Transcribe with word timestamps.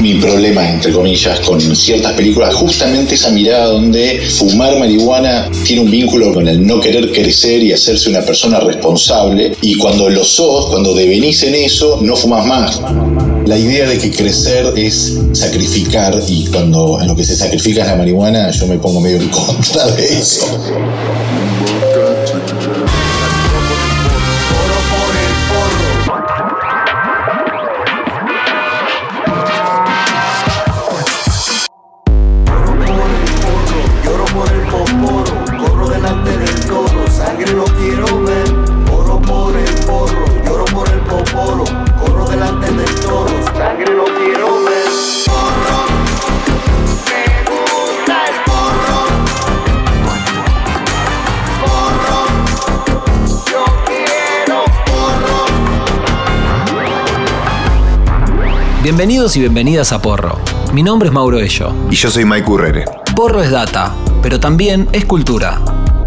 mi 0.00 0.14
problema, 0.14 0.68
entre 0.68 0.92
comillas, 0.92 1.40
con 1.40 1.60
ciertas 1.60 2.12
películas, 2.14 2.54
justamente 2.54 3.14
esa 3.14 3.30
mirada 3.30 3.66
donde 3.66 4.20
fumar 4.20 4.78
marihuana 4.78 5.50
tiene 5.64 5.82
un 5.82 5.90
vínculo 5.90 6.32
con 6.32 6.48
el 6.48 6.66
no 6.66 6.80
querer 6.80 7.12
crecer 7.12 7.62
y 7.62 7.72
hacerse 7.72 8.08
una 8.08 8.22
persona 8.22 8.60
responsable, 8.60 9.54
y 9.60 9.76
cuando 9.76 10.08
lo 10.08 10.24
sos, 10.24 10.66
cuando 10.66 10.94
devenís 10.94 11.42
en 11.42 11.54
eso, 11.54 11.98
no 12.02 12.16
fumas 12.16 12.46
más. 12.46 12.80
La 13.46 13.58
idea 13.58 13.88
de 13.88 13.98
que 13.98 14.10
crecer 14.10 14.72
es 14.76 15.18
sacrificar, 15.32 16.18
y 16.26 16.46
cuando 16.46 16.98
en 17.00 17.08
lo 17.08 17.16
que 17.16 17.24
se 17.24 17.36
sacrifica 17.36 17.82
es 17.82 17.88
la 17.88 17.96
marihuana, 17.96 18.50
yo 18.50 18.66
me 18.66 18.78
pongo 18.78 19.00
medio 19.00 19.18
en 19.18 19.28
contra 19.28 19.86
de 19.88 20.06
eso. 20.06 20.46
Bienvenidos 59.00 59.34
y 59.38 59.40
bienvenidas 59.40 59.92
a 59.92 60.02
Porro. 60.02 60.38
Mi 60.74 60.82
nombre 60.82 61.08
es 61.08 61.14
Mauro 61.14 61.38
Ello. 61.38 61.72
Y 61.90 61.94
yo 61.94 62.10
soy 62.10 62.26
Mike 62.26 62.50
Urrere. 62.50 62.84
Porro 63.16 63.42
es 63.42 63.50
data, 63.50 63.94
pero 64.20 64.38
también 64.38 64.90
es 64.92 65.06
cultura. 65.06 65.58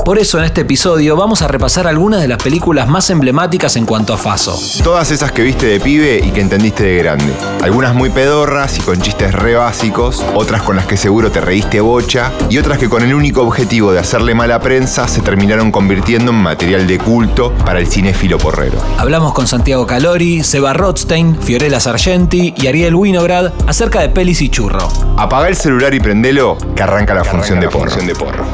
Por 0.03 0.19
eso 0.19 0.37
en 0.37 0.43
este 0.43 0.61
episodio 0.61 1.15
vamos 1.15 1.41
a 1.43 1.47
repasar 1.47 1.87
algunas 1.87 2.21
de 2.21 2.27
las 2.27 2.37
películas 2.37 2.89
más 2.89 3.09
emblemáticas 3.09 3.77
en 3.77 3.85
cuanto 3.85 4.13
a 4.13 4.17
Faso. 4.17 4.59
Todas 4.83 5.11
esas 5.11 5.31
que 5.31 5.43
viste 5.43 5.65
de 5.65 5.79
pibe 5.79 6.19
y 6.21 6.31
que 6.31 6.41
entendiste 6.41 6.83
de 6.83 6.97
grande. 6.97 7.31
Algunas 7.61 7.95
muy 7.95 8.09
pedorras 8.09 8.77
y 8.77 8.81
con 8.81 9.01
chistes 9.01 9.33
re 9.33 9.55
básicos, 9.55 10.21
otras 10.35 10.61
con 10.61 10.75
las 10.75 10.87
que 10.87 10.97
seguro 10.97 11.31
te 11.31 11.39
reíste 11.39 11.79
bocha 11.79 12.33
y 12.49 12.57
otras 12.57 12.79
que 12.79 12.89
con 12.89 13.01
el 13.01 13.13
único 13.13 13.43
objetivo 13.43 13.93
de 13.93 13.99
hacerle 13.99 14.35
mala 14.35 14.59
prensa 14.59 15.07
se 15.07 15.21
terminaron 15.21 15.71
convirtiendo 15.71 16.31
en 16.31 16.37
material 16.37 16.85
de 16.85 16.97
culto 16.97 17.53
para 17.65 17.79
el 17.79 17.87
cinéfilo 17.87 18.37
porrero. 18.37 18.79
Hablamos 18.97 19.33
con 19.33 19.47
Santiago 19.47 19.87
Calori, 19.87 20.43
Seba 20.43 20.73
Rothstein, 20.73 21.37
Fiorella 21.41 21.79
Sargenti 21.79 22.53
y 22.57 22.67
Ariel 22.67 22.95
Winograd 22.95 23.53
acerca 23.67 24.01
de 24.01 24.09
pelis 24.09 24.41
y 24.41 24.49
churro. 24.49 24.85
Apaga 25.15 25.47
el 25.47 25.55
celular 25.55 25.93
y 25.93 26.01
prendelo 26.01 26.57
que 26.75 26.83
arranca 26.83 27.13
la, 27.13 27.23
función, 27.23 27.61
de 27.61 27.69
porro. 27.69 27.89
función 27.89 28.07
de 28.07 28.15
porro. 28.15 28.45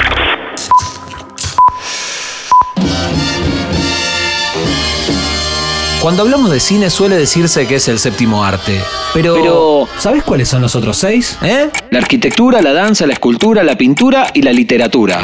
Cuando 6.00 6.22
hablamos 6.22 6.50
de 6.50 6.60
cine 6.60 6.88
suele 6.88 7.16
decirse 7.16 7.66
que 7.66 7.74
es 7.76 7.88
el 7.88 7.98
séptimo 7.98 8.42
arte. 8.42 8.80
Pero, 9.12 9.34
Pero- 9.34 9.88
¿sabes 9.98 10.22
cuáles 10.22 10.48
son 10.48 10.62
los 10.62 10.74
otros 10.74 10.96
seis? 10.96 11.36
¿Eh? 11.42 11.68
La 11.90 11.98
arquitectura, 11.98 12.62
la 12.62 12.72
danza, 12.72 13.06
la 13.06 13.12
escultura, 13.12 13.62
la 13.62 13.76
pintura 13.76 14.28
y 14.32 14.40
la 14.40 14.52
literatura. 14.52 15.20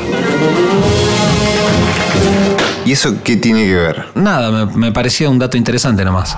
¿Y 2.85 2.93
eso 2.93 3.15
qué 3.25 3.37
tiene 3.37 3.65
que 3.65 3.75
ver? 3.75 4.05
Nada, 4.15 4.51
me, 4.67 4.67
me 4.77 4.93
parecía 4.93 5.31
un 5.31 5.39
dato 5.39 5.57
interesante 5.57 6.05
nomás. 6.05 6.37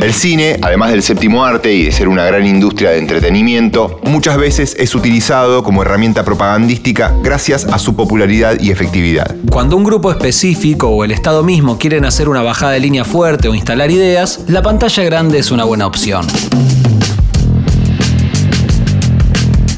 El 0.00 0.14
cine, 0.14 0.58
además 0.62 0.92
del 0.92 1.02
séptimo 1.02 1.44
arte 1.44 1.74
y 1.74 1.86
de 1.86 1.92
ser 1.92 2.06
una 2.06 2.24
gran 2.24 2.46
industria 2.46 2.90
de 2.90 2.98
entretenimiento, 2.98 3.98
muchas 4.04 4.36
veces 4.36 4.76
es 4.78 4.94
utilizado 4.94 5.64
como 5.64 5.82
herramienta 5.82 6.24
propagandística 6.24 7.12
gracias 7.20 7.64
a 7.64 7.80
su 7.80 7.96
popularidad 7.96 8.60
y 8.60 8.70
efectividad. 8.70 9.34
Cuando 9.50 9.76
un 9.76 9.82
grupo 9.82 10.12
específico 10.12 10.88
o 10.88 11.02
el 11.02 11.10
Estado 11.10 11.42
mismo 11.42 11.78
quieren 11.78 12.04
hacer 12.04 12.28
una 12.28 12.42
bajada 12.42 12.72
de 12.72 12.80
línea 12.80 13.04
fuerte 13.04 13.48
o 13.48 13.56
instalar 13.56 13.90
ideas, 13.90 14.44
la 14.46 14.62
pantalla 14.62 15.02
grande 15.02 15.38
es 15.38 15.50
una 15.50 15.64
buena 15.64 15.88
opción. 15.88 16.24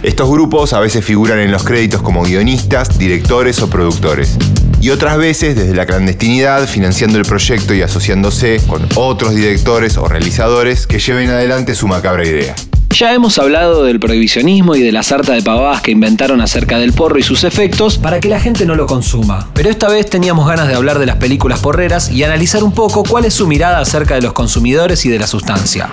Estos 0.02 0.30
grupos 0.30 0.74
a 0.74 0.80
veces 0.80 1.02
figuran 1.02 1.38
en 1.38 1.50
los 1.50 1.64
créditos 1.64 2.02
como 2.02 2.24
guionistas, 2.24 2.98
directores 2.98 3.62
o 3.62 3.70
productores. 3.70 4.36
Y 4.80 4.90
otras 4.90 5.18
veces 5.18 5.54
desde 5.56 5.74
la 5.74 5.84
clandestinidad, 5.84 6.66
financiando 6.66 7.18
el 7.18 7.24
proyecto 7.24 7.74
y 7.74 7.82
asociándose 7.82 8.60
con 8.66 8.88
otros 8.94 9.34
directores 9.34 9.98
o 9.98 10.08
realizadores 10.08 10.86
que 10.86 10.98
lleven 10.98 11.28
adelante 11.28 11.74
su 11.74 11.86
macabra 11.86 12.26
idea. 12.26 12.54
Ya 12.90 13.14
hemos 13.14 13.38
hablado 13.38 13.84
del 13.84 14.00
prohibicionismo 14.00 14.74
y 14.74 14.82
de 14.82 14.90
la 14.90 15.02
sarta 15.02 15.32
de 15.32 15.42
pavadas 15.42 15.80
que 15.80 15.90
inventaron 15.92 16.40
acerca 16.40 16.78
del 16.78 16.92
porro 16.92 17.18
y 17.18 17.22
sus 17.22 17.44
efectos. 17.44 17.98
Para 17.98 18.20
que 18.20 18.28
la 18.28 18.40
gente 18.40 18.66
no 18.66 18.74
lo 18.74 18.86
consuma. 18.86 19.48
Pero 19.54 19.70
esta 19.70 19.88
vez 19.88 20.10
teníamos 20.10 20.48
ganas 20.48 20.66
de 20.66 20.74
hablar 20.74 20.98
de 20.98 21.06
las 21.06 21.16
películas 21.16 21.60
porreras 21.60 22.10
y 22.10 22.24
analizar 22.24 22.64
un 22.64 22.72
poco 22.72 23.04
cuál 23.04 23.26
es 23.26 23.34
su 23.34 23.46
mirada 23.46 23.78
acerca 23.78 24.16
de 24.16 24.22
los 24.22 24.32
consumidores 24.32 25.04
y 25.06 25.08
de 25.08 25.18
la 25.18 25.26
sustancia. 25.26 25.88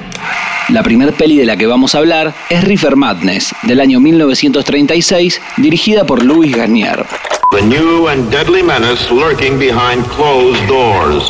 La 0.69 0.81
primer 0.81 1.13
peli 1.13 1.37
de 1.37 1.45
la 1.45 1.55
que 1.55 1.67
vamos 1.67 1.93
a 1.93 1.99
hablar 1.99 2.33
es 2.49 2.63
Reefer 2.63 2.95
Madness, 2.95 3.53
del 3.63 3.79
año 3.79 3.99
1936, 3.99 5.39
dirigida 5.57 6.05
por 6.05 6.23
Louis 6.23 6.55
Garnier. 6.55 7.05
The 7.49 7.61
new 7.61 8.07
and 8.07 8.29
deadly 8.29 8.61
menace 8.61 9.09
lurking 9.09 9.57
behind 9.57 10.03
closed 10.05 10.67
doors. 10.67 11.29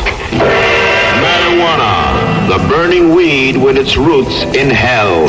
Marijuana, 1.22 2.50
the 2.50 2.58
burning 2.68 3.14
weed 3.14 3.56
with 3.56 3.78
its 3.78 3.98
roots 3.98 4.42
in 4.56 4.70
hell. 4.72 5.28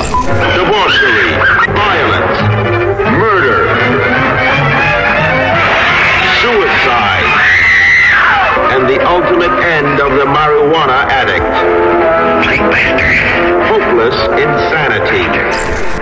Debauchery, 0.56 1.28
violence, 1.76 2.40
murder, 3.20 3.68
suicide, 6.40 7.28
and 8.72 8.88
the 8.88 9.06
ultimate 9.06 9.52
end 9.62 10.00
of 10.00 10.12
the 10.12 10.24
marijuana 10.24 11.04
addict. 11.12 11.54
Hopeless 13.68 14.16
insanity. 14.40 15.97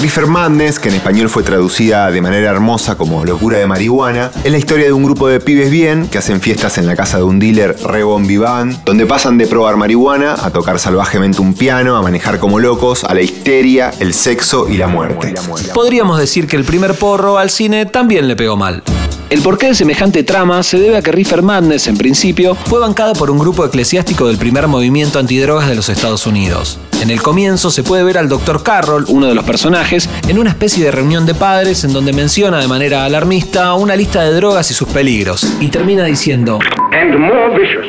Reefer 0.00 0.28
Madness, 0.28 0.78
que 0.78 0.90
en 0.90 0.94
español 0.94 1.28
fue 1.28 1.42
traducida 1.42 2.08
de 2.12 2.20
manera 2.20 2.50
hermosa 2.50 2.96
como 2.96 3.24
Locura 3.24 3.58
de 3.58 3.66
Marihuana, 3.66 4.30
es 4.44 4.52
la 4.52 4.56
historia 4.56 4.86
de 4.86 4.92
un 4.92 5.02
grupo 5.02 5.26
de 5.26 5.40
pibes 5.40 5.72
bien 5.72 6.06
que 6.06 6.18
hacen 6.18 6.40
fiestas 6.40 6.78
en 6.78 6.86
la 6.86 6.94
casa 6.94 7.16
de 7.16 7.24
un 7.24 7.40
dealer 7.40 7.76
re 7.82 8.04
bon 8.04 8.24
vivant, 8.24 8.76
donde 8.84 9.06
pasan 9.06 9.38
de 9.38 9.48
probar 9.48 9.76
marihuana 9.76 10.36
a 10.40 10.50
tocar 10.50 10.78
salvajemente 10.78 11.40
un 11.40 11.52
piano, 11.52 11.96
a 11.96 12.02
manejar 12.02 12.38
como 12.38 12.60
locos, 12.60 13.02
a 13.02 13.12
la 13.12 13.22
histeria, 13.22 13.92
el 13.98 14.14
sexo 14.14 14.68
y 14.68 14.76
la 14.76 14.86
muerte. 14.86 15.34
Podríamos 15.74 16.20
decir 16.20 16.46
que 16.46 16.54
el 16.54 16.64
primer 16.64 16.94
porro 16.94 17.36
al 17.36 17.50
cine 17.50 17.84
también 17.84 18.28
le 18.28 18.36
pegó 18.36 18.56
mal. 18.56 18.84
El 19.30 19.42
porqué 19.42 19.66
de 19.66 19.74
semejante 19.74 20.22
trama 20.22 20.62
se 20.62 20.78
debe 20.78 20.96
a 20.96 21.02
que 21.02 21.12
Reefer 21.12 21.42
Madness, 21.42 21.86
en 21.86 21.98
principio, 21.98 22.54
Fue 22.54 22.80
bancada 22.80 23.12
por 23.12 23.30
un 23.30 23.38
grupo 23.38 23.62
eclesiástico 23.62 24.26
del 24.26 24.38
primer 24.38 24.68
movimiento 24.68 25.18
antidrogas 25.18 25.68
de 25.68 25.74
los 25.74 25.90
Estados 25.90 26.26
Unidos. 26.26 26.80
En 27.02 27.10
el 27.10 27.20
comienzo 27.20 27.70
se 27.70 27.82
puede 27.82 28.04
ver 28.04 28.16
al 28.16 28.30
Dr. 28.30 28.62
Carroll, 28.62 29.04
uno 29.08 29.26
de 29.26 29.34
los 29.34 29.44
personajes, 29.44 30.08
en 30.28 30.38
una 30.38 30.48
especie 30.48 30.82
de 30.82 30.92
reunión 30.92 31.26
de 31.26 31.34
padres 31.34 31.84
en 31.84 31.92
donde 31.92 32.14
menciona 32.14 32.58
de 32.58 32.68
manera 32.68 33.04
alarmista 33.04 33.74
una 33.74 33.96
lista 33.96 34.22
de 34.22 34.32
drogas 34.32 34.70
y 34.70 34.74
sus 34.74 34.88
peligros. 34.88 35.46
Y 35.60 35.68
termina 35.68 36.04
diciendo, 36.04 36.58
and 36.92 37.18
more 37.18 37.50
vicious, 37.54 37.86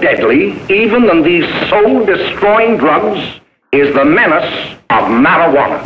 deadly 0.00 0.54
even 0.68 1.08
than 1.08 1.24
these 1.24 1.46
soul 1.68 2.06
destroying 2.06 2.78
drugs 2.78 3.18
is 3.72 3.92
the 3.94 4.04
menace 4.04 4.76
of 4.90 5.08
marijuana. 5.08 5.82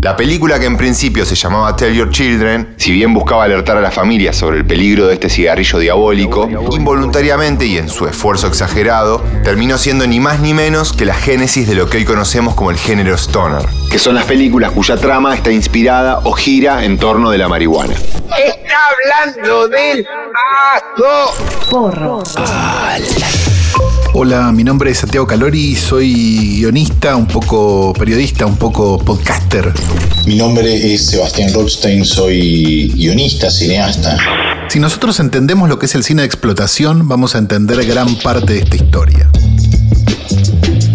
La 0.00 0.16
película 0.16 0.60
que 0.60 0.66
en 0.66 0.76
principio 0.76 1.24
se 1.24 1.34
llamaba 1.34 1.74
Tell 1.74 1.92
Your 1.92 2.10
Children, 2.10 2.74
si 2.76 2.92
bien 2.92 3.12
buscaba 3.12 3.44
alertar 3.44 3.76
a 3.76 3.80
la 3.80 3.90
familia 3.90 4.32
sobre 4.32 4.58
el 4.58 4.64
peligro 4.64 5.08
de 5.08 5.14
este 5.14 5.28
cigarrillo 5.28 5.78
diabólico, 5.80 6.48
involuntariamente 6.70 7.66
y 7.66 7.78
en 7.78 7.88
su 7.88 8.06
esfuerzo 8.06 8.46
exagerado, 8.46 9.24
terminó 9.42 9.76
siendo 9.76 10.06
ni 10.06 10.20
más 10.20 10.38
ni 10.40 10.54
menos 10.54 10.92
que 10.92 11.04
la 11.04 11.14
génesis 11.14 11.66
de 11.66 11.74
lo 11.74 11.90
que 11.90 11.98
hoy 11.98 12.04
conocemos 12.04 12.54
como 12.54 12.70
el 12.70 12.76
género 12.76 13.14
stoner, 13.16 13.66
que 13.90 13.98
son 13.98 14.14
las 14.14 14.24
películas 14.24 14.70
cuya 14.70 14.96
trama 14.96 15.34
está 15.34 15.50
inspirada 15.50 16.20
o 16.24 16.32
gira 16.32 16.84
en 16.84 16.96
torno 16.98 17.30
de 17.30 17.38
la 17.38 17.48
marihuana. 17.48 17.94
Hola, 24.20 24.50
mi 24.50 24.64
nombre 24.64 24.90
es 24.90 24.98
Santiago 24.98 25.28
Calori, 25.28 25.76
soy 25.76 26.56
guionista, 26.58 27.14
un 27.14 27.28
poco 27.28 27.92
periodista, 27.92 28.46
un 28.46 28.56
poco 28.56 28.98
podcaster. 28.98 29.72
Mi 30.26 30.34
nombre 30.34 30.92
es 30.92 31.06
Sebastián 31.06 31.54
Rothstein, 31.54 32.04
soy 32.04 32.88
guionista, 32.96 33.48
cineasta. 33.48 34.18
Si 34.70 34.80
nosotros 34.80 35.20
entendemos 35.20 35.68
lo 35.68 35.78
que 35.78 35.86
es 35.86 35.94
el 35.94 36.02
cine 36.02 36.22
de 36.22 36.26
explotación, 36.26 37.06
vamos 37.06 37.36
a 37.36 37.38
entender 37.38 37.86
gran 37.86 38.12
parte 38.16 38.54
de 38.54 38.58
esta 38.58 38.74
historia. 38.74 39.30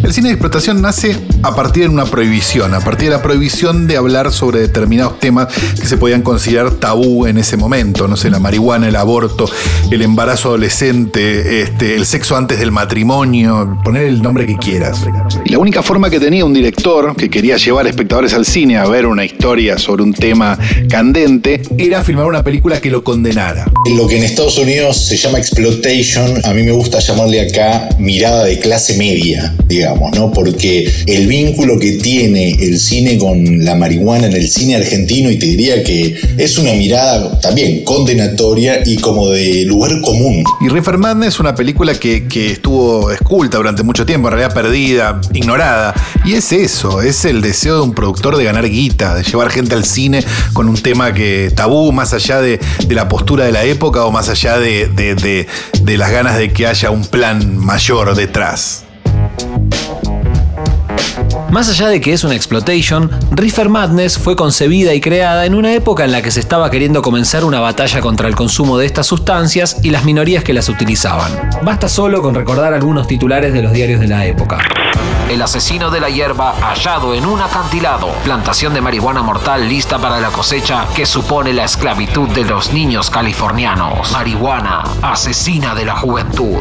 El 0.03 0.11
cine 0.11 0.27
de 0.27 0.33
explotación 0.33 0.81
nace 0.81 1.15
a 1.43 1.55
partir 1.55 1.83
de 1.83 1.89
una 1.89 2.03
prohibición, 2.03 2.73
a 2.73 2.81
partir 2.81 3.09
de 3.09 3.15
la 3.15 3.21
prohibición 3.21 3.87
de 3.87 3.95
hablar 3.95 4.33
sobre 4.33 4.59
determinados 4.59 5.17
temas 5.21 5.47
que 5.79 5.87
se 5.87 5.95
podían 5.95 6.23
considerar 6.23 6.71
tabú 6.71 7.25
en 7.25 7.37
ese 7.37 7.55
momento, 7.55 8.09
no 8.09 8.17
sé, 8.17 8.29
la 8.29 8.39
marihuana, 8.39 8.89
el 8.89 8.97
aborto, 8.97 9.49
el 9.89 10.01
embarazo 10.01 10.49
adolescente, 10.49 11.61
este, 11.61 11.95
el 11.95 12.05
sexo 12.05 12.35
antes 12.35 12.59
del 12.59 12.71
matrimonio, 12.73 13.79
poner 13.81 14.03
el 14.03 14.21
nombre 14.21 14.45
que 14.45 14.57
quieras. 14.57 14.99
Y 15.45 15.51
la 15.51 15.59
única 15.59 15.81
forma 15.81 16.09
que 16.09 16.19
tenía 16.19 16.43
un 16.43 16.53
director 16.53 17.15
que 17.15 17.29
quería 17.29 17.55
llevar 17.55 17.87
espectadores 17.87 18.33
al 18.33 18.45
cine 18.45 18.77
a 18.77 18.85
ver 18.85 19.05
una 19.05 19.23
historia 19.23 19.77
sobre 19.77 20.03
un 20.03 20.13
tema 20.13 20.59
candente 20.89 21.61
era 21.77 22.03
filmar 22.03 22.25
una 22.25 22.43
película 22.43 22.81
que 22.81 22.89
lo 22.89 23.05
condenara. 23.05 23.71
Lo 23.95 24.05
que 24.09 24.17
en 24.17 24.23
Estados 24.25 24.57
Unidos 24.57 24.97
se 24.97 25.15
llama 25.15 25.37
exploitation, 25.37 26.41
a 26.43 26.53
mí 26.53 26.63
me 26.63 26.71
gusta 26.71 26.99
llamarle 26.99 27.39
acá 27.39 27.87
mirada 27.99 28.43
de 28.43 28.59
clase 28.59 28.97
media, 28.97 29.55
digamos, 29.67 29.92
¿no? 30.15 30.31
Porque 30.31 30.91
el 31.07 31.27
vínculo 31.27 31.79
que 31.79 31.93
tiene 31.93 32.51
el 32.59 32.79
cine 32.79 33.17
con 33.17 33.63
la 33.63 33.75
marihuana 33.75 34.27
en 34.27 34.33
el 34.33 34.47
cine 34.47 34.75
argentino, 34.75 35.29
y 35.29 35.37
te 35.37 35.45
diría 35.45 35.83
que 35.83 36.15
es 36.37 36.57
una 36.57 36.73
mirada 36.73 37.39
también 37.39 37.83
condenatoria 37.83 38.81
y 38.85 38.97
como 38.97 39.29
de 39.29 39.63
lugar 39.65 39.99
común. 40.01 40.43
Y 40.61 40.69
Reefer 40.69 40.97
Madness 40.97 41.35
es 41.35 41.39
una 41.39 41.55
película 41.55 41.95
que, 41.95 42.27
que 42.27 42.51
estuvo 42.51 43.11
esculta 43.11 43.57
durante 43.57 43.83
mucho 43.83 44.05
tiempo, 44.05 44.27
en 44.27 44.33
realidad 44.33 44.53
perdida, 44.53 45.21
ignorada. 45.33 45.93
Y 46.25 46.33
es 46.33 46.51
eso, 46.51 47.01
es 47.01 47.25
el 47.25 47.41
deseo 47.41 47.77
de 47.77 47.81
un 47.81 47.93
productor 47.93 48.37
de 48.37 48.43
ganar 48.43 48.69
guita, 48.69 49.15
de 49.15 49.23
llevar 49.23 49.49
gente 49.49 49.75
al 49.75 49.85
cine 49.85 50.23
con 50.53 50.69
un 50.69 50.77
tema 50.77 51.13
que 51.13 51.51
tabú, 51.55 51.91
más 51.91 52.13
allá 52.13 52.41
de, 52.41 52.59
de 52.87 52.95
la 52.95 53.07
postura 53.07 53.45
de 53.45 53.51
la 53.51 53.63
época 53.63 54.05
o 54.05 54.11
más 54.11 54.29
allá 54.29 54.59
de, 54.59 54.87
de, 54.87 55.47
de 55.81 55.97
las 55.97 56.11
ganas 56.11 56.37
de 56.37 56.51
que 56.51 56.67
haya 56.67 56.91
un 56.91 57.05
plan 57.05 57.57
mayor 57.57 58.15
detrás. 58.15 58.83
Más 61.53 61.69
allá 61.69 61.87
de 61.87 62.01
que 62.01 62.13
es 62.13 62.23
una 62.23 62.33
exploitation, 62.33 63.11
Reefer 63.29 63.69
Madness 63.69 64.17
fue 64.17 64.35
concebida 64.35 64.95
y 64.95 64.99
creada 64.99 65.45
en 65.45 65.53
una 65.53 65.71
época 65.73 66.03
en 66.03 66.11
la 66.11 66.23
que 66.23 66.31
se 66.31 66.39
estaba 66.39 66.71
queriendo 66.71 67.03
comenzar 67.03 67.45
una 67.45 67.59
batalla 67.59 68.01
contra 68.01 68.27
el 68.27 68.33
consumo 68.33 68.79
de 68.79 68.87
estas 68.87 69.05
sustancias 69.05 69.77
y 69.83 69.91
las 69.91 70.03
minorías 70.03 70.43
que 70.43 70.51
las 70.51 70.67
utilizaban. 70.67 71.31
Basta 71.61 71.87
solo 71.89 72.23
con 72.23 72.33
recordar 72.33 72.73
algunos 72.73 73.05
titulares 73.05 73.53
de 73.53 73.61
los 73.61 73.71
diarios 73.71 73.99
de 73.99 74.07
la 74.07 74.25
época. 74.25 74.57
El 75.29 75.43
asesino 75.43 75.91
de 75.91 75.99
la 75.99 76.09
hierba 76.09 76.55
hallado 76.59 77.13
en 77.13 77.23
un 77.23 77.39
acantilado. 77.39 78.07
Plantación 78.23 78.73
de 78.73 78.81
marihuana 78.81 79.21
mortal 79.21 79.69
lista 79.69 79.99
para 79.99 80.19
la 80.19 80.29
cosecha 80.29 80.87
que 80.95 81.05
supone 81.05 81.53
la 81.53 81.65
esclavitud 81.65 82.29
de 82.29 82.45
los 82.45 82.73
niños 82.73 83.11
californianos. 83.11 84.11
Marihuana, 84.11 84.81
asesina 85.03 85.75
de 85.75 85.85
la 85.85 85.97
juventud. 85.97 86.57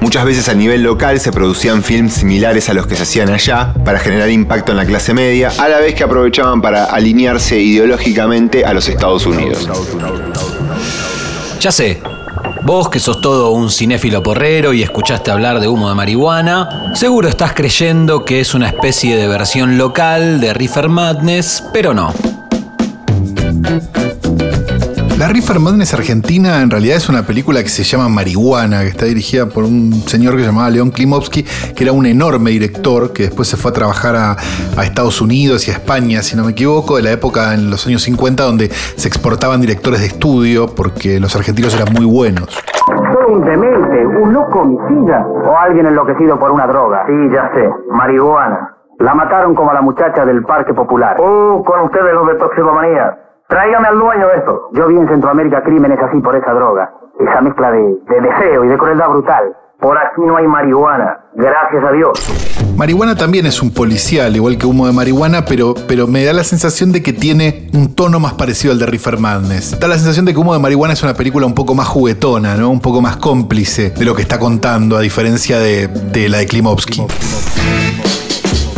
Muchas 0.00 0.24
veces 0.24 0.48
a 0.48 0.54
nivel 0.54 0.82
local 0.82 1.18
se 1.20 1.32
producían 1.32 1.82
films 1.82 2.14
similares 2.14 2.68
a 2.68 2.74
los 2.74 2.86
que 2.86 2.96
se 2.96 3.02
hacían 3.02 3.30
allá 3.30 3.74
para 3.84 3.98
generar 3.98 4.30
impacto 4.30 4.72
en 4.72 4.78
la 4.78 4.86
clase 4.86 5.14
media, 5.14 5.50
a 5.58 5.68
la 5.68 5.78
vez 5.78 5.94
que 5.94 6.04
aprovechaban 6.04 6.60
para 6.60 6.84
alinearse 6.84 7.60
ideológicamente 7.60 8.64
a 8.64 8.74
los 8.74 8.88
Estados 8.88 9.26
Unidos. 9.26 9.68
Ya 11.60 11.72
sé, 11.72 12.02
vos 12.62 12.88
que 12.90 13.00
sos 13.00 13.20
todo 13.20 13.50
un 13.50 13.70
cinéfilo 13.70 14.22
porrero 14.22 14.72
y 14.72 14.82
escuchaste 14.82 15.30
hablar 15.30 15.60
de 15.60 15.68
humo 15.68 15.88
de 15.88 15.94
marihuana, 15.94 16.92
seguro 16.94 17.28
estás 17.28 17.54
creyendo 17.54 18.24
que 18.24 18.40
es 18.40 18.54
una 18.54 18.68
especie 18.68 19.16
de 19.16 19.26
versión 19.26 19.78
local 19.78 20.40
de 20.40 20.52
Reefer 20.52 20.88
Madness, 20.88 21.64
pero 21.72 21.94
no. 21.94 22.12
La 25.18 25.28
Reefer 25.28 25.60
Madness 25.60 25.94
Argentina 25.94 26.60
en 26.60 26.70
realidad 26.70 26.96
es 26.96 27.08
una 27.08 27.22
película 27.22 27.62
que 27.62 27.68
se 27.68 27.84
llama 27.84 28.08
Marihuana, 28.08 28.80
que 28.80 28.88
está 28.88 29.06
dirigida 29.06 29.46
por 29.46 29.62
un 29.62 29.92
señor 29.92 30.34
que 30.34 30.40
se 30.40 30.46
llamaba 30.46 30.68
León 30.70 30.90
Klimovsky, 30.90 31.44
que 31.44 31.84
era 31.84 31.92
un 31.92 32.04
enorme 32.04 32.50
director 32.50 33.12
que 33.12 33.24
después 33.24 33.46
se 33.46 33.56
fue 33.56 33.70
a 33.70 33.74
trabajar 33.74 34.16
a, 34.16 34.36
Estados 34.82 35.22
Unidos 35.22 35.68
y 35.68 35.70
a 35.70 35.74
España, 35.74 36.20
si 36.22 36.36
no 36.36 36.44
me 36.44 36.50
equivoco, 36.50 36.96
de 36.96 37.04
la 37.04 37.12
época 37.12 37.54
en 37.54 37.70
los 37.70 37.86
años 37.86 38.02
50 38.02 38.42
donde 38.42 38.68
se 38.68 39.06
exportaban 39.06 39.60
directores 39.60 40.00
de 40.00 40.06
estudio 40.06 40.66
porque 40.74 41.20
los 41.20 41.34
argentinos 41.36 41.74
eran 41.74 41.92
muy 41.92 42.06
buenos. 42.06 42.48
Soy 42.86 43.34
un 43.34 43.44
demente, 43.44 44.06
un 44.06 44.32
loco 44.32 44.60
homicida 44.60 45.24
o 45.26 45.56
alguien 45.56 45.86
enloquecido 45.86 46.38
por 46.40 46.50
una 46.50 46.66
droga. 46.66 47.04
Sí, 47.06 47.12
ya 47.32 47.50
sé, 47.54 47.70
marihuana. 47.92 48.74
La 48.98 49.14
mataron 49.14 49.54
como 49.54 49.70
a 49.70 49.74
la 49.74 49.80
muchacha 49.80 50.24
del 50.24 50.42
Parque 50.42 50.74
Popular. 50.74 51.16
Oh, 51.20 51.62
con 51.64 51.82
ustedes 51.82 52.12
los 52.14 52.26
de 52.26 52.34
toxicomanía. 52.34 53.23
Tráigame 53.48 53.88
al 53.88 53.98
dueño 53.98 54.26
de 54.28 54.36
esto. 54.38 54.70
Yo 54.72 54.88
vi 54.88 54.96
en 54.96 55.06
Centroamérica 55.08 55.62
crímenes 55.62 55.98
así 56.00 56.18
por 56.20 56.34
esa 56.34 56.52
droga. 56.52 56.90
Esa 57.20 57.40
mezcla 57.42 57.70
de, 57.70 57.78
de 57.78 58.20
deseo 58.20 58.64
y 58.64 58.68
de 58.68 58.78
crueldad 58.78 59.08
brutal. 59.08 59.54
Por 59.80 59.98
aquí 59.98 60.22
no 60.24 60.36
hay 60.36 60.46
marihuana. 60.46 61.20
Gracias 61.34 61.84
a 61.84 61.92
Dios. 61.92 62.64
Marihuana 62.76 63.16
también 63.16 63.44
es 63.44 63.60
un 63.60 63.72
policial, 63.72 64.34
igual 64.34 64.56
que 64.56 64.66
humo 64.66 64.86
de 64.86 64.92
marihuana, 64.92 65.44
pero, 65.44 65.74
pero 65.86 66.06
me 66.06 66.24
da 66.24 66.32
la 66.32 66.42
sensación 66.42 66.90
de 66.90 67.02
que 67.02 67.12
tiene 67.12 67.68
un 67.74 67.94
tono 67.94 68.18
más 68.18 68.32
parecido 68.32 68.72
al 68.72 68.78
de 68.78 68.86
Reefer 68.86 69.18
Madness. 69.18 69.78
Da 69.78 69.88
la 69.88 69.96
sensación 69.96 70.24
de 70.24 70.32
que 70.32 70.38
humo 70.40 70.54
de 70.54 70.60
marihuana 70.60 70.94
es 70.94 71.02
una 71.02 71.14
película 71.14 71.46
un 71.46 71.54
poco 71.54 71.74
más 71.74 71.86
juguetona, 71.86 72.56
¿no? 72.56 72.70
Un 72.70 72.80
poco 72.80 73.02
más 73.02 73.16
cómplice 73.18 73.90
de 73.90 74.04
lo 74.04 74.14
que 74.14 74.22
está 74.22 74.38
contando, 74.38 74.96
a 74.96 75.00
diferencia 75.00 75.58
de, 75.58 75.86
de 75.88 76.28
la 76.28 76.38
de 76.38 76.46
Klimovsky. 76.46 77.06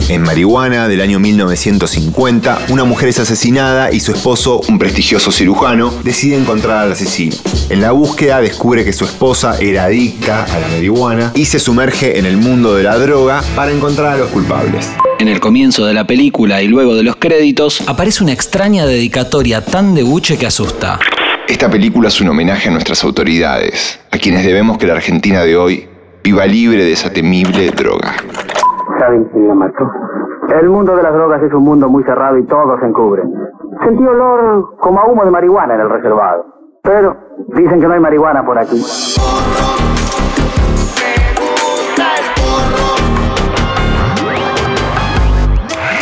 En 0.08 0.23
Marihuana, 0.23 0.87
del 0.87 1.00
año 1.00 1.19
1950, 1.19 2.67
una 2.69 2.85
mujer 2.85 3.08
es 3.08 3.19
asesinada 3.19 3.93
y 3.93 3.99
su 3.99 4.12
esposo, 4.12 4.61
un 4.69 4.79
prestigioso 4.79 5.32
cirujano, 5.32 5.93
decide 6.05 6.37
encontrar 6.37 6.85
al 6.85 6.93
asesino. 6.93 7.35
En 7.70 7.81
la 7.81 7.91
búsqueda 7.91 8.41
descubre 8.41 8.85
que 8.85 8.93
su 8.93 9.05
esposa 9.05 9.58
era 9.58 9.87
adicta 9.87 10.44
a 10.44 10.61
la 10.61 10.69
marihuana 10.69 11.32
y 11.35 11.47
se 11.47 11.58
sumerge 11.58 12.20
en 12.20 12.25
el 12.25 12.37
mundo 12.37 12.76
de 12.76 12.85
la 12.85 12.97
droga 12.99 13.43
para 13.56 13.73
encontrar 13.73 14.12
a 14.12 14.17
los 14.17 14.31
culpables. 14.31 14.88
En 15.19 15.26
el 15.26 15.41
comienzo 15.41 15.85
de 15.85 15.94
la 15.94 16.06
película 16.06 16.62
y 16.62 16.69
luego 16.69 16.94
de 16.94 17.03
los 17.03 17.17
créditos, 17.17 17.82
aparece 17.88 18.23
una 18.23 18.32
extraña 18.32 18.87
dedicatoria 18.87 19.64
tan 19.64 19.97
de 19.97 20.05
buche 20.05 20.38
que 20.38 20.47
asusta. 20.47 21.00
Esta 21.49 21.69
película 21.69 22.08
es 22.08 22.20
un 22.20 22.29
homenaje 22.29 22.69
a 22.69 22.73
nuestras 22.73 23.03
autoridades, 23.03 23.99
a 24.12 24.19
quienes 24.19 24.44
debemos 24.44 24.79
que 24.79 24.87
la 24.87 24.93
Argentina 24.93 25.43
de 25.43 25.56
hoy 25.56 25.88
viva 26.23 26.47
libre 26.47 26.85
de 26.85 26.93
esa 26.93 27.12
temible 27.12 27.70
droga. 27.70 28.14
El 30.48 30.69
mundo 30.70 30.96
de 30.96 31.02
las 31.02 31.12
drogas 31.12 31.43
es 31.43 31.52
un 31.52 31.64
mundo 31.64 31.88
muy 31.88 32.02
cerrado 32.04 32.38
y 32.38 32.46
todos 32.46 32.81
se 32.81 32.87
encubren. 32.87 33.32
Sentí 33.84 34.04
olor 34.06 34.76
como 34.78 35.00
a 35.00 35.06
humo 35.06 35.25
de 35.25 35.31
marihuana 35.31 35.75
en 35.75 35.81
el 35.81 35.90
reservado. 35.90 36.44
Pero 36.82 37.16
dicen 37.48 37.81
que 37.81 37.87
no 37.87 37.94
hay 37.94 38.00
marihuana 38.00 38.44
por 38.44 38.58
aquí. 38.58 38.81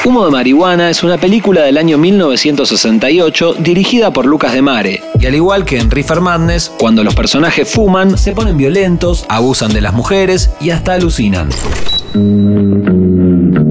Humo 0.06 0.26
de 0.26 0.30
Marihuana 0.32 0.90
es 0.90 1.02
una 1.02 1.16
película 1.16 1.62
del 1.62 1.78
año 1.78 1.96
1968 1.96 3.54
dirigida 3.60 4.12
por 4.12 4.26
Lucas 4.26 4.52
de 4.52 4.60
Mare. 4.60 5.02
Y 5.18 5.24
al 5.24 5.34
igual 5.34 5.64
que 5.64 5.78
en 5.78 5.90
Reefer 5.90 6.20
Madness, 6.20 6.70
Cuando 6.78 7.02
los 7.02 7.14
personajes 7.14 7.72
fuman, 7.72 8.18
se 8.18 8.32
ponen 8.32 8.58
violentos, 8.58 9.24
abusan 9.30 9.72
de 9.72 9.80
las 9.80 9.94
mujeres 9.94 10.50
y 10.60 10.70
hasta 10.70 10.92
alucinan. 10.92 11.48
Thank 12.14 13.58
you. 13.58 13.63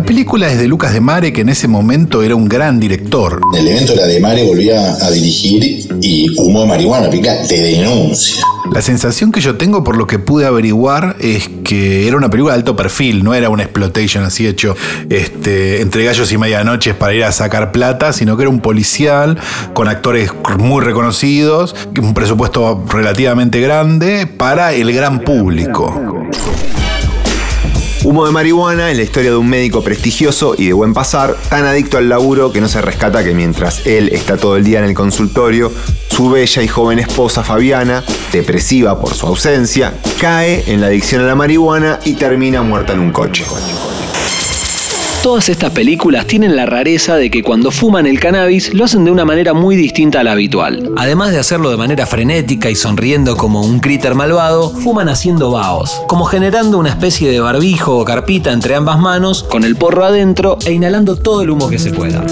La 0.00 0.06
película 0.06 0.50
es 0.50 0.58
de 0.58 0.66
Lucas 0.66 0.94
de 0.94 1.02
Mare, 1.02 1.30
que 1.30 1.42
en 1.42 1.50
ese 1.50 1.68
momento 1.68 2.22
era 2.22 2.34
un 2.34 2.48
gran 2.48 2.80
director. 2.80 3.38
El 3.54 3.68
evento 3.68 3.92
era 3.92 4.06
de 4.06 4.18
Mare, 4.18 4.46
volvía 4.46 4.96
a 4.96 5.10
dirigir 5.10 5.86
y 6.00 6.26
Humo 6.38 6.62
de 6.62 6.68
Marihuana, 6.68 7.10
pica, 7.10 7.42
te 7.46 7.60
denuncia. 7.60 8.42
La 8.72 8.80
sensación 8.80 9.30
que 9.30 9.42
yo 9.42 9.56
tengo 9.56 9.84
por 9.84 9.98
lo 9.98 10.06
que 10.06 10.18
pude 10.18 10.46
averiguar 10.46 11.16
es 11.20 11.50
que 11.64 12.08
era 12.08 12.16
una 12.16 12.30
película 12.30 12.54
de 12.54 12.60
alto 12.60 12.76
perfil, 12.76 13.22
no 13.22 13.34
era 13.34 13.50
una 13.50 13.62
exploitation 13.62 14.24
así 14.24 14.46
hecho 14.46 14.74
este, 15.10 15.82
entre 15.82 16.02
gallos 16.04 16.32
y 16.32 16.38
medianoches 16.38 16.94
para 16.94 17.12
ir 17.12 17.24
a 17.24 17.30
sacar 17.30 17.70
plata, 17.70 18.14
sino 18.14 18.38
que 18.38 18.44
era 18.44 18.50
un 18.50 18.60
policial 18.60 19.36
con 19.74 19.86
actores 19.86 20.32
muy 20.58 20.82
reconocidos, 20.82 21.76
un 22.00 22.14
presupuesto 22.14 22.86
relativamente 22.88 23.60
grande 23.60 24.26
para 24.26 24.72
el 24.72 24.94
gran 24.94 25.20
público. 25.20 26.19
Humo 28.10 28.26
de 28.26 28.32
marihuana 28.32 28.90
es 28.90 28.96
la 28.96 29.04
historia 29.04 29.30
de 29.30 29.36
un 29.36 29.48
médico 29.48 29.84
prestigioso 29.84 30.56
y 30.58 30.66
de 30.66 30.72
buen 30.72 30.92
pasar, 30.92 31.36
tan 31.48 31.64
adicto 31.64 31.96
al 31.96 32.08
laburo 32.08 32.50
que 32.50 32.60
no 32.60 32.66
se 32.66 32.82
rescata 32.82 33.22
que 33.22 33.34
mientras 33.34 33.86
él 33.86 34.08
está 34.08 34.36
todo 34.36 34.56
el 34.56 34.64
día 34.64 34.80
en 34.80 34.86
el 34.86 34.94
consultorio, 34.94 35.70
su 36.08 36.28
bella 36.28 36.60
y 36.60 36.66
joven 36.66 36.98
esposa 36.98 37.44
Fabiana, 37.44 38.02
depresiva 38.32 39.00
por 39.00 39.14
su 39.14 39.28
ausencia, 39.28 39.94
cae 40.20 40.64
en 40.66 40.80
la 40.80 40.88
adicción 40.88 41.22
a 41.22 41.26
la 41.26 41.36
marihuana 41.36 42.00
y 42.04 42.14
termina 42.14 42.62
muerta 42.62 42.94
en 42.94 42.98
un 42.98 43.12
coche. 43.12 43.44
Todas 45.22 45.50
estas 45.50 45.72
películas 45.72 46.26
tienen 46.26 46.56
la 46.56 46.64
rareza 46.64 47.16
de 47.16 47.30
que 47.30 47.42
cuando 47.42 47.70
fuman 47.70 48.06
el 48.06 48.18
cannabis 48.18 48.72
lo 48.72 48.86
hacen 48.86 49.04
de 49.04 49.10
una 49.10 49.26
manera 49.26 49.52
muy 49.52 49.76
distinta 49.76 50.20
a 50.20 50.24
la 50.24 50.32
habitual. 50.32 50.92
Además 50.96 51.32
de 51.32 51.38
hacerlo 51.38 51.70
de 51.70 51.76
manera 51.76 52.06
frenética 52.06 52.70
y 52.70 52.74
sonriendo 52.74 53.36
como 53.36 53.60
un 53.60 53.80
critter 53.80 54.14
malvado, 54.14 54.70
fuman 54.70 55.10
haciendo 55.10 55.50
vaos, 55.50 56.02
como 56.06 56.24
generando 56.24 56.78
una 56.78 56.88
especie 56.88 57.30
de 57.30 57.38
barbijo 57.38 57.98
o 57.98 58.04
carpita 58.06 58.50
entre 58.50 58.74
ambas 58.74 58.98
manos, 58.98 59.42
Con 59.42 59.64
el 59.64 59.76
porro 59.76 60.06
adentro, 60.06 60.56
e 60.64 60.72
inhalando 60.72 61.16
todo 61.16 61.42
el 61.42 61.50
humo 61.50 61.68
que 61.68 61.78
se 61.78 61.90
pueda. 61.90 62.24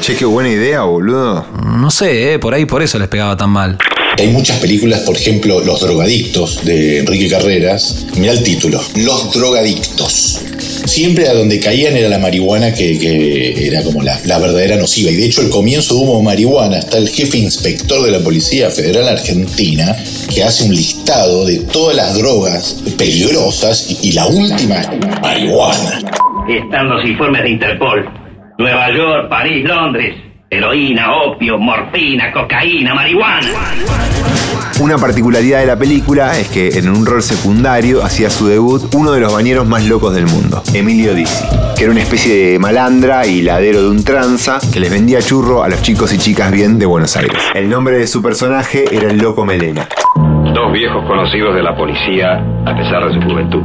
Che, 0.00 0.16
qué 0.16 0.24
buena 0.24 0.48
idea, 0.48 0.84
boludo. 0.84 1.44
No 1.62 1.90
sé, 1.90 2.32
eh, 2.32 2.38
por 2.38 2.54
ahí 2.54 2.64
por 2.64 2.82
eso 2.82 2.98
les 2.98 3.08
pegaba 3.08 3.36
tan 3.36 3.50
mal. 3.50 3.76
Hay 4.16 4.28
muchas 4.28 4.58
películas, 4.58 5.00
por 5.00 5.14
ejemplo, 5.14 5.60
Los 5.60 5.80
drogadictos 5.80 6.64
de 6.64 7.00
Enrique 7.00 7.28
Carreras. 7.28 8.06
Mira 8.16 8.32
el 8.32 8.42
título, 8.42 8.80
Los 8.96 9.32
drogadictos. 9.32 10.40
Siempre 10.88 11.28
a 11.28 11.34
donde 11.34 11.60
caían 11.60 11.96
era 11.96 12.08
la 12.08 12.18
marihuana 12.18 12.72
que, 12.72 12.98
que 12.98 13.68
era 13.68 13.82
como 13.82 14.02
la, 14.02 14.18
la, 14.24 14.38
verdadera 14.38 14.76
nociva. 14.76 15.10
Y 15.10 15.16
de 15.16 15.26
hecho 15.26 15.42
el 15.42 15.50
comienzo 15.50 15.94
de 15.94 16.00
humo 16.00 16.16
de 16.16 16.24
marihuana 16.24 16.78
está 16.78 16.96
el 16.96 17.08
jefe 17.10 17.36
inspector 17.36 18.02
de 18.04 18.10
la 18.10 18.20
Policía 18.20 18.70
Federal 18.70 19.06
Argentina 19.06 19.94
que 20.34 20.42
hace 20.42 20.64
un 20.64 20.74
listado 20.74 21.44
de 21.44 21.58
todas 21.58 21.94
las 21.94 22.16
drogas 22.16 22.82
peligrosas 22.96 23.90
y, 24.02 24.08
y 24.08 24.12
la 24.12 24.26
última 24.26 24.82
marihuana. 25.20 26.00
Están 26.48 26.88
los 26.88 27.04
informes 27.04 27.42
de 27.42 27.50
Interpol. 27.50 28.08
Nueva 28.58 28.90
York, 28.90 29.28
París, 29.28 29.64
Londres. 29.64 30.14
Heroína, 30.50 31.14
opio, 31.14 31.58
morfina, 31.58 32.32
cocaína, 32.32 32.94
marihuana. 32.94 33.48
Una 34.80 34.96
particularidad 34.96 35.60
de 35.60 35.66
la 35.66 35.76
película 35.76 36.38
es 36.38 36.48
que 36.48 36.78
en 36.78 36.88
un 36.88 37.04
rol 37.04 37.22
secundario 37.22 38.04
hacía 38.04 38.30
su 38.30 38.46
debut 38.46 38.94
uno 38.94 39.12
de 39.12 39.20
los 39.20 39.32
bañeros 39.32 39.66
más 39.66 39.84
locos 39.84 40.14
del 40.14 40.26
mundo, 40.26 40.62
Emilio 40.72 41.14
Dizzi, 41.14 41.44
que 41.76 41.84
era 41.84 41.92
una 41.92 42.02
especie 42.02 42.52
de 42.52 42.58
malandra 42.60 43.26
y 43.26 43.42
ladero 43.42 43.82
de 43.82 43.90
un 43.90 44.04
tranza 44.04 44.58
que 44.72 44.78
les 44.78 44.90
vendía 44.90 45.20
churro 45.20 45.64
a 45.64 45.68
los 45.68 45.82
chicos 45.82 46.12
y 46.12 46.18
chicas 46.18 46.52
bien 46.52 46.78
de 46.78 46.86
Buenos 46.86 47.16
Aires. 47.16 47.42
El 47.54 47.68
nombre 47.68 47.98
de 47.98 48.06
su 48.06 48.22
personaje 48.22 48.84
era 48.90 49.10
el 49.10 49.18
Loco 49.18 49.44
Melena. 49.44 49.88
Dos 50.54 50.72
viejos 50.72 51.04
conocidos 51.06 51.54
de 51.54 51.62
la 51.62 51.76
policía 51.76 52.34
a 52.64 52.76
pesar 52.76 53.08
de 53.08 53.14
su 53.14 53.20
juventud. 53.28 53.62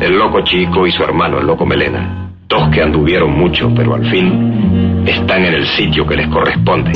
El 0.00 0.18
Loco 0.18 0.42
Chico 0.44 0.86
y 0.86 0.92
su 0.92 1.02
hermano, 1.02 1.38
el 1.38 1.46
Loco 1.46 1.66
Melena. 1.66 2.30
Dos 2.48 2.70
que 2.70 2.82
anduvieron 2.82 3.30
mucho, 3.30 3.70
pero 3.74 3.94
al 3.94 4.10
fin 4.10 5.04
están 5.06 5.44
en 5.44 5.54
el 5.54 5.66
sitio 5.66 6.06
que 6.06 6.16
les 6.16 6.28
corresponde. 6.28 6.92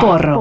Porro. 0.00 0.40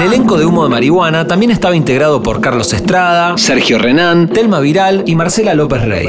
El 0.00 0.06
elenco 0.06 0.38
de 0.38 0.46
Humo 0.46 0.62
de 0.62 0.70
Marihuana 0.70 1.26
también 1.26 1.50
estaba 1.50 1.76
integrado 1.76 2.22
por 2.22 2.40
Carlos 2.40 2.72
Estrada, 2.72 3.36
Sergio 3.36 3.78
Renán, 3.78 4.28
Telma 4.28 4.60
Viral 4.60 5.02
y 5.06 5.14
Marcela 5.14 5.52
López 5.52 5.82
Rey. 5.82 6.08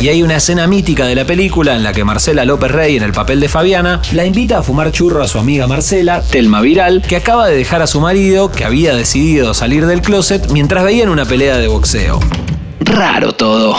Y 0.00 0.08
hay 0.08 0.22
una 0.22 0.36
escena 0.36 0.66
mítica 0.66 1.04
de 1.04 1.16
la 1.16 1.26
película 1.26 1.76
en 1.76 1.82
la 1.82 1.92
que 1.92 2.02
Marcela 2.02 2.46
López 2.46 2.70
Rey, 2.70 2.96
en 2.96 3.02
el 3.02 3.12
papel 3.12 3.40
de 3.40 3.50
Fabiana, 3.50 4.00
la 4.12 4.24
invita 4.24 4.58
a 4.58 4.62
fumar 4.62 4.90
churro 4.90 5.22
a 5.22 5.28
su 5.28 5.38
amiga 5.38 5.66
Marcela, 5.66 6.22
Telma 6.22 6.62
Viral, 6.62 7.02
que 7.02 7.16
acaba 7.16 7.46
de 7.46 7.56
dejar 7.56 7.82
a 7.82 7.86
su 7.86 8.00
marido, 8.00 8.50
que 8.50 8.64
había 8.64 8.94
decidido 8.94 9.52
salir 9.52 9.86
del 9.86 10.00
closet 10.00 10.50
mientras 10.50 10.82
veían 10.82 11.10
una 11.10 11.26
pelea 11.26 11.58
de 11.58 11.68
boxeo. 11.68 12.20
Raro 12.80 13.32
todo. 13.32 13.76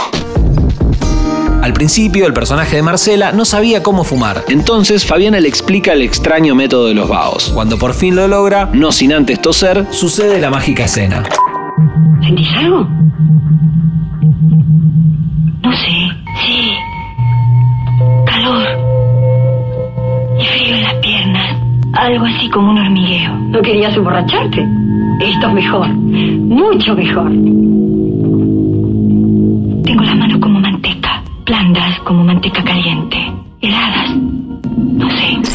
Al 1.77 1.81
principio, 1.81 2.25
el 2.25 2.34
personaje 2.34 2.77
de 2.77 2.81
Marcela 2.81 3.31
no 3.34 3.46
sabía 3.46 3.84
cómo 3.84 4.03
fumar. 4.03 4.43
Entonces, 4.48 5.05
Fabiana 5.05 5.39
le 5.39 5.48
explica 5.48 5.93
el 5.93 6.01
extraño 6.01 6.55
método 6.55 6.88
de 6.88 6.96
los 6.96 7.07
vaos. 7.07 7.51
Cuando 7.53 7.77
por 7.77 7.93
fin 7.93 8.15
lo 8.15 8.27
logra, 8.27 8.67
no 8.74 8.91
sin 8.91 9.13
antes 9.13 9.39
toser, 9.39 9.86
sucede 9.91 10.41
la 10.41 10.50
mágica 10.50 10.86
escena. 10.86 11.22
¿Sentís 12.24 12.50
algo? 12.57 12.79
No 15.62 15.72
sé. 15.72 16.10
Sí. 16.41 16.74
Calor. 18.25 18.67
Y 20.39 20.46
frío 20.46 20.75
en 20.77 20.84
las 20.84 20.96
piernas. 20.96 21.57
Algo 21.93 22.25
así 22.25 22.50
como 22.50 22.72
un 22.72 22.79
hormigueo. 22.79 23.38
¿No 23.51 23.62
querías 23.62 23.96
emborracharte? 23.96 24.67
Esto 25.22 25.48
es 25.48 25.53
mejor. 25.53 25.89
Mucho 25.89 26.96
mejor. 26.96 27.29
Tengo 29.84 30.01
las 30.01 30.15
manos. 30.15 30.37
Blandas 31.48 32.00
como 32.01 32.25
manteca 32.25 32.62
caliente. 32.62 33.18
Heladas. 33.62 34.16
No 34.18 35.10
sé. 35.10 35.47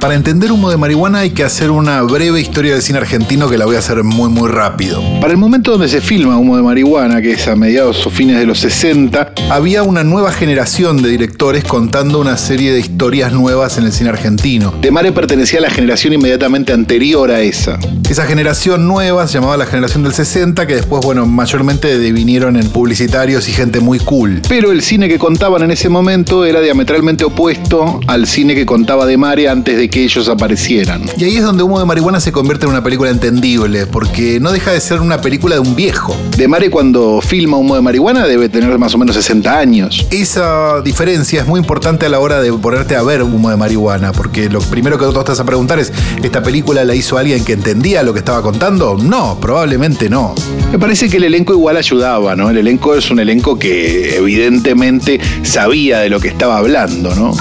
Para 0.00 0.14
entender 0.14 0.52
humo 0.52 0.70
de 0.70 0.76
marihuana 0.76 1.18
hay 1.18 1.30
que 1.30 1.42
hacer 1.42 1.72
una 1.72 2.02
breve 2.02 2.40
historia 2.40 2.74
del 2.74 2.82
cine 2.82 2.98
argentino 2.98 3.50
que 3.50 3.58
la 3.58 3.64
voy 3.64 3.74
a 3.74 3.80
hacer 3.80 4.04
muy 4.04 4.30
muy 4.30 4.48
rápido. 4.48 5.02
Para 5.20 5.32
el 5.32 5.38
momento 5.38 5.72
donde 5.72 5.88
se 5.88 6.00
filma 6.00 6.38
humo 6.38 6.56
de 6.56 6.62
marihuana, 6.62 7.20
que 7.20 7.32
es 7.32 7.48
a 7.48 7.56
mediados 7.56 8.06
o 8.06 8.10
fines 8.10 8.38
de 8.38 8.46
los 8.46 8.60
60, 8.60 9.32
había 9.50 9.82
una 9.82 10.04
nueva 10.04 10.30
generación 10.30 11.02
de 11.02 11.08
directores 11.08 11.64
contando 11.64 12.20
una 12.20 12.36
serie 12.36 12.72
de 12.72 12.78
historias 12.78 13.32
nuevas 13.32 13.76
en 13.76 13.86
el 13.86 13.92
cine 13.92 14.10
argentino. 14.10 14.72
De 14.80 14.92
Mare 14.92 15.10
pertenecía 15.10 15.58
a 15.58 15.62
la 15.62 15.70
generación 15.70 16.12
inmediatamente 16.12 16.72
anterior 16.72 17.32
a 17.32 17.40
esa. 17.40 17.80
Esa 18.08 18.24
generación 18.24 18.86
nueva 18.86 19.26
se 19.26 19.34
llamaba 19.34 19.56
la 19.56 19.66
generación 19.66 20.04
del 20.04 20.12
60, 20.12 20.66
que 20.68 20.76
después, 20.76 21.04
bueno, 21.04 21.26
mayormente 21.26 21.98
devinieron 21.98 22.56
en 22.56 22.68
publicitarios 22.68 23.48
y 23.48 23.52
gente 23.52 23.80
muy 23.80 23.98
cool. 23.98 24.42
Pero 24.48 24.70
el 24.70 24.82
cine 24.82 25.08
que 25.08 25.18
contaban 25.18 25.62
en 25.62 25.72
ese 25.72 25.88
momento 25.88 26.44
era 26.44 26.60
diametralmente 26.60 27.24
opuesto 27.24 27.98
al 28.06 28.28
cine 28.28 28.54
que 28.54 28.64
contaba 28.64 29.04
De 29.04 29.16
Mare 29.16 29.48
antes 29.48 29.76
de 29.76 29.88
que 29.90 29.97
ellos 30.04 30.28
aparecieran. 30.28 31.02
Y 31.16 31.24
ahí 31.24 31.36
es 31.36 31.42
donde 31.42 31.62
Humo 31.62 31.78
de 31.78 31.86
Marihuana 31.86 32.20
se 32.20 32.32
convierte 32.32 32.66
en 32.66 32.72
una 32.72 32.82
película 32.82 33.10
entendible, 33.10 33.86
porque 33.86 34.40
no 34.40 34.52
deja 34.52 34.72
de 34.72 34.80
ser 34.80 35.00
una 35.00 35.20
película 35.20 35.56
de 35.56 35.60
un 35.60 35.74
viejo. 35.74 36.16
De 36.36 36.48
Mare 36.48 36.70
cuando 36.70 37.20
filma 37.20 37.56
Humo 37.56 37.74
de 37.74 37.82
Marihuana 37.82 38.26
debe 38.26 38.48
tener 38.48 38.78
más 38.78 38.94
o 38.94 38.98
menos 38.98 39.16
60 39.16 39.58
años. 39.58 40.06
Esa 40.10 40.80
diferencia 40.82 41.40
es 41.40 41.46
muy 41.46 41.60
importante 41.60 42.06
a 42.06 42.08
la 42.08 42.20
hora 42.20 42.40
de 42.40 42.52
ponerte 42.52 42.96
a 42.96 43.02
ver 43.02 43.22
Humo 43.22 43.50
de 43.50 43.56
Marihuana, 43.56 44.12
porque 44.12 44.48
lo 44.48 44.60
primero 44.60 44.98
que 44.98 45.06
tú 45.06 45.18
estás 45.18 45.40
a 45.40 45.44
preguntar 45.44 45.78
es, 45.78 45.92
¿esta 46.22 46.42
película 46.42 46.84
la 46.84 46.94
hizo 46.94 47.18
alguien 47.18 47.44
que 47.44 47.52
entendía 47.52 48.02
lo 48.02 48.12
que 48.12 48.20
estaba 48.20 48.42
contando? 48.42 48.96
No, 48.96 49.38
probablemente 49.40 50.08
no. 50.08 50.34
Me 50.72 50.78
parece 50.78 51.08
que 51.08 51.16
el 51.16 51.24
elenco 51.24 51.52
igual 51.52 51.76
ayudaba, 51.76 52.36
¿no? 52.36 52.50
El 52.50 52.58
elenco 52.58 52.94
es 52.94 53.10
un 53.10 53.20
elenco 53.20 53.58
que 53.58 54.16
evidentemente 54.16 55.20
sabía 55.42 56.00
de 56.00 56.10
lo 56.10 56.20
que 56.20 56.28
estaba 56.28 56.58
hablando, 56.58 57.14
¿no? 57.14 57.32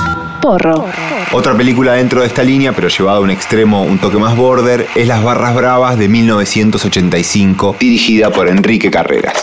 Porro. 0.41 0.85
Otra 1.31 1.55
película 1.55 1.93
dentro 1.93 2.21
de 2.21 2.27
esta 2.27 2.43
línea, 2.43 2.73
pero 2.73 2.87
llevada 2.87 3.17
a 3.17 3.21
un 3.21 3.29
extremo 3.29 3.83
un 3.83 3.97
toque 3.99 4.17
más 4.17 4.35
border, 4.35 4.87
es 4.95 5.07
Las 5.07 5.23
Barras 5.23 5.55
Bravas 5.55 5.97
de 5.97 6.07
1985, 6.07 7.75
dirigida 7.79 8.29
por 8.29 8.47
Enrique 8.47 8.91
Carreras. 8.91 9.37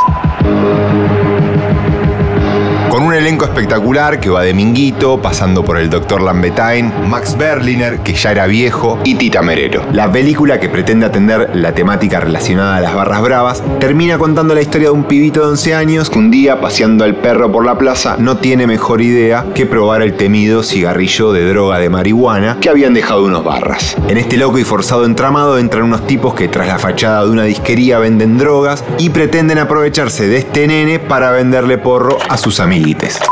Elenco 3.24 3.46
espectacular 3.46 4.20
que 4.20 4.28
va 4.28 4.42
de 4.42 4.52
Minguito, 4.52 5.22
pasando 5.22 5.64
por 5.64 5.78
el 5.78 5.88
Dr. 5.88 6.20
Lambetain, 6.20 7.08
Max 7.08 7.38
Berliner, 7.38 8.00
que 8.00 8.12
ya 8.12 8.32
era 8.32 8.46
viejo, 8.46 8.98
y 9.02 9.14
Tita 9.14 9.40
Merero. 9.40 9.82
La 9.94 10.12
película, 10.12 10.60
que 10.60 10.68
pretende 10.68 11.06
atender 11.06 11.48
la 11.54 11.72
temática 11.72 12.20
relacionada 12.20 12.76
a 12.76 12.80
las 12.82 12.94
barras 12.94 13.22
bravas, 13.22 13.62
termina 13.80 14.18
contando 14.18 14.54
la 14.54 14.60
historia 14.60 14.88
de 14.88 14.94
un 14.94 15.04
pibito 15.04 15.40
de 15.40 15.46
11 15.46 15.74
años 15.74 16.10
que 16.10 16.18
un 16.18 16.30
día, 16.30 16.60
paseando 16.60 17.02
al 17.02 17.16
perro 17.16 17.50
por 17.50 17.64
la 17.64 17.78
plaza, 17.78 18.16
no 18.18 18.36
tiene 18.36 18.66
mejor 18.66 19.00
idea 19.00 19.46
que 19.54 19.64
probar 19.64 20.02
el 20.02 20.18
temido 20.18 20.62
cigarrillo 20.62 21.32
de 21.32 21.48
droga 21.48 21.78
de 21.78 21.88
marihuana 21.88 22.58
que 22.60 22.68
habían 22.68 22.92
dejado 22.92 23.24
unos 23.24 23.42
barras. 23.42 23.96
En 24.06 24.18
este 24.18 24.36
loco 24.36 24.58
y 24.58 24.64
forzado 24.64 25.06
entramado 25.06 25.56
entran 25.58 25.84
unos 25.84 26.06
tipos 26.06 26.34
que 26.34 26.48
tras 26.48 26.68
la 26.68 26.78
fachada 26.78 27.24
de 27.24 27.30
una 27.30 27.44
disquería 27.44 27.98
venden 27.98 28.36
drogas 28.36 28.84
y 28.98 29.08
pretenden 29.08 29.56
aprovecharse 29.56 30.28
de 30.28 30.36
este 30.36 30.66
nene 30.66 30.98
para 30.98 31.30
venderle 31.30 31.78
porro 31.78 32.18
a 32.28 32.36
sus 32.36 32.60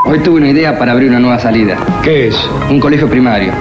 Hoy 0.05 0.19
tuve 0.21 0.39
una 0.39 0.49
idea 0.49 0.79
para 0.79 0.93
abrir 0.93 1.09
una 1.11 1.19
nueva 1.19 1.39
salida. 1.39 1.77
¿Qué 2.03 2.29
es? 2.29 2.37
Un 2.69 2.81
colegio 2.81 3.09
primario. 3.09 3.53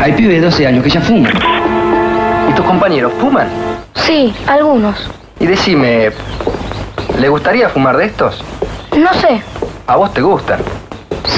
Hay 0.00 0.12
pibes 0.12 0.40
de 0.40 0.46
12 0.46 0.66
años 0.66 0.84
que 0.84 0.90
ya 0.90 1.00
fuman. 1.00 1.32
¿Y 2.50 2.54
tus 2.54 2.64
compañeros 2.64 3.12
fuman? 3.20 3.48
Sí, 3.94 4.34
algunos. 4.46 5.10
Y 5.40 5.46
decime, 5.46 6.10
¿le 7.20 7.28
gustaría 7.28 7.68
fumar 7.68 7.96
de 7.96 8.06
estos? 8.06 8.42
No 8.96 9.12
sé. 9.14 9.42
¿A 9.86 9.96
vos 9.96 10.12
te 10.12 10.20
gustan? 10.22 10.60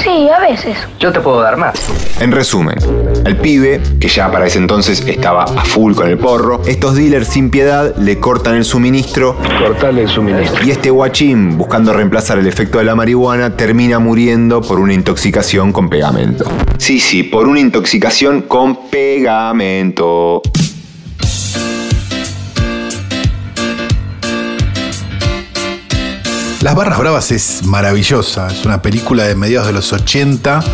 Sí, 0.02 0.28
a 0.28 0.38
veces. 0.40 0.76
Yo 0.98 1.12
te 1.12 1.20
puedo 1.20 1.40
dar 1.40 1.56
más. 1.56 1.74
En 2.20 2.32
resumen, 2.32 2.76
al 3.24 3.36
pibe, 3.36 3.80
que 4.00 4.08
ya 4.08 4.30
para 4.30 4.46
ese 4.46 4.58
entonces 4.58 5.00
estaba 5.06 5.44
a 5.44 5.64
full 5.64 5.94
con 5.94 6.08
el 6.08 6.18
porro, 6.18 6.62
estos 6.66 6.94
dealers 6.96 7.28
sin 7.28 7.50
piedad 7.50 7.96
le 7.96 8.18
cortan 8.18 8.54
el 8.54 8.64
suministro. 8.64 9.36
Cortarle 9.60 10.02
el 10.02 10.08
suministro. 10.08 10.64
Y 10.64 10.70
este 10.70 10.90
guachín, 10.90 11.56
buscando 11.56 11.92
reemplazar 11.92 12.38
el 12.38 12.46
efecto 12.46 12.78
de 12.78 12.84
la 12.84 12.94
marihuana, 12.94 13.56
termina 13.56 13.98
muriendo 13.98 14.60
por 14.60 14.80
una 14.80 14.94
intoxicación 14.94 15.72
con 15.72 15.88
pegamento. 15.88 16.44
Sí, 16.78 17.00
sí, 17.00 17.22
por 17.22 17.48
una 17.48 17.60
intoxicación 17.60 18.42
con 18.42 18.88
pegamento. 18.90 20.42
Las 26.60 26.74
Barras 26.74 26.98
Bravas 26.98 27.30
es 27.30 27.64
maravillosa, 27.64 28.48
es 28.48 28.64
una 28.64 28.82
película 28.82 29.22
de 29.22 29.36
mediados 29.36 29.68
de 29.68 29.72
los 29.72 29.92
80, 29.92 30.64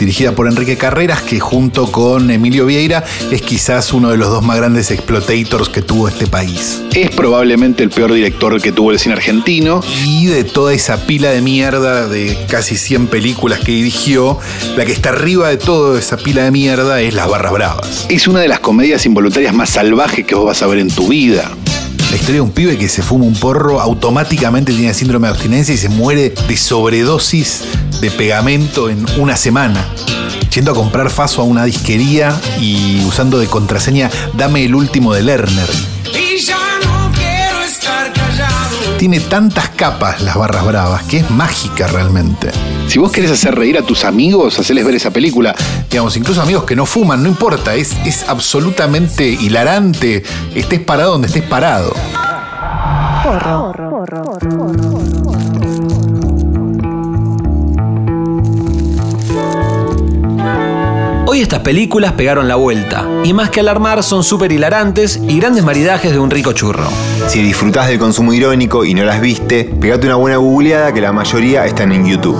dirigida 0.00 0.32
por 0.32 0.48
Enrique 0.48 0.78
Carreras, 0.78 1.20
que 1.20 1.38
junto 1.38 1.92
con 1.92 2.30
Emilio 2.30 2.64
Vieira 2.64 3.04
es 3.30 3.42
quizás 3.42 3.92
uno 3.92 4.08
de 4.08 4.16
los 4.16 4.30
dos 4.30 4.42
más 4.42 4.56
grandes 4.56 4.90
exploitators 4.90 5.68
que 5.68 5.82
tuvo 5.82 6.08
este 6.08 6.26
país. 6.26 6.80
Es 6.94 7.10
probablemente 7.10 7.82
el 7.82 7.90
peor 7.90 8.14
director 8.14 8.58
que 8.62 8.72
tuvo 8.72 8.90
el 8.90 8.98
cine 8.98 9.16
argentino, 9.16 9.82
y 10.06 10.28
de 10.28 10.44
toda 10.44 10.72
esa 10.72 11.04
pila 11.04 11.28
de 11.28 11.42
mierda 11.42 12.08
de 12.08 12.46
casi 12.48 12.78
100 12.78 13.08
películas 13.08 13.60
que 13.60 13.72
dirigió, 13.72 14.38
la 14.78 14.86
que 14.86 14.92
está 14.92 15.10
arriba 15.10 15.50
de 15.50 15.58
toda 15.58 15.98
esa 15.98 16.16
pila 16.16 16.44
de 16.44 16.52
mierda 16.52 17.02
es 17.02 17.12
Las 17.12 17.28
Barras 17.28 17.52
Bravas. 17.52 18.06
Es 18.08 18.26
una 18.26 18.40
de 18.40 18.48
las 18.48 18.60
comedias 18.60 19.04
involuntarias 19.04 19.54
más 19.54 19.68
salvajes 19.68 20.24
que 20.24 20.34
vos 20.34 20.46
vas 20.46 20.62
a 20.62 20.66
ver 20.66 20.78
en 20.78 20.88
tu 20.88 21.08
vida. 21.08 21.50
La 22.14 22.20
historia 22.20 22.36
de 22.36 22.42
un 22.42 22.52
pibe 22.52 22.78
que 22.78 22.88
se 22.88 23.02
fuma 23.02 23.24
un 23.24 23.34
porro, 23.34 23.80
automáticamente 23.80 24.72
tiene 24.72 24.94
síndrome 24.94 25.26
de 25.26 25.32
abstinencia 25.32 25.74
y 25.74 25.78
se 25.78 25.88
muere 25.88 26.32
de 26.46 26.56
sobredosis 26.56 27.64
de 28.00 28.08
pegamento 28.12 28.88
en 28.88 29.04
una 29.18 29.36
semana. 29.36 29.84
yendo 30.54 30.70
a 30.70 30.74
comprar 30.76 31.10
Faso 31.10 31.42
a 31.42 31.44
una 31.44 31.64
disquería 31.64 32.40
y 32.60 33.04
usando 33.04 33.40
de 33.40 33.48
contraseña 33.48 34.12
Dame 34.34 34.64
el 34.64 34.76
último 34.76 35.12
de 35.12 35.22
Lerner. 35.22 35.68
Tiene 39.04 39.20
tantas 39.20 39.68
capas 39.68 40.22
las 40.22 40.34
barras 40.34 40.64
bravas 40.64 41.02
que 41.02 41.18
es 41.18 41.30
mágica 41.30 41.86
realmente. 41.86 42.50
Si 42.88 42.98
vos 42.98 43.12
querés 43.12 43.30
hacer 43.30 43.54
reír 43.54 43.76
a 43.76 43.82
tus 43.82 44.02
amigos, 44.02 44.58
hacerles 44.58 44.86
ver 44.86 44.94
esa 44.94 45.10
película. 45.10 45.54
Digamos, 45.90 46.16
incluso 46.16 46.40
amigos 46.40 46.64
que 46.64 46.74
no 46.74 46.86
fuman, 46.86 47.22
no 47.22 47.28
importa, 47.28 47.74
es, 47.74 47.94
es 48.06 48.26
absolutamente 48.26 49.28
hilarante. 49.28 50.22
Estés 50.54 50.80
parado 50.80 51.10
donde 51.10 51.26
estés 51.26 51.42
parado. 51.42 51.92
Hoy 61.34 61.40
estas 61.40 61.62
películas 61.62 62.12
pegaron 62.12 62.46
la 62.46 62.54
vuelta, 62.54 63.08
y 63.24 63.32
más 63.32 63.50
que 63.50 63.58
alarmar 63.58 64.04
son 64.04 64.22
súper 64.22 64.52
hilarantes 64.52 65.16
y 65.16 65.40
grandes 65.40 65.64
maridajes 65.64 66.12
de 66.12 66.20
un 66.20 66.30
rico 66.30 66.52
churro. 66.52 66.88
Si 67.26 67.42
disfrutás 67.42 67.88
del 67.88 67.98
consumo 67.98 68.32
irónico 68.32 68.84
y 68.84 68.94
no 68.94 69.02
las 69.02 69.20
viste, 69.20 69.64
pegate 69.64 70.06
una 70.06 70.14
buena 70.14 70.36
googleada 70.36 70.94
que 70.94 71.00
la 71.00 71.10
mayoría 71.12 71.66
están 71.66 71.90
en 71.90 72.06
YouTube. 72.06 72.38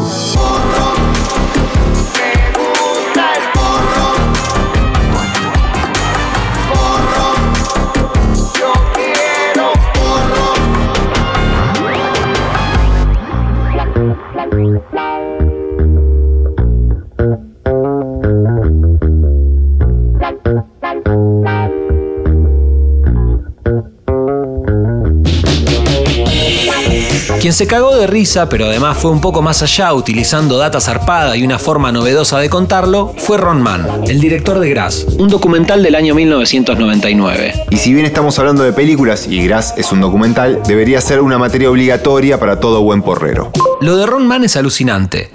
Quien 27.44 27.52
se 27.52 27.66
cagó 27.66 27.94
de 27.94 28.06
risa, 28.06 28.48
pero 28.48 28.64
además 28.64 28.96
fue 28.96 29.10
un 29.10 29.20
poco 29.20 29.42
más 29.42 29.62
allá 29.62 29.92
utilizando 29.92 30.56
data 30.56 30.80
zarpada 30.80 31.36
y 31.36 31.44
una 31.44 31.58
forma 31.58 31.92
novedosa 31.92 32.38
de 32.38 32.48
contarlo, 32.48 33.12
fue 33.18 33.36
Ron 33.36 33.60
Mann, 33.60 33.86
el 34.08 34.18
director 34.18 34.58
de 34.60 34.70
Grass, 34.70 35.04
un 35.18 35.28
documental 35.28 35.82
del 35.82 35.94
año 35.94 36.14
1999. 36.14 37.66
Y 37.68 37.76
si 37.76 37.92
bien 37.92 38.06
estamos 38.06 38.38
hablando 38.38 38.62
de 38.62 38.72
películas 38.72 39.26
y 39.28 39.44
Grass 39.46 39.74
es 39.76 39.92
un 39.92 40.00
documental, 40.00 40.62
debería 40.66 41.02
ser 41.02 41.20
una 41.20 41.36
materia 41.36 41.70
obligatoria 41.70 42.40
para 42.40 42.60
todo 42.60 42.80
buen 42.80 43.02
porrero. 43.02 43.52
Lo 43.82 43.98
de 43.98 44.06
Ron 44.06 44.26
Mann 44.26 44.44
es 44.44 44.56
alucinante. 44.56 45.30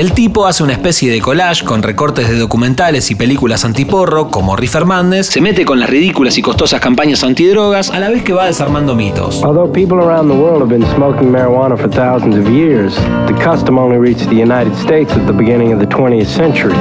El 0.00 0.12
tipo 0.12 0.46
hace 0.46 0.62
una 0.62 0.72
especie 0.72 1.12
de 1.12 1.20
collage 1.20 1.62
con 1.62 1.82
recortes 1.82 2.26
de 2.26 2.38
documentales 2.38 3.10
y 3.10 3.16
películas 3.16 3.66
antiporro, 3.66 4.30
como 4.30 4.56
Reefer 4.56 4.86
Madness, 4.86 5.26
se 5.26 5.42
mete 5.42 5.66
con 5.66 5.78
las 5.78 5.90
ridículas 5.90 6.38
y 6.38 6.40
costosas 6.40 6.80
campañas 6.80 7.22
antidrogas, 7.22 7.90
a 7.90 8.00
la 8.00 8.08
vez 8.08 8.22
que 8.22 8.32
va 8.32 8.46
desarmando 8.46 8.94
mitos. 8.94 9.42
Although 9.44 9.70
people 9.70 9.98
around 9.98 10.30
the 10.30 10.34
world 10.34 10.62
have 10.62 10.74
been 10.74 10.90
smoking 10.94 11.30
marijuana 11.30 11.76
for 11.76 11.90
thousands 11.90 12.38
of 12.38 12.50
years, 12.50 12.94
the 13.26 13.34
custom 13.44 13.76
only 13.76 13.98
reached 13.98 14.26
the 14.30 14.42
United 14.42 14.74
States 14.74 15.12
at 15.12 15.26
the 15.26 15.34
beginning 15.34 15.74
of 15.74 15.80
the 15.80 15.86
20th 15.86 16.28
century. 16.28 16.74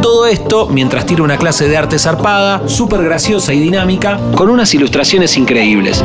Todo 0.00 0.24
esto 0.26 0.68
mientras 0.68 1.04
tira 1.04 1.24
una 1.24 1.36
clase 1.36 1.68
de 1.68 1.76
arte 1.76 1.98
zarpada, 1.98 2.66
súper 2.70 3.04
graciosa 3.04 3.52
y 3.52 3.60
dinámica, 3.60 4.18
con 4.34 4.48
unas 4.48 4.72
ilustraciones 4.72 5.36
increíbles. 5.36 6.02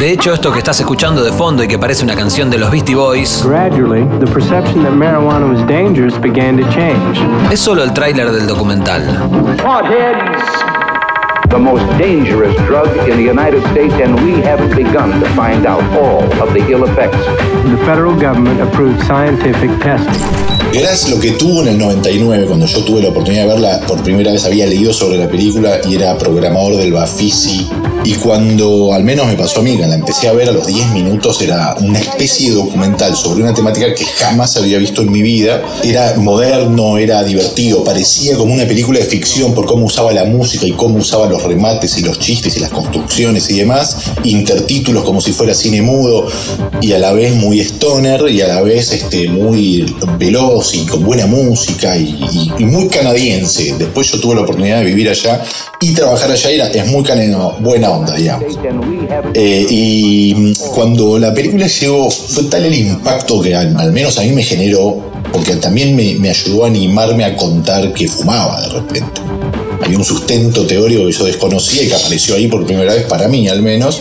De 0.00 0.10
hecho, 0.10 0.32
esto 0.32 0.50
que 0.50 0.60
estás 0.60 0.80
escuchando 0.80 1.22
de 1.22 1.30
fondo 1.30 1.62
y 1.62 1.68
que 1.68 1.78
parece 1.78 2.04
una 2.04 2.16
canción 2.16 2.48
de 2.48 2.56
los 2.56 2.70
Beastie 2.70 2.94
Boys 2.94 3.44
Gradually, 3.44 4.06
the 4.18 4.24
perception 4.32 4.82
that 4.82 4.92
marijuana 4.92 5.46
was 5.46 5.60
dangerous 5.66 6.18
began 6.18 6.56
to 6.56 6.66
change. 6.70 7.20
es 7.52 7.60
solo 7.60 7.82
el 7.82 7.92
tráiler 7.92 8.32
del 8.32 8.46
documental. 8.46 9.02
The 11.50 11.58
most 11.58 11.84
dangerous 11.98 12.54
drug 12.68 12.86
in 13.08 13.16
the 13.16 13.24
United 13.24 13.60
States, 13.72 13.92
and 13.94 14.14
we 14.24 14.40
haven't 14.40 14.74
begun 14.76 15.18
to 15.18 15.28
find 15.34 15.66
out 15.66 15.82
all 15.98 16.22
of 16.40 16.54
the 16.54 16.64
ill 16.70 16.84
effects. 16.84 17.18
The 17.68 17.76
federal 17.84 18.14
government 18.18 18.60
approved 18.60 19.02
scientific 19.02 19.70
testing. 19.80 20.60
Grass 20.72 21.08
lo 21.08 21.18
que 21.18 21.32
tuvo 21.32 21.62
en 21.62 21.68
el 21.68 21.78
99, 21.78 22.46
cuando 22.46 22.66
yo 22.66 22.84
tuve 22.84 23.02
la 23.02 23.08
oportunidad 23.08 23.42
de 23.42 23.48
verla 23.48 23.80
por 23.88 24.00
primera 24.04 24.30
vez, 24.30 24.44
había 24.44 24.66
leído 24.66 24.92
sobre 24.92 25.18
la 25.18 25.28
película 25.28 25.80
y 25.88 25.96
era 25.96 26.16
programador 26.16 26.76
del 26.76 26.92
Bafisi. 26.92 27.68
Y 28.04 28.14
cuando, 28.14 28.94
al 28.94 29.02
menos 29.02 29.26
me 29.26 29.34
pasó 29.34 29.60
a 29.60 29.62
mí, 29.62 29.76
que 29.76 29.86
la 29.86 29.96
empecé 29.96 30.28
a 30.28 30.32
ver 30.32 30.48
a 30.48 30.52
los 30.52 30.66
10 30.66 30.92
minutos, 30.92 31.42
era 31.42 31.74
una 31.80 31.98
especie 31.98 32.50
de 32.50 32.54
documental 32.54 33.14
sobre 33.16 33.42
una 33.42 33.52
temática 33.52 33.92
que 33.94 34.04
jamás 34.04 34.56
había 34.56 34.78
visto 34.78 35.02
en 35.02 35.10
mi 35.10 35.22
vida. 35.22 35.60
Era 35.82 36.14
moderno, 36.16 36.96
era 36.96 37.24
divertido, 37.24 37.82
parecía 37.82 38.36
como 38.36 38.54
una 38.54 38.64
película 38.64 39.00
de 39.00 39.04
ficción 39.04 39.52
por 39.54 39.66
cómo 39.66 39.86
usaba 39.86 40.12
la 40.12 40.24
música 40.24 40.66
y 40.66 40.72
cómo 40.72 40.98
usaba 40.98 41.26
los 41.26 41.39
remates 41.42 41.98
y 41.98 42.02
los 42.02 42.18
chistes 42.18 42.56
y 42.56 42.60
las 42.60 42.70
construcciones 42.70 43.50
y 43.50 43.58
demás. 43.58 43.96
Intertítulos 44.24 45.04
como 45.04 45.20
si 45.20 45.32
fuera 45.32 45.54
cine 45.54 45.82
mudo 45.82 46.26
y 46.80 46.92
a 46.92 46.98
la 46.98 47.12
vez 47.12 47.34
muy 47.34 47.60
stoner 47.60 48.28
y 48.28 48.40
a 48.40 48.48
la 48.48 48.62
vez 48.62 48.92
este, 48.92 49.28
muy 49.28 49.94
veloz 50.18 50.74
y 50.74 50.86
con 50.86 51.04
buena 51.04 51.26
música 51.26 51.96
y, 51.96 52.18
muy 52.60 52.88
canadiense. 52.88 53.74
Después 53.78 54.10
yo 54.12 54.20
tuve 54.20 54.34
la 54.36 54.42
oportunidad 54.42 54.78
de 54.78 54.84
vivir 54.84 55.08
allá 55.08 55.42
y 55.80 55.92
trabajar 55.92 56.30
allá 56.30 56.50
era, 56.50 56.68
es 56.68 56.86
muy 56.86 57.02
caneno, 57.02 57.56
buena 57.60 57.90
onda, 57.90 58.14
digamos. 58.14 58.58
Eh, 59.34 59.66
y 59.68 60.54
cuando 60.74 61.18
la 61.18 61.32
película 61.34 61.66
llegó, 61.66 62.10
fue 62.10 62.44
tal 62.44 62.64
el 62.64 62.74
impacto 62.74 63.40
que 63.40 63.54
al, 63.54 63.92
menos 63.92 64.18
a 64.18 64.22
mí 64.22 64.30
me 64.30 64.42
generó, 64.42 65.00
porque 65.32 65.56
también 65.56 65.96
me 65.96 66.30
ayudó 66.30 66.64
a 66.64 66.68
animarme 66.68 67.24
a 67.24 67.36
contar 67.36 67.92
que 67.92 68.06
fumaba 68.08 68.60
de 68.60 68.68
repente. 68.68 69.20
Había 69.82 69.98
un 69.98 70.04
sustento 70.04 70.66
teórico 70.66 71.06
que 71.06 71.12
yo 71.12 71.24
desconocía 71.24 71.82
y 71.82 71.88
que 71.88 71.94
apareció 71.94 72.34
ahí 72.34 72.48
por 72.48 72.64
primera 72.66 72.94
vez 72.94 73.04
para 73.06 73.28
mí 73.28 73.48
al 73.48 73.62
menos, 73.62 74.00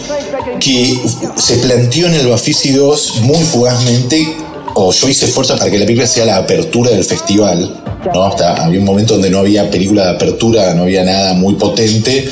que 0.59 0.99
se 1.35 1.55
planteó 1.57 2.07
en 2.07 2.15
el 2.15 2.27
Bafisi 2.27 2.71
2 2.71 3.21
muy 3.21 3.39
fugazmente, 3.39 4.35
o 4.75 4.91
yo 4.91 5.09
hice 5.09 5.27
fuerza 5.27 5.57
para 5.57 5.71
que 5.71 5.79
la 5.79 5.85
película 5.85 6.07
sea 6.07 6.25
la 6.25 6.37
apertura 6.37 6.91
del 6.91 7.03
festival. 7.03 7.81
¿no? 8.13 8.23
Hasta 8.23 8.63
había 8.63 8.79
un 8.79 8.85
momento 8.85 9.13
donde 9.13 9.29
no 9.29 9.39
había 9.39 9.69
película 9.69 10.05
de 10.05 10.09
apertura, 10.11 10.73
no 10.73 10.83
había 10.83 11.03
nada 11.03 11.33
muy 11.33 11.55
potente, 11.55 12.29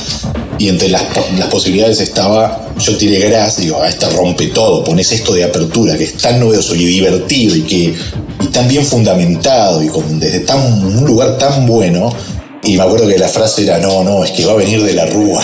y 0.59 0.69
entre 0.69 0.89
las, 0.89 1.03
posibilidades 1.51 1.99
estaba, 1.99 2.67
yo 2.79 2.97
tiré 2.97 3.19
gras, 3.19 3.57
digo, 3.57 3.81
a 3.81 3.87
esta 3.87 4.09
rompe 4.09 4.47
todo, 4.47 4.83
pones 4.83 5.11
esto 5.11 5.33
de 5.33 5.43
apertura, 5.43 5.97
que 5.97 6.05
es 6.05 6.17
tan 6.17 6.39
novedoso 6.39 6.75
y 6.75 6.85
divertido 6.85 7.55
y 7.55 7.61
que 7.61 7.95
y 8.39 8.47
tan 8.47 8.67
bien 8.67 8.85
fundamentado 8.85 9.83
y 9.83 9.87
con, 9.87 10.19
desde 10.19 10.41
tan, 10.41 10.59
un 10.83 11.05
lugar 11.05 11.37
tan 11.37 11.65
bueno. 11.65 12.11
Y 12.63 12.77
me 12.77 12.83
acuerdo 12.83 13.07
que 13.07 13.17
la 13.17 13.27
frase 13.27 13.63
era, 13.63 13.79
no, 13.79 14.03
no, 14.03 14.23
es 14.23 14.31
que 14.31 14.45
va 14.45 14.53
a 14.53 14.55
venir 14.55 14.83
de 14.83 14.93
la 14.93 15.05
rúa. 15.05 15.41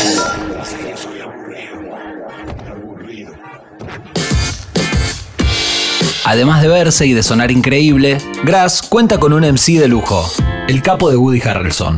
Además 6.25 6.61
de 6.61 6.69
verse 6.69 7.05
y 7.05 7.13
de 7.13 7.21
sonar 7.21 7.51
increíble, 7.51 8.17
Grass 8.43 8.81
cuenta 8.81 9.19
con 9.19 9.33
un 9.33 9.43
MC 9.43 9.79
de 9.79 9.87
lujo, 9.87 10.29
el 10.67 10.81
capo 10.81 11.09
de 11.09 11.17
Woody 11.17 11.41
Harrelson. 11.41 11.97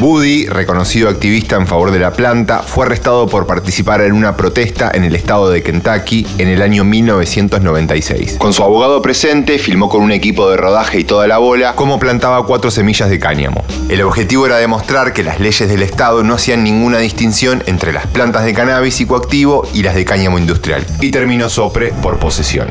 Woody, 0.00 0.46
reconocido 0.46 1.08
activista 1.08 1.56
en 1.56 1.66
favor 1.66 1.90
de 1.90 1.98
la 1.98 2.12
planta, 2.12 2.62
fue 2.62 2.84
arrestado 2.84 3.26
por 3.26 3.46
participar 3.46 4.02
en 4.02 4.12
una 4.12 4.36
protesta 4.36 4.90
en 4.92 5.04
el 5.04 5.14
estado 5.14 5.48
de 5.48 5.62
Kentucky 5.62 6.26
en 6.36 6.48
el 6.48 6.60
año 6.60 6.84
1996. 6.84 8.36
Con 8.38 8.52
su 8.52 8.62
abogado 8.62 9.00
presente, 9.00 9.58
filmó 9.58 9.88
con 9.88 10.02
un 10.02 10.12
equipo 10.12 10.50
de 10.50 10.58
rodaje 10.58 11.00
y 11.00 11.04
toda 11.04 11.26
la 11.26 11.38
bola 11.38 11.74
cómo 11.74 11.98
plantaba 11.98 12.44
cuatro 12.44 12.70
semillas 12.70 13.08
de 13.08 13.18
cáñamo. 13.18 13.64
El 13.88 14.02
objetivo 14.02 14.44
era 14.44 14.58
demostrar 14.58 15.14
que 15.14 15.22
las 15.22 15.40
leyes 15.40 15.68
del 15.68 15.82
estado 15.82 16.22
no 16.22 16.34
hacían 16.34 16.62
ninguna 16.62 16.98
distinción 16.98 17.62
entre 17.66 17.94
las 17.94 18.06
plantas 18.06 18.44
de 18.44 18.52
cannabis 18.52 18.96
psicoactivo 18.96 19.66
y 19.72 19.82
las 19.82 19.94
de 19.94 20.04
cáñamo 20.04 20.38
industrial. 20.38 20.84
Y 21.00 21.10
terminó 21.10 21.48
sopre 21.48 21.94
por 22.02 22.18
posesión. 22.18 22.68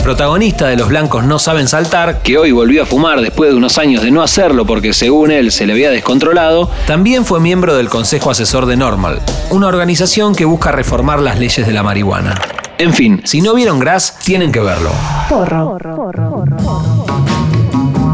Protagonista 0.00 0.68
de 0.68 0.76
Los 0.76 0.88
Blancos 0.88 1.24
No 1.24 1.38
Saben 1.38 1.68
Saltar, 1.68 2.22
que 2.22 2.38
hoy 2.38 2.52
volvió 2.52 2.82
a 2.82 2.86
fumar 2.86 3.20
después 3.20 3.50
de 3.50 3.56
unos 3.56 3.78
años 3.78 4.02
de 4.02 4.10
no 4.10 4.22
hacerlo 4.22 4.66
porque 4.66 4.92
según 4.92 5.30
él 5.30 5.52
se 5.52 5.66
le 5.66 5.72
había 5.72 5.90
descontrolado, 5.90 6.70
también 6.86 7.24
fue 7.24 7.40
miembro 7.40 7.76
del 7.76 7.88
Consejo 7.88 8.30
Asesor 8.30 8.66
de 8.66 8.76
Normal, 8.76 9.20
una 9.50 9.68
organización 9.68 10.34
que 10.34 10.44
busca 10.44 10.72
reformar 10.72 11.20
las 11.20 11.38
leyes 11.38 11.66
de 11.66 11.72
la 11.72 11.82
marihuana. 11.82 12.34
En 12.78 12.94
fin, 12.94 13.20
si 13.24 13.42
no 13.42 13.54
vieron 13.54 13.78
Grass, 13.78 14.16
tienen 14.24 14.50
que 14.52 14.60
verlo. 14.60 14.90
Porro. 15.28 15.78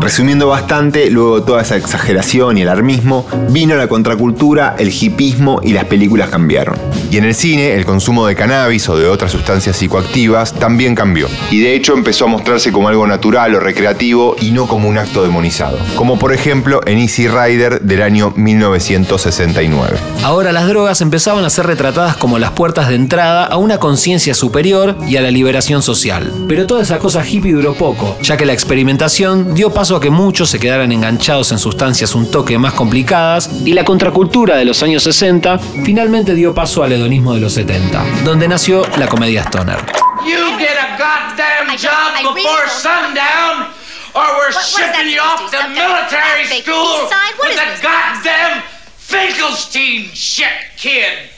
Resumiendo 0.06 0.46
bastante, 0.46 1.10
luego 1.10 1.40
de 1.40 1.46
toda 1.46 1.62
esa 1.62 1.74
exageración 1.74 2.56
y 2.56 2.62
alarmismo, 2.62 3.26
vino 3.48 3.74
la 3.74 3.88
contracultura, 3.88 4.76
el 4.78 4.92
hipismo 4.92 5.58
y 5.64 5.72
las 5.72 5.86
películas 5.86 6.30
cambiaron. 6.30 6.76
Y 7.10 7.16
en 7.16 7.24
el 7.24 7.34
cine, 7.34 7.74
el 7.74 7.84
consumo 7.84 8.24
de 8.28 8.36
cannabis 8.36 8.88
o 8.88 8.96
de 8.96 9.08
otras 9.08 9.32
sustancias 9.32 9.76
psicoactivas 9.76 10.54
también 10.54 10.94
cambió. 10.94 11.26
Y 11.50 11.58
de 11.58 11.74
hecho 11.74 11.92
empezó 11.92 12.26
a 12.26 12.28
mostrarse 12.28 12.70
como 12.70 12.88
algo 12.88 13.04
natural 13.08 13.56
o 13.56 13.58
recreativo 13.58 14.36
y 14.40 14.52
no 14.52 14.68
como 14.68 14.88
un 14.88 14.96
acto 14.96 15.24
demonizado. 15.24 15.76
Como 15.96 16.20
por 16.20 16.32
ejemplo 16.32 16.82
en 16.86 16.98
Easy 16.98 17.26
Rider 17.26 17.80
del 17.80 18.02
año 18.02 18.32
1969. 18.36 19.98
Ahora 20.22 20.52
las 20.52 20.68
drogas 20.68 21.00
empezaban 21.00 21.44
a 21.44 21.50
ser 21.50 21.66
retratadas 21.66 22.16
como 22.16 22.38
las 22.38 22.52
puertas 22.52 22.88
de 22.88 22.94
entrada 22.94 23.44
a 23.44 23.56
una 23.56 23.78
conciencia 23.78 24.34
superior 24.34 24.96
y 25.08 25.16
a 25.16 25.20
la 25.20 25.32
liberación 25.32 25.82
social. 25.82 26.32
Pero 26.48 26.66
toda 26.66 26.82
esa 26.82 27.00
cosa 27.00 27.26
hippie 27.26 27.52
duró 27.52 27.74
poco, 27.74 28.16
ya 28.22 28.36
que 28.36 28.46
la 28.46 28.52
experimentación 28.52 29.52
dio 29.54 29.70
paso 29.70 29.95
a 29.96 30.00
que 30.00 30.10
muchos 30.10 30.50
se 30.50 30.58
quedaran 30.58 30.92
enganchados 30.92 31.52
en 31.52 31.58
sustancias 31.58 32.14
un 32.14 32.30
toque 32.30 32.58
más 32.58 32.74
complicadas 32.74 33.48
y 33.64 33.72
la 33.72 33.84
contracultura 33.84 34.56
de 34.56 34.64
los 34.64 34.82
años 34.82 35.02
60 35.02 35.58
finalmente 35.84 36.34
dio 36.34 36.54
paso 36.54 36.82
al 36.82 36.92
hedonismo 36.92 37.34
de 37.34 37.40
los 37.40 37.54
70, 37.54 38.04
donde 38.24 38.48
nació 38.48 38.82
la 38.98 39.08
comedia 39.08 39.42
stoner. 39.44 39.78
You 40.24 40.58
get 40.58 40.76
a 40.76 40.96
goddamn 40.98 41.76
job 41.76 42.34
before 42.34 42.68
sundown, 42.68 43.68
or 44.14 44.26
we're 44.38 44.52
shipping 44.52 45.12
you 45.12 45.20
off 45.20 45.50
to 45.50 45.68
military 45.68 46.46
school 46.60 47.08
with 47.40 47.58
a 47.58 47.82
goddamn 47.82 48.62
Finkelstein 48.98 50.10
shit, 50.12 50.48
kid. 50.76 51.30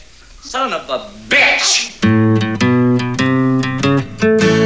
Son 0.42 0.72
of 0.72 0.88
a 0.88 1.10
bitch. 1.28 2.27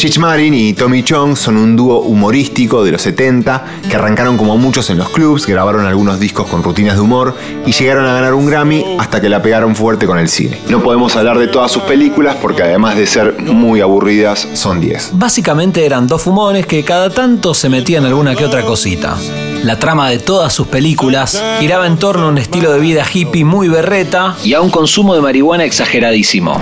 Chich 0.03 0.19
Marin 0.19 0.53
y 0.53 0.73
Tommy 0.73 1.05
Chong 1.05 1.37
son 1.37 1.57
un 1.57 1.77
dúo 1.77 2.01
humorístico 2.01 2.83
de 2.83 2.91
los 2.91 3.03
70 3.03 3.65
que 3.88 3.95
arrancaron 3.95 4.37
como 4.37 4.59
muchos 4.59 4.91
en 4.91 4.99
los 4.99 5.09
clubs, 5.11 5.47
grabaron 5.47 5.87
algunos 5.87 6.19
discos 6.19 6.49
con 6.49 6.65
rutinas 6.65 6.97
de 6.97 7.03
humor 7.03 7.37
y 7.65 7.71
llegaron 7.71 8.07
a 8.07 8.15
ganar 8.15 8.35
un 8.35 8.47
Grammy 8.47 8.97
hasta 8.99 9.21
que 9.21 9.29
la 9.29 9.41
pegaron 9.41 9.77
fuerte 9.77 10.05
con 10.05 10.19
el 10.19 10.29
cine. 10.29 10.59
No 10.69 10.83
podemos 10.83 11.15
hablar 11.15 11.38
de 11.38 11.47
todas 11.47 11.71
sus 11.71 11.85
películas 11.85 12.35
porque 12.43 12.65
además 12.65 12.97
de 12.97 13.07
ser 13.07 13.41
muy 13.43 13.81
aburridas, 13.81 14.49
son 14.55 14.81
10. 14.81 15.11
Básicamente 15.12 15.87
eran 15.87 16.09
dos 16.09 16.23
fumones 16.23 16.67
que 16.67 16.83
cada 16.83 17.09
tanto 17.09 17.55
se 17.55 17.69
metían 17.69 18.05
alguna 18.05 18.35
que 18.35 18.45
otra 18.45 18.65
cosita. 18.65 19.17
La 19.62 19.79
trama 19.79 20.11
de 20.11 20.19
todas 20.19 20.53
sus 20.53 20.67
películas 20.67 21.41
giraba 21.61 21.87
en 21.87 21.97
torno 21.97 22.27
a 22.27 22.29
un 22.31 22.38
estilo 22.38 22.73
de 22.73 22.81
vida 22.81 23.05
hippie 23.09 23.45
muy 23.45 23.69
berreta 23.69 24.35
y 24.43 24.55
a 24.55 24.62
un 24.62 24.71
consumo 24.71 25.15
de 25.15 25.21
marihuana 25.21 25.62
exageradísimo. 25.62 26.61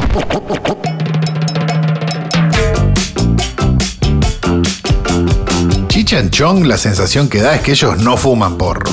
Chichan 6.11 6.31
Chong, 6.31 6.65
la 6.67 6.77
sensación 6.77 7.29
que 7.29 7.41
da 7.41 7.55
es 7.55 7.61
que 7.61 7.71
ellos 7.71 7.97
no 7.99 8.17
fuman 8.17 8.59
porro. 8.59 8.91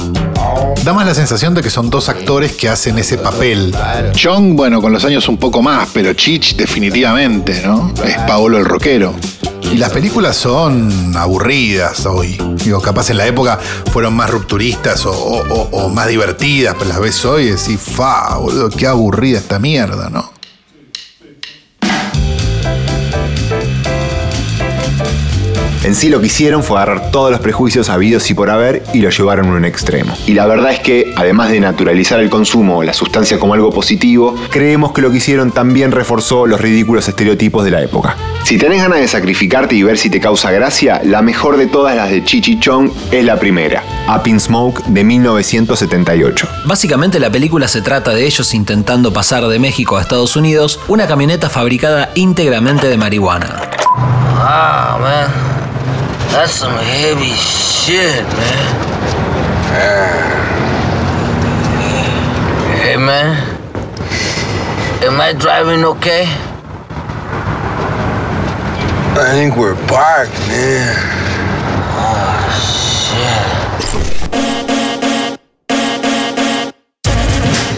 Da 0.83 0.93
más 0.93 1.03
la 1.07 1.15
sensación 1.15 1.55
de 1.55 1.63
que 1.63 1.71
son 1.71 1.89
dos 1.89 2.09
actores 2.09 2.51
que 2.51 2.69
hacen 2.69 2.99
ese 2.99 3.17
papel. 3.17 3.75
Chong, 4.11 4.55
bueno, 4.55 4.83
con 4.83 4.93
los 4.93 5.03
años 5.03 5.27
un 5.27 5.37
poco 5.37 5.63
más, 5.63 5.89
pero 5.91 6.13
Chich 6.13 6.55
definitivamente, 6.55 7.63
¿no? 7.65 7.91
Es 8.05 8.17
Paolo 8.27 8.59
el 8.59 8.65
rockero. 8.65 9.15
Y 9.63 9.77
las 9.77 9.89
películas 9.89 10.37
son 10.37 11.17
aburridas 11.17 12.05
hoy. 12.05 12.37
Digo, 12.63 12.79
capaz 12.83 13.09
en 13.09 13.17
la 13.17 13.25
época 13.25 13.57
fueron 13.91 14.13
más 14.15 14.29
rupturistas 14.29 15.03
o, 15.07 15.11
o- 15.11 15.41
o- 15.55 15.69
o 15.85 15.89
más 15.89 16.07
divertidas, 16.09 16.75
pero 16.77 16.87
las 16.87 16.99
ves 16.99 17.25
hoy 17.25 17.45
y 17.45 17.49
decís, 17.49 17.79
fa, 17.81 18.37
boludo, 18.37 18.69
qué 18.69 18.85
aburrida 18.85 19.39
esta 19.39 19.57
mierda, 19.57 20.11
¿no? 20.11 20.36
En 25.87 25.95
sí 25.95 26.09
lo 26.09 26.19
que 26.19 26.27
hicieron 26.27 26.63
fue 26.63 26.81
agarrar 26.81 27.11
todos 27.11 27.31
los 27.31 27.39
prejuicios 27.39 27.87
habidos 27.87 28.29
y 28.29 28.33
por 28.33 28.49
haber 28.49 28.83
y 28.93 28.99
lo 28.99 29.09
llevaron 29.09 29.47
a 29.47 29.51
un 29.51 29.63
extremo. 29.63 30.13
Y 30.25 30.33
la 30.33 30.45
verdad 30.45 30.73
es 30.73 30.81
que, 30.81 31.13
además 31.15 31.49
de 31.49 31.61
naturalizar 31.61 32.19
el 32.19 32.29
consumo 32.29 32.79
o 32.79 32.83
la 32.83 32.91
sustancia 32.91 33.39
como 33.39 33.53
algo 33.53 33.71
positivo, 33.71 34.35
creemos 34.49 34.91
que 34.91 35.01
lo 35.01 35.11
que 35.11 35.17
hicieron 35.19 35.51
también 35.51 35.93
reforzó 35.93 36.45
los 36.45 36.59
ridículos 36.59 37.07
estereotipos 37.07 37.63
de 37.63 37.71
la 37.71 37.81
época. 37.81 38.17
Si 38.43 38.57
tenés 38.57 38.81
ganas 38.81 38.99
de 38.99 39.07
sacrificarte 39.07 39.75
y 39.75 39.83
ver 39.83 39.97
si 39.97 40.09
te 40.09 40.19
causa 40.19 40.51
gracia, 40.51 40.99
la 41.05 41.21
mejor 41.21 41.55
de 41.55 41.67
todas 41.67 41.95
las 41.95 42.09
de 42.09 42.21
Chichi 42.21 42.59
Chong 42.59 42.91
es 43.11 43.23
la 43.23 43.39
primera, 43.39 43.81
Up 44.13 44.27
in 44.27 44.41
Smoke 44.41 44.83
de 44.87 45.05
1978. 45.05 46.49
Básicamente 46.65 47.17
la 47.17 47.31
película 47.31 47.69
se 47.69 47.81
trata 47.81 48.11
de 48.11 48.25
ellos 48.25 48.53
intentando 48.53 49.13
pasar 49.13 49.47
de 49.47 49.57
México 49.57 49.95
a 49.95 50.01
Estados 50.01 50.35
Unidos 50.35 50.81
una 50.89 51.07
camioneta 51.07 51.49
fabricada 51.49 52.09
íntegramente 52.13 52.89
de 52.89 52.97
marihuana. 52.97 53.61
Wow, 54.35 54.99
man. 54.99 55.56
That's 56.37 56.53
some 56.53 56.77
heavy 56.77 57.33
shit, 57.33 58.23
man. 58.37 58.83
Hey, 62.77 62.95
man. 62.95 63.35
Am 65.03 65.19
I 65.19 65.33
driving 65.33 65.83
okay? 65.83 66.25
I 69.17 69.31
think 69.31 69.57
we're 69.57 69.75
parked, 69.87 70.37
man. 70.47 70.95
Oh, 71.97 72.37
shit. 74.29 74.66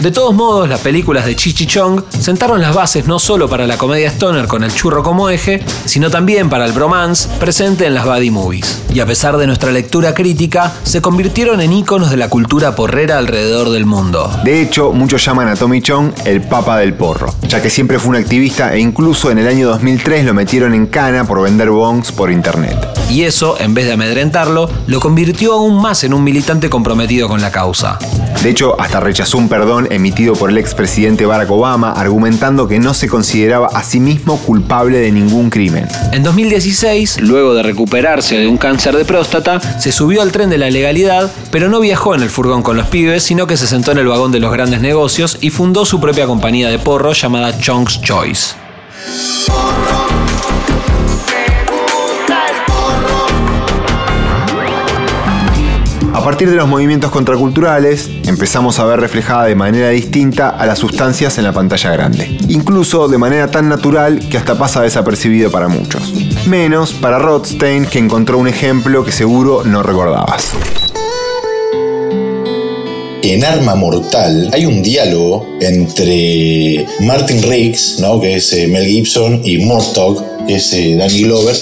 De 0.00 0.10
todos 0.10 0.34
modos, 0.34 0.66
las 0.66 0.80
películas 0.80 1.26
de 1.26 1.36
Chichi 1.36 1.66
Chong 1.66 2.00
sentaron 2.08 2.62
las 2.62 2.74
bases 2.74 3.06
no 3.06 3.18
solo 3.18 3.50
para 3.50 3.66
la 3.66 3.76
comedia 3.76 4.08
stoner 4.08 4.46
con 4.46 4.64
el 4.64 4.72
churro 4.72 5.02
como 5.02 5.28
eje, 5.28 5.62
sino 5.84 6.10
también 6.10 6.48
para 6.48 6.64
el 6.64 6.72
bromance 6.72 7.28
presente 7.38 7.84
en 7.84 7.92
las 7.92 8.06
buddy 8.06 8.30
movies. 8.30 8.80
Y 8.94 9.00
a 9.00 9.06
pesar 9.06 9.36
de 9.36 9.46
nuestra 9.46 9.70
lectura 9.72 10.14
crítica, 10.14 10.72
se 10.84 11.02
convirtieron 11.02 11.60
en 11.60 11.74
íconos 11.74 12.10
de 12.10 12.16
la 12.16 12.30
cultura 12.30 12.74
porrera 12.74 13.18
alrededor 13.18 13.68
del 13.68 13.84
mundo. 13.84 14.30
De 14.42 14.62
hecho, 14.62 14.92
muchos 14.92 15.22
llaman 15.22 15.48
a 15.48 15.54
Tommy 15.54 15.82
Chong 15.82 16.12
el 16.24 16.40
papa 16.40 16.78
del 16.78 16.94
porro, 16.94 17.34
ya 17.46 17.60
que 17.60 17.68
siempre 17.68 17.98
fue 17.98 18.08
un 18.08 18.16
activista 18.16 18.72
e 18.72 18.80
incluso 18.80 19.30
en 19.30 19.36
el 19.36 19.48
año 19.48 19.68
2003 19.68 20.24
lo 20.24 20.32
metieron 20.32 20.72
en 20.72 20.86
cana 20.86 21.24
por 21.24 21.42
vender 21.42 21.68
bongs 21.68 22.10
por 22.10 22.32
internet. 22.32 22.74
Y 23.10 23.24
eso, 23.24 23.60
en 23.60 23.74
vez 23.74 23.84
de 23.84 23.92
amedrentarlo, 23.92 24.70
lo 24.86 24.98
convirtió 24.98 25.52
aún 25.52 25.82
más 25.82 26.04
en 26.04 26.14
un 26.14 26.24
militante 26.24 26.70
comprometido 26.70 27.28
con 27.28 27.42
la 27.42 27.52
causa. 27.52 27.98
De 28.42 28.48
hecho, 28.48 28.80
hasta 28.80 29.00
rechazó 29.00 29.36
un 29.36 29.48
perdón 29.48 29.88
emitido 29.90 30.34
por 30.34 30.48
el 30.50 30.58
expresidente 30.58 31.26
Barack 31.26 31.50
Obama, 31.50 31.92
argumentando 31.92 32.66
que 32.66 32.78
no 32.78 32.94
se 32.94 33.06
consideraba 33.06 33.68
a 33.68 33.82
sí 33.82 34.00
mismo 34.00 34.38
culpable 34.38 34.98
de 34.98 35.12
ningún 35.12 35.50
crimen. 35.50 35.86
En 36.12 36.22
2016, 36.22 37.20
luego 37.20 37.54
de 37.54 37.62
recuperarse 37.62 38.38
de 38.38 38.48
un 38.48 38.56
cáncer 38.56 38.96
de 38.96 39.04
próstata, 39.04 39.60
se 39.78 39.92
subió 39.92 40.22
al 40.22 40.32
tren 40.32 40.48
de 40.48 40.58
la 40.58 40.70
legalidad, 40.70 41.30
pero 41.50 41.68
no 41.68 41.80
viajó 41.80 42.14
en 42.14 42.22
el 42.22 42.30
furgón 42.30 42.62
con 42.62 42.76
los 42.76 42.86
pibes, 42.86 43.22
sino 43.22 43.46
que 43.46 43.56
se 43.56 43.66
sentó 43.66 43.92
en 43.92 43.98
el 43.98 44.06
vagón 44.06 44.32
de 44.32 44.40
los 44.40 44.52
grandes 44.52 44.80
negocios 44.80 45.36
y 45.40 45.50
fundó 45.50 45.84
su 45.84 46.00
propia 46.00 46.26
compañía 46.26 46.70
de 46.70 46.78
porro 46.78 47.12
llamada 47.12 47.58
Chong's 47.58 48.00
Choice. 48.00 48.54
A 56.20 56.22
partir 56.22 56.50
de 56.50 56.56
los 56.56 56.68
movimientos 56.68 57.10
contraculturales, 57.10 58.10
empezamos 58.26 58.78
a 58.78 58.84
ver 58.84 59.00
reflejada 59.00 59.46
de 59.46 59.54
manera 59.54 59.88
distinta 59.88 60.50
a 60.50 60.66
las 60.66 60.78
sustancias 60.78 61.38
en 61.38 61.44
la 61.44 61.52
pantalla 61.52 61.90
grande. 61.92 62.36
Incluso 62.50 63.08
de 63.08 63.16
manera 63.16 63.50
tan 63.50 63.70
natural 63.70 64.20
que 64.28 64.36
hasta 64.36 64.58
pasa 64.58 64.82
desapercibido 64.82 65.50
para 65.50 65.68
muchos. 65.68 66.12
Menos 66.46 66.92
para 66.92 67.18
Rothstein, 67.18 67.86
que 67.86 67.98
encontró 67.98 68.36
un 68.36 68.48
ejemplo 68.48 69.02
que 69.02 69.12
seguro 69.12 69.62
no 69.64 69.82
recordabas. 69.82 70.52
En 73.22 73.44
Arma 73.44 73.74
Mortal 73.74 74.48
hay 74.52 74.64
un 74.64 74.82
diálogo 74.82 75.46
entre 75.60 76.86
Martin 77.00 77.42
Riggs, 77.42 77.98
¿no? 77.98 78.18
que 78.18 78.36
es 78.36 78.52
eh, 78.54 78.66
Mel 78.66 78.86
Gibson, 78.86 79.42
y 79.44 79.58
Mortog, 79.58 80.24
que 80.46 80.54
es 80.54 80.72
eh, 80.72 80.96
Danny 80.96 81.22
Glover. 81.24 81.54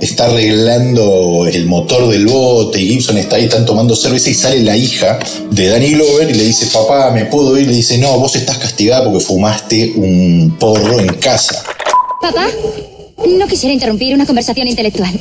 Está 0.00 0.26
arreglando 0.26 1.46
el 1.46 1.66
motor 1.66 2.08
del 2.08 2.26
bote 2.26 2.80
y 2.80 2.88
Gibson 2.88 3.16
está 3.16 3.36
ahí, 3.36 3.44
están 3.44 3.64
tomando 3.64 3.94
cerveza 3.94 4.30
y 4.30 4.34
sale 4.34 4.62
la 4.62 4.76
hija 4.76 5.20
de 5.50 5.68
Danny 5.68 5.92
Glover 5.92 6.30
y 6.30 6.34
le 6.34 6.44
dice, 6.44 6.66
papá, 6.66 7.12
¿me 7.12 7.26
puedo 7.26 7.56
ir? 7.56 7.68
Le 7.68 7.74
dice, 7.74 7.98
no, 7.98 8.18
vos 8.18 8.34
estás 8.34 8.58
castigada 8.58 9.04
porque 9.04 9.20
fumaste 9.20 9.92
un 9.94 10.56
porro 10.58 10.98
en 10.98 11.14
casa. 11.14 11.62
Papá, 12.20 12.48
no 13.24 13.46
quisiera 13.46 13.72
interrumpir 13.72 14.14
una 14.14 14.26
conversación 14.26 14.66
intelectual. 14.66 15.18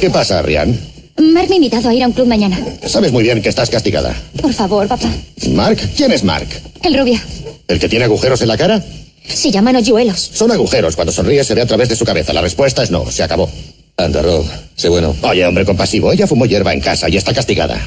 ¿Qué 0.00 0.08
pasa, 0.08 0.40
Rian? 0.40 0.97
Mark 1.18 1.48
me 1.48 1.54
ha 1.54 1.56
invitado 1.56 1.88
a 1.88 1.94
ir 1.94 2.02
a 2.02 2.06
un 2.06 2.12
club 2.12 2.26
mañana. 2.26 2.58
Sabes 2.86 3.12
muy 3.12 3.22
bien 3.24 3.42
que 3.42 3.48
estás 3.48 3.70
castigada. 3.70 4.14
Por 4.40 4.52
favor, 4.52 4.86
papá. 4.86 5.10
¿Mark? 5.50 5.78
¿Quién 5.96 6.12
es 6.12 6.22
Mark? 6.22 6.46
El 6.82 6.96
rubio. 6.98 7.18
¿El 7.66 7.78
que 7.78 7.88
tiene 7.88 8.04
agujeros 8.04 8.40
en 8.42 8.48
la 8.48 8.56
cara? 8.56 8.82
Se 9.26 9.50
llaman 9.50 9.76
hoyuelos. 9.76 10.30
Son 10.32 10.50
agujeros. 10.52 10.94
Cuando 10.94 11.12
sonríe 11.12 11.42
se 11.44 11.54
ve 11.54 11.62
a 11.62 11.66
través 11.66 11.88
de 11.88 11.96
su 11.96 12.04
cabeza. 12.04 12.32
La 12.32 12.40
respuesta 12.40 12.82
es 12.82 12.90
no. 12.90 13.10
Se 13.10 13.22
acabó. 13.22 13.50
Anda, 13.96 14.22
Rob. 14.22 14.46
Sé 14.76 14.88
bueno. 14.88 15.14
Oye, 15.22 15.44
hombre 15.44 15.64
compasivo. 15.64 16.12
Ella 16.12 16.26
fumó 16.26 16.46
hierba 16.46 16.72
en 16.72 16.80
casa 16.80 17.08
y 17.08 17.16
está 17.16 17.34
castigada. 17.34 17.78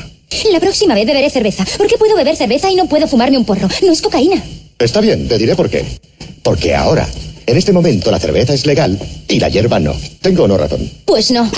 La 0.52 0.60
próxima 0.60 0.94
vez 0.94 1.06
beberé 1.06 1.30
cerveza. 1.30 1.66
¿Por 1.78 1.88
qué 1.88 1.98
puedo 1.98 2.16
beber 2.16 2.36
cerveza 2.36 2.70
y 2.70 2.76
no 2.76 2.86
puedo 2.88 3.08
fumarme 3.08 3.38
un 3.38 3.46
porro? 3.46 3.68
No 3.84 3.92
es 3.92 4.02
cocaína. 4.02 4.44
Está 4.78 5.00
bien, 5.02 5.28
te 5.28 5.38
diré 5.38 5.56
por 5.56 5.70
qué. 5.70 5.86
Porque 6.44 6.76
ahora, 6.76 7.08
en 7.46 7.58
este 7.58 7.72
momento, 7.72 8.12
la 8.12 8.20
cerveza 8.20 8.54
es 8.54 8.66
legal 8.66 9.00
y 9.28 9.40
la 9.40 9.50
hierba 9.50 9.80
no. 9.80 9.96
¿Tengo 10.22 10.44
o 10.44 10.48
no 10.48 10.58
razón? 10.58 10.90
Pues 11.06 11.32
no. 11.32 11.50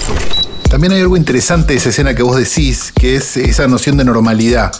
También 0.73 0.93
hay 0.93 1.01
algo 1.01 1.17
interesante 1.17 1.73
de 1.73 1.77
esa 1.77 1.89
escena 1.89 2.15
que 2.15 2.23
vos 2.23 2.35
decís, 2.35 2.91
que 2.99 3.15
es 3.15 3.37
esa 3.37 3.67
noción 3.67 3.95
de 3.95 4.03
normalidad, 4.05 4.71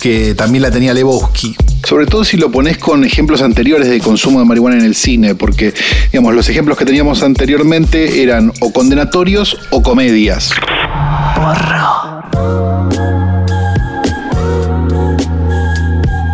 que 0.00 0.34
también 0.34 0.62
la 0.62 0.70
tenía 0.70 0.94
Lebowski. 0.94 1.54
Sobre 1.84 2.06
todo 2.06 2.24
si 2.24 2.38
lo 2.38 2.50
pones 2.50 2.78
con 2.78 3.04
ejemplos 3.04 3.42
anteriores 3.42 3.86
de 3.90 4.00
consumo 4.00 4.38
de 4.38 4.46
marihuana 4.46 4.78
en 4.78 4.86
el 4.86 4.94
cine, 4.94 5.34
porque 5.34 5.74
digamos, 6.10 6.34
los 6.34 6.48
ejemplos 6.48 6.78
que 6.78 6.86
teníamos 6.86 7.22
anteriormente 7.22 8.22
eran 8.22 8.50
o 8.60 8.72
condenatorios 8.72 9.58
o 9.68 9.82
comedias. 9.82 10.52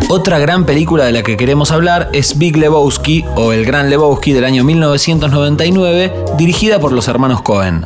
Otra 0.07 0.39
gran 0.39 0.65
película 0.65 1.03
de 1.03 1.11
la 1.11 1.23
que 1.23 1.35
queremos 1.35 1.71
hablar 1.71 2.09
es 2.13 2.37
Big 2.37 2.55
Lebowski 2.55 3.25
o 3.35 3.51
El 3.51 3.65
Gran 3.65 3.89
Lebowski 3.89 4.31
del 4.31 4.45
año 4.45 4.63
1999, 4.63 6.13
dirigida 6.37 6.79
por 6.79 6.93
los 6.93 7.09
hermanos 7.09 7.41
Cohen. 7.41 7.85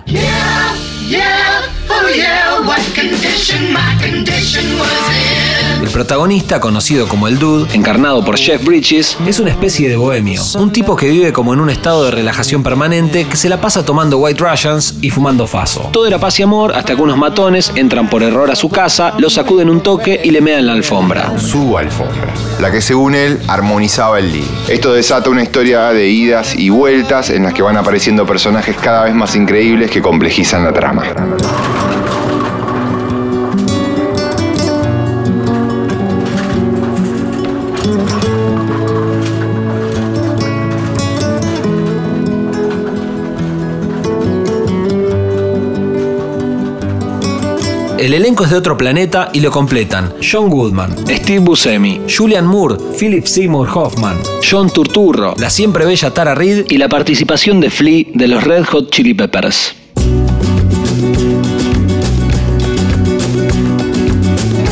El 5.82 5.90
protagonista, 5.90 6.60
conocido 6.60 7.08
como 7.08 7.28
el 7.28 7.38
Dude, 7.40 7.74
encarnado 7.76 8.24
por 8.24 8.38
Jeff 8.38 8.64
Bridges, 8.64 9.18
es 9.26 9.40
una 9.40 9.50
especie 9.50 9.90
de 9.90 9.96
bohemio, 9.98 10.42
un 10.56 10.72
tipo 10.72 10.96
que 10.96 11.10
vive 11.10 11.34
como 11.34 11.54
en 11.54 11.60
un 11.60 11.70
estado 11.70 12.06
de 12.06 12.12
relajación 12.12 12.64
permanente 12.64 13.26
que 13.28 13.36
se 13.36 13.50
la 13.50 13.60
pasa 13.60 13.84
tomando 13.84 14.18
White 14.18 14.44
Russians 14.44 14.96
y 15.02 15.10
fumando 15.10 15.46
faso. 15.46 15.90
Todo 15.92 16.08
era 16.08 16.20
paz 16.20 16.40
y 16.40 16.44
amor 16.44 16.74
hasta 16.74 16.96
que 16.96 17.02
unos 17.02 17.18
matones 17.18 17.72
entran 17.76 18.10
por 18.10 18.24
error 18.24 18.50
a 18.50 18.56
su 18.56 18.70
casa, 18.70 19.14
lo 19.18 19.30
sacuden 19.30 19.70
un 19.70 19.82
toque 19.82 20.22
y 20.24 20.32
le 20.32 20.42
mean 20.42 20.66
la 20.66 20.74
alfombra. 20.74 21.38
Su 21.38 21.78
alfombra, 21.78 22.34
la 22.60 22.72
que 22.72 22.82
según 22.82 23.16
él 23.16 23.40
armonizaba 23.48 24.20
el 24.20 24.32
día. 24.32 24.48
Esto 24.68 24.94
desata 24.94 25.30
una 25.30 25.44
historia 25.44 25.92
de 25.94 26.08
idas 26.08 26.56
y 26.56 26.70
vueltas 26.70 27.30
en 27.30 27.44
las 27.44 27.54
que 27.54 27.62
van 27.62 27.78
apareciendo 27.78 28.26
personajes 28.26 28.76
cada 28.78 29.04
vez 29.04 29.14
más 29.14 29.36
increíbles 29.36 29.92
que 29.92 30.02
complejizan 30.02 30.64
la 30.64 30.74
trama. 30.74 31.04
El 48.04 48.14
elenco 48.14 48.44
es 48.44 48.50
de 48.50 48.58
otro 48.58 48.78
planeta 48.78 49.30
y 49.32 49.40
lo 49.40 49.50
completan 49.50 50.14
John 50.22 50.50
Goodman, 50.50 50.94
Steve 51.08 51.40
Buscemi, 51.40 52.02
Julian 52.14 52.46
Moore, 52.46 52.76
Philip 53.00 53.26
Seymour 53.26 53.70
Hoffman, 53.74 54.18
John 54.44 54.70
Turturro, 54.70 55.34
la 55.38 55.50
siempre 55.50 55.86
bella 55.86 56.14
Tara 56.14 56.36
Reid 56.36 56.66
y 56.68 56.80
la 56.80 56.90
participación 56.90 57.62
de 57.62 57.70
Flea 57.70 58.04
de 58.14 58.28
los 58.28 58.44
Red 58.44 58.66
Hot 58.66 58.92
Chili 58.92 59.14
Peppers. 59.14 59.74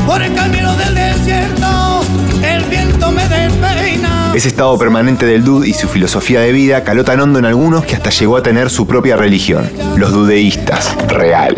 Por 0.05 0.21
el 0.21 0.35
camino 0.35 0.75
del 0.75 0.93
desierto, 0.93 2.01
el 2.43 2.65
viento 2.65 3.11
me 3.13 3.25
despeina. 3.29 4.33
Ese 4.35 4.49
estado 4.49 4.77
permanente 4.77 5.25
del 5.25 5.45
dude 5.45 5.69
y 5.69 5.73
su 5.73 5.87
filosofía 5.87 6.41
de 6.41 6.51
vida 6.51 6.83
caló 6.83 7.05
tan 7.05 7.21
hondo 7.21 7.39
en 7.39 7.45
algunos 7.45 7.85
que 7.85 7.95
hasta 7.95 8.09
llegó 8.09 8.35
a 8.35 8.43
tener 8.43 8.69
su 8.69 8.85
propia 8.87 9.15
religión, 9.15 9.71
los 9.95 10.11
dudeístas, 10.11 10.93
real. 11.07 11.55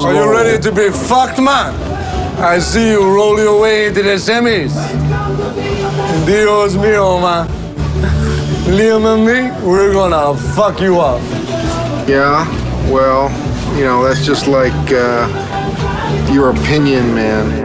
Are 0.00 0.12
you 0.12 0.30
ready 0.30 0.60
to 0.62 0.72
be 0.72 0.90
fucked, 0.90 1.38
man? 1.40 1.72
I 2.40 2.58
see 2.58 2.90
you 2.90 3.00
roll 3.14 3.38
your 3.38 3.60
way 3.60 3.86
into 3.86 4.02
the 4.02 4.16
semis. 4.16 4.74
Dios 6.26 6.74
mío, 6.74 7.20
man. 7.20 7.46
Liam 8.76 9.06
and 9.06 9.24
me, 9.24 9.50
we're 9.66 9.92
gonna 9.92 10.36
fuck 10.54 10.80
you 10.80 10.98
up. 11.00 11.20
Yeah, 12.08 12.44
well, 12.90 13.30
you 13.78 13.84
know, 13.84 14.02
that's 14.02 14.24
just 14.26 14.46
like 14.48 14.72
uh, 14.90 15.28
your 16.32 16.50
opinion, 16.50 17.14
man. 17.14 17.62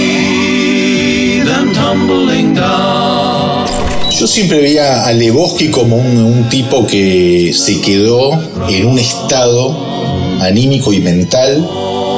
See 0.00 1.40
them 1.40 1.72
tumbling 1.72 2.54
down. 2.54 3.09
Yo 4.20 4.26
siempre 4.26 4.60
veía 4.60 5.06
a 5.06 5.12
Lebowski 5.14 5.70
como 5.70 5.96
un, 5.96 6.46
tipo 6.50 6.86
que 6.86 7.54
se 7.56 7.80
quedó 7.80 8.32
en 8.68 8.86
un 8.86 8.98
estado 8.98 9.74
anímico 10.42 10.92
y 10.92 11.00
mental 11.00 11.66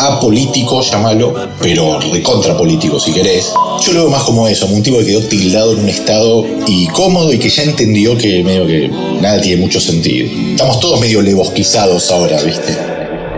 apolítico, 0.01 0.81
llámalo, 0.81 1.33
pero 1.61 2.01
recontrapolítico 2.01 2.99
si 2.99 3.13
querés. 3.13 3.53
Yo 3.87 3.93
lo 3.93 4.01
veo 4.01 4.11
más 4.11 4.25
como 4.25 4.49
eso, 4.49 4.67
como 4.67 4.79
un 4.79 4.83
tipo 4.83 4.99
que 4.99 5.07
quedó 5.07 5.21
tildado 5.21 5.75
en 5.75 5.79
un 5.79 5.89
estado 5.89 6.45
y 6.67 6.89
cómodo 6.89 7.33
y 7.33 7.39
que 7.39 7.49
ya 7.49 7.63
entendió 7.63 8.19
que 8.19 8.43
medio 8.43 8.67
que 8.67 8.91
nada 9.21 9.41
tiene 9.41 9.63
mucho 9.63 9.81
sentido. 9.81 10.29
Estamos 10.51 10.81
todos 10.81 10.99
medio 10.99 11.23
lebosquizados 11.23 12.11
ahora, 12.11 12.43
¿viste? 12.43 12.77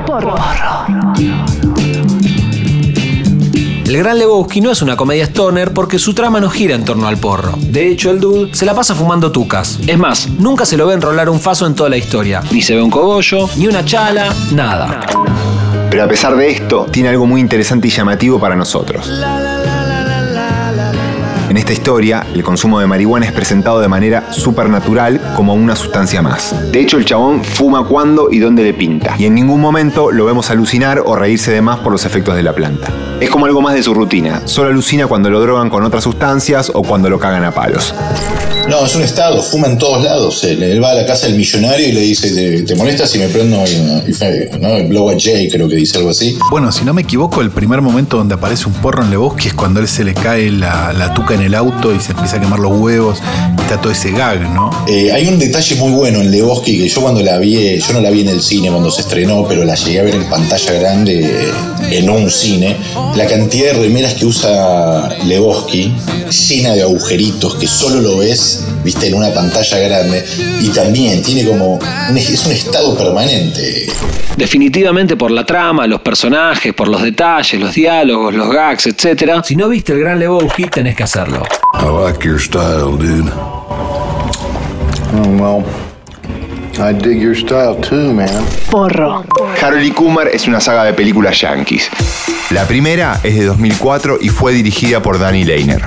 Porro. 0.07 0.35
El 3.87 3.99
Gran 3.99 4.18
Lebowski 4.18 4.62
no 4.62 4.70
es 4.70 4.81
una 4.81 4.97
comedia 4.97 5.25
stoner 5.25 5.75
porque 5.75 5.99
su 5.99 6.14
trama 6.14 6.40
no 6.40 6.49
gira 6.49 6.75
en 6.75 6.87
torno 6.87 7.07
al 7.07 7.18
porro. 7.18 7.53
De 7.59 7.88
hecho, 7.88 8.11
el 8.11 8.18
dude 8.18 8.55
se 8.55 8.64
la 8.64 8.75
pasa 8.75 8.94
fumando 8.94 9.31
tucas. 9.31 9.79
Es 9.87 9.99
más, 9.99 10.27
nunca 10.38 10.64
se 10.64 10.79
lo 10.79 10.87
ve 10.87 10.94
enrolar 10.94 11.29
un 11.29 11.38
faso 11.38 11.66
en 11.66 11.75
toda 11.75 11.90
la 11.90 11.99
historia. 11.99 12.42
Ni 12.51 12.62
se 12.62 12.75
ve 12.75 12.83
un 12.83 12.90
cogollo, 12.90 13.49
ni 13.57 13.66
una 13.66 13.85
chala, 13.85 14.35
nada. 14.53 15.01
Pero 15.90 16.03
a 16.03 16.09
pesar 16.09 16.35
de 16.35 16.51
esto, 16.51 16.87
tiene 16.90 17.11
algo 17.11 17.27
muy 17.27 17.42
interesante 17.42 17.88
y 17.88 17.90
llamativo 17.90 18.40
para 18.40 18.57
nosotros. 18.57 19.07
En 21.55 21.59
esta 21.59 21.73
historia, 21.73 22.27
el 22.35 22.43
consumo 22.43 22.81
de 22.81 22.88
marihuana 22.88 23.27
es 23.27 23.33
presentado 23.33 23.79
de 23.79 23.87
manera 23.87 24.33
supernatural 24.33 25.21
como 25.37 25.55
una 25.55 25.77
sustancia 25.77 26.21
más. 26.21 26.53
De 26.73 26.81
hecho, 26.81 26.97
el 26.97 27.05
chabón 27.05 27.45
fuma 27.45 27.87
cuando 27.87 28.29
y 28.29 28.40
dónde 28.40 28.64
le 28.64 28.75
pinta. 28.75 29.14
Y 29.21 29.27
en 29.27 29.37
ningún 29.37 29.61
momento 29.61 30.11
lo 30.11 30.25
vemos 30.25 30.51
alucinar 30.51 31.05
o 31.07 31.14
reírse 31.14 31.53
de 31.53 31.62
más 31.62 31.79
por 31.79 31.93
los 31.93 32.07
efectos 32.07 32.35
de 32.35 32.43
la 32.43 32.55
planta. 32.55 32.88
Es 33.21 33.31
como 33.31 33.47
algo 33.47 33.62
más 33.62 33.75
de 33.75 33.85
su 33.85 33.95
rutina. 33.95 34.43
Solo 34.47 34.71
alucina 34.71 35.07
cuando 35.07 35.31
lo 35.31 35.38
drogan 35.38 35.71
con 35.71 35.85
otras 35.85 36.03
sustancias 36.03 36.73
o 36.75 36.83
cuando 36.83 37.09
lo 37.09 37.21
cagan 37.21 37.45
a 37.45 37.53
palos. 37.53 37.95
No, 38.75 38.85
es 38.85 38.97
un 38.97 39.03
estado, 39.03 39.41
fuma 39.41 39.69
en 39.69 39.79
todos 39.79 40.03
lados. 40.03 40.43
Él, 40.43 40.83
va 40.83 40.91
a 40.91 40.95
la 40.95 41.07
casa 41.07 41.29
del 41.29 41.37
millonario 41.37 41.91
y 41.91 41.93
le 41.93 42.01
dice, 42.01 42.65
¿te, 42.65 42.75
molesta 42.75 43.07
si 43.07 43.21
me 43.21 43.29
prendo 43.29 43.63
y, 43.65 43.77
¿no? 44.59 44.75
el 44.75 44.89
blow 44.89 45.11
a 45.11 45.15
Jay? 45.17 45.49
Creo 45.49 45.69
que 45.69 45.77
dice 45.77 45.99
algo 45.99 46.11
así. 46.11 46.37
Bueno, 46.51 46.73
si 46.73 46.85
no 46.85 46.93
me 46.93 47.03
equivoco, 47.03 47.41
el 47.41 47.53
primer 47.53 47.83
momento 47.83 48.17
donde 48.17 48.35
aparece 48.35 48.67
un 48.67 48.73
porro 48.73 49.05
en 49.05 49.11
Lebowski 49.11 49.47
es 49.47 49.55
cuando 49.55 49.79
él 49.79 49.87
se 49.87 50.03
le 50.03 50.13
cae 50.13 50.51
la, 50.51 50.93
la 50.93 51.15
tuca 51.15 51.35
en 51.35 51.43
el 51.43 51.55
auto 51.55 51.95
y 51.95 52.01
se 52.01 52.11
empieza 52.11 52.39
a 52.39 52.41
quemar 52.41 52.59
los 52.59 52.73
huevos. 52.77 53.19
Está 53.63 53.81
todo 53.81 53.93
ese 53.93 54.11
gag, 54.11 54.41
¿no? 54.53 54.71
Eh, 54.89 55.13
hay 55.13 55.29
un 55.29 55.39
detalle 55.39 55.77
muy 55.77 55.93
bueno 55.93 56.21
en 56.21 56.33
Lebowski 56.33 56.77
que 56.77 56.89
yo 56.89 57.01
cuando 57.01 57.23
la 57.23 57.39
vi, 57.39 57.57
eh, 57.57 57.79
yo 57.79 57.95
no 57.95 58.01
la 58.01 58.11
vi 58.11 58.23
en 58.23 58.29
el 58.29 58.43
cine 58.43 58.71
cuando 58.71 58.91
se 58.91 59.03
estrenó, 59.03 59.47
pero 59.49 59.65
la 59.65 59.77
llegué 59.77 60.01
a 60.01 60.03
ver 60.03 60.17
en 60.17 60.29
pantalla 60.29 60.73
grande 60.73 61.21
eh, 61.21 61.99
en 61.99 62.11
un 62.11 62.29
cine. 62.29 62.77
La 63.15 63.27
cantidad 63.27 63.73
de 63.73 63.75
remeras 63.75 64.15
que 64.15 64.27
usa 64.27 65.17
Lebowski, 65.25 65.95
llena 66.49 66.75
de 66.75 66.83
agujeritos, 66.83 67.55
que 67.55 67.69
solo 67.69 68.01
lo 68.01 68.19
ves, 68.19 68.63
viste, 68.83 69.09
en 69.09 69.14
una 69.14 69.31
pantalla 69.33 69.79
grande. 69.79 70.24
Y 70.61 70.68
también 70.68 71.22
tiene 71.22 71.48
como, 71.48 71.74
un- 71.77 72.18
es 72.18 72.44
un 72.46 72.53
estado 72.53 72.96
permanente. 72.96 73.87
Definitivamente 74.37 75.16
por 75.16 75.31
la 75.31 75.44
trama, 75.46 75.87
los 75.87 76.00
personajes, 76.00 76.74
por 76.74 76.88
los 76.88 77.03
detalles, 77.03 77.61
los 77.61 77.74
diálogos, 77.74 78.35
los 78.35 78.50
gags, 78.50 78.87
etc. 78.87 79.40
Si 79.44 79.55
no 79.57 79.68
viste 79.68 79.92
el 79.92 80.00
Gran 80.00 80.18
Lebowski, 80.18 80.64
tenés 80.64 80.96
que 80.96 81.05
hacerlo. 81.05 81.42
I 81.81 81.85
like 82.05 82.27
your 82.27 82.40
style, 82.40 82.96
dude. 82.98 83.31
Well, 85.40 85.64
I 86.79 86.92
dig 86.92 87.20
your 87.20 87.37
style 87.37 87.77
too, 87.81 88.12
man. 88.12 88.29
Porro. 88.70 89.24
Harold 89.62 89.85
y 89.85 89.90
Kumar 89.92 90.29
es 90.29 90.48
una 90.48 90.61
saga 90.61 90.85
de 90.85 90.92
películas 90.92 91.40
yankees. 91.40 91.88
La 92.50 92.64
primera 92.66 93.20
es 93.22 93.37
de 93.37 93.44
2004 93.44 94.18
y 94.20 94.29
fue 94.29 94.53
dirigida 94.53 95.00
por 95.00 95.18
Danny 95.18 95.44
Lehner. 95.44 95.83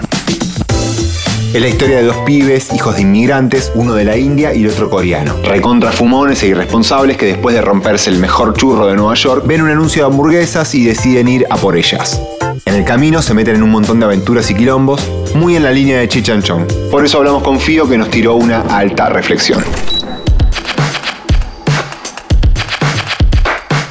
Es 1.53 1.61
la 1.61 1.69
historia 1.69 1.97
de 1.97 2.03
dos 2.03 2.17
pibes, 2.17 2.73
hijos 2.73 2.95
de 2.95 3.01
inmigrantes, 3.01 3.71
uno 3.73 3.93
de 3.93 4.03
la 4.03 4.17
India 4.17 4.53
y 4.53 4.63
el 4.63 4.69
otro 4.69 4.89
coreano. 4.89 5.33
Recontra 5.43 5.91
fumones 5.91 6.43
e 6.43 6.47
irresponsables 6.47 7.15
que 7.15 7.25
después 7.25 7.55
de 7.55 7.61
romperse 7.61 8.09
el 8.09 8.19
mejor 8.19 8.53
churro 8.53 8.85
de 8.87 8.95
Nueva 8.95 9.13
York, 9.13 9.45
ven 9.47 9.61
un 9.61 9.69
anuncio 9.69 10.03
de 10.03 10.11
hamburguesas 10.11 10.75
y 10.75 10.85
deciden 10.85 11.27
ir 11.29 11.45
a 11.49 11.55
por 11.55 11.77
ellas. 11.77 12.21
En 12.65 12.75
el 12.75 12.83
camino 12.83 13.21
se 13.21 13.33
meten 13.33 13.55
en 13.55 13.63
un 13.63 13.71
montón 13.71 13.99
de 13.99 14.05
aventuras 14.05 14.51
y 14.51 14.55
quilombos, 14.55 15.01
muy 15.35 15.55
en 15.55 15.63
la 15.63 15.71
línea 15.71 15.99
de 15.99 16.09
Chich 16.09 16.29
and 16.29 16.43
Chong. 16.43 16.65
Por 16.91 17.05
eso 17.05 17.17
hablamos 17.17 17.43
con 17.43 17.59
Fío 17.59 17.87
que 17.87 17.97
nos 17.97 18.09
tiró 18.09 18.35
una 18.35 18.61
alta 18.61 19.07
reflexión. 19.07 19.63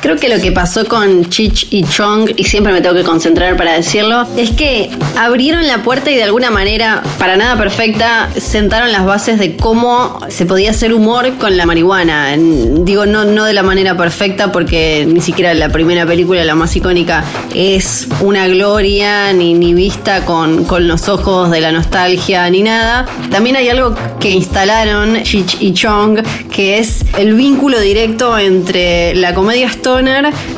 Creo 0.06 0.18
que 0.18 0.28
lo 0.28 0.40
que 0.40 0.52
pasó 0.52 0.84
con 0.84 1.28
Chich 1.30 1.66
y 1.70 1.82
Chong, 1.82 2.30
y 2.36 2.44
siempre 2.44 2.72
me 2.72 2.80
tengo 2.80 2.94
que 2.94 3.02
concentrar 3.02 3.56
para 3.56 3.72
decirlo, 3.72 4.24
es 4.36 4.52
que 4.52 4.88
abrieron 5.16 5.66
la 5.66 5.82
puerta 5.82 6.12
y 6.12 6.14
de 6.14 6.22
alguna 6.22 6.52
manera, 6.52 7.02
para 7.18 7.36
nada 7.36 7.58
perfecta, 7.58 8.30
sentaron 8.40 8.92
las 8.92 9.04
bases 9.04 9.40
de 9.40 9.56
cómo 9.56 10.20
se 10.28 10.46
podía 10.46 10.70
hacer 10.70 10.94
humor 10.94 11.32
con 11.38 11.56
la 11.56 11.66
marihuana. 11.66 12.36
Digo, 12.36 13.04
no, 13.04 13.24
no 13.24 13.46
de 13.46 13.52
la 13.52 13.64
manera 13.64 13.96
perfecta, 13.96 14.52
porque 14.52 15.04
ni 15.08 15.20
siquiera 15.20 15.52
la 15.54 15.70
primera 15.70 16.06
película, 16.06 16.44
la 16.44 16.54
más 16.54 16.76
icónica, 16.76 17.24
es 17.52 18.06
una 18.20 18.46
gloria, 18.46 19.32
ni, 19.32 19.54
ni 19.54 19.74
vista 19.74 20.24
con, 20.24 20.66
con 20.66 20.86
los 20.86 21.08
ojos 21.08 21.50
de 21.50 21.60
la 21.60 21.72
nostalgia, 21.72 22.48
ni 22.48 22.62
nada. 22.62 23.06
También 23.32 23.56
hay 23.56 23.70
algo 23.70 23.92
que 24.20 24.30
instalaron 24.30 25.24
Chich 25.24 25.56
y 25.58 25.72
Chong, 25.72 26.20
que 26.52 26.78
es 26.78 27.04
el 27.18 27.34
vínculo 27.34 27.80
directo 27.80 28.38
entre 28.38 29.12
la 29.16 29.34
comedia 29.34 29.66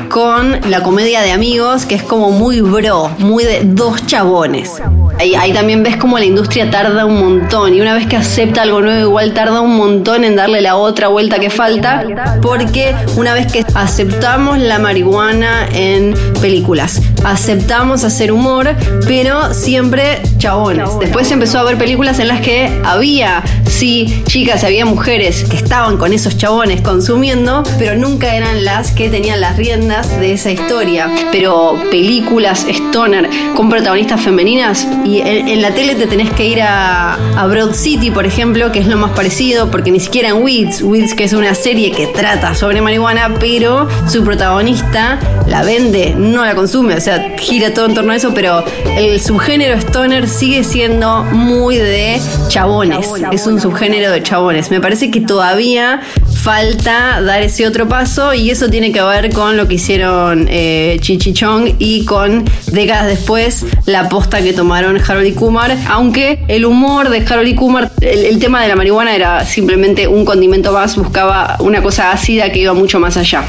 con 0.08 0.60
la 0.68 0.82
comedia 0.82 1.20
de 1.20 1.30
amigos, 1.30 1.86
que 1.86 1.94
es 1.94 2.02
como 2.02 2.32
muy 2.32 2.60
bro, 2.60 3.08
muy 3.18 3.44
de 3.44 3.60
dos 3.62 4.04
chabones. 4.04 4.82
Ahí, 5.20 5.36
ahí 5.36 5.52
también 5.52 5.84
ves 5.84 5.96
como 5.96 6.18
la 6.18 6.24
industria 6.24 6.70
tarda 6.70 7.06
un 7.06 7.20
montón 7.20 7.72
y 7.72 7.80
una 7.80 7.94
vez 7.94 8.08
que 8.08 8.16
acepta 8.16 8.62
algo 8.62 8.80
nuevo 8.80 9.00
igual 9.00 9.34
tarda 9.34 9.60
un 9.60 9.76
montón 9.76 10.24
en 10.24 10.34
darle 10.34 10.60
la 10.60 10.74
otra 10.74 11.06
vuelta 11.06 11.38
que 11.38 11.50
falta 11.50 12.04
porque 12.42 12.96
una 13.16 13.32
vez 13.32 13.52
que 13.52 13.64
aceptamos 13.74 14.58
la 14.58 14.80
marihuana 14.80 15.68
en 15.72 16.14
películas, 16.40 17.00
aceptamos 17.24 18.04
hacer 18.04 18.32
humor, 18.32 18.74
pero 19.06 19.52
siempre 19.54 20.22
chabones. 20.38 20.90
Después 21.00 21.30
empezó 21.30 21.58
a 21.58 21.64
ver 21.64 21.78
películas 21.78 22.18
en 22.18 22.28
las 22.28 22.40
que 22.40 22.80
había, 22.84 23.42
sí, 23.66 24.22
chicas, 24.26 24.64
había 24.64 24.84
mujeres 24.84 25.44
que 25.44 25.56
estaban 25.56 25.96
con 25.96 26.12
esos 26.12 26.36
chabones 26.36 26.80
consumiendo, 26.80 27.62
pero 27.78 27.96
nunca 27.96 28.34
eran 28.34 28.64
las 28.64 28.92
que 28.92 29.08
tenían 29.08 29.40
las 29.40 29.56
riendas 29.56 30.18
de 30.20 30.32
esa 30.32 30.50
historia. 30.50 31.10
Pero 31.32 31.76
películas 31.90 32.66
stoner 32.68 33.28
con 33.54 33.68
protagonistas 33.68 34.20
femeninas 34.20 34.86
y 35.04 35.20
en, 35.20 35.48
en 35.48 35.62
la 35.62 35.72
tele 35.72 35.94
te 35.94 36.06
tenés 36.06 36.30
que 36.30 36.46
ir 36.46 36.62
a, 36.62 37.14
a 37.14 37.46
Broad 37.46 37.74
City, 37.74 38.10
por 38.10 38.26
ejemplo, 38.26 38.70
que 38.72 38.78
es 38.80 38.86
lo 38.86 38.96
más 38.96 39.12
parecido, 39.12 39.70
porque 39.70 39.90
ni 39.90 40.00
siquiera 40.00 40.28
en 40.28 40.42
Weeds, 40.42 40.82
Weeds 40.82 41.14
que 41.14 41.24
es 41.24 41.32
una 41.32 41.54
serie 41.54 41.90
que 41.92 42.06
trata 42.06 42.54
sobre 42.54 42.80
marihuana, 42.80 43.34
pero 43.38 43.88
su 44.08 44.24
protagonista 44.24 45.18
la 45.46 45.62
vende, 45.62 46.14
no 46.16 46.44
la 46.44 46.54
consume, 46.54 46.94
o 46.94 47.00
sea, 47.00 47.07
gira 47.38 47.72
todo 47.72 47.86
en 47.86 47.94
torno 47.94 48.12
a 48.12 48.16
eso, 48.16 48.32
pero 48.34 48.64
el 48.96 49.20
subgénero 49.20 49.76
stoner 49.78 50.28
sigue 50.28 50.64
siendo 50.64 51.24
muy 51.24 51.76
de 51.76 52.20
chabones, 52.48 53.08
es 53.32 53.46
un 53.46 53.60
subgénero 53.60 54.10
de 54.10 54.22
chabones. 54.22 54.70
Me 54.70 54.80
parece 54.80 55.10
que 55.10 55.20
todavía 55.20 56.00
falta 56.34 57.20
dar 57.20 57.42
ese 57.42 57.66
otro 57.66 57.88
paso 57.88 58.32
y 58.32 58.50
eso 58.50 58.70
tiene 58.70 58.92
que 58.92 59.02
ver 59.02 59.32
con 59.32 59.56
lo 59.56 59.66
que 59.66 59.74
hicieron 59.74 60.46
eh, 60.48 60.98
Chichichong 61.00 61.74
y 61.78 62.04
con 62.04 62.44
décadas 62.72 63.06
después 63.06 63.66
la 63.86 64.08
posta 64.08 64.40
que 64.40 64.52
tomaron 64.52 65.00
Harold 65.00 65.26
y 65.26 65.32
Kumar, 65.32 65.76
aunque 65.88 66.44
el 66.48 66.64
humor 66.64 67.08
de 67.10 67.24
Harold 67.28 67.48
y 67.48 67.54
Kumar, 67.54 67.90
el, 68.00 68.24
el 68.24 68.38
tema 68.38 68.62
de 68.62 68.68
la 68.68 68.76
marihuana 68.76 69.14
era 69.14 69.44
simplemente 69.44 70.06
un 70.06 70.24
condimento 70.24 70.72
más, 70.72 70.96
buscaba 70.96 71.56
una 71.60 71.82
cosa 71.82 72.12
ácida 72.12 72.50
que 72.52 72.60
iba 72.60 72.72
mucho 72.72 73.00
más 73.00 73.16
allá. 73.16 73.44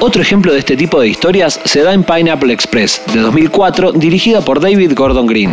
Otro 0.00 0.22
ejemplo 0.22 0.52
de 0.52 0.60
este 0.60 0.76
tipo 0.76 1.00
de 1.00 1.08
historias 1.08 1.60
se 1.64 1.82
da 1.82 1.92
en 1.92 2.04
Pineapple 2.04 2.52
Express, 2.52 3.02
de 3.12 3.18
2004, 3.18 3.90
dirigida 3.90 4.40
por 4.40 4.60
David 4.60 4.92
Gordon 4.94 5.26
Green. 5.26 5.52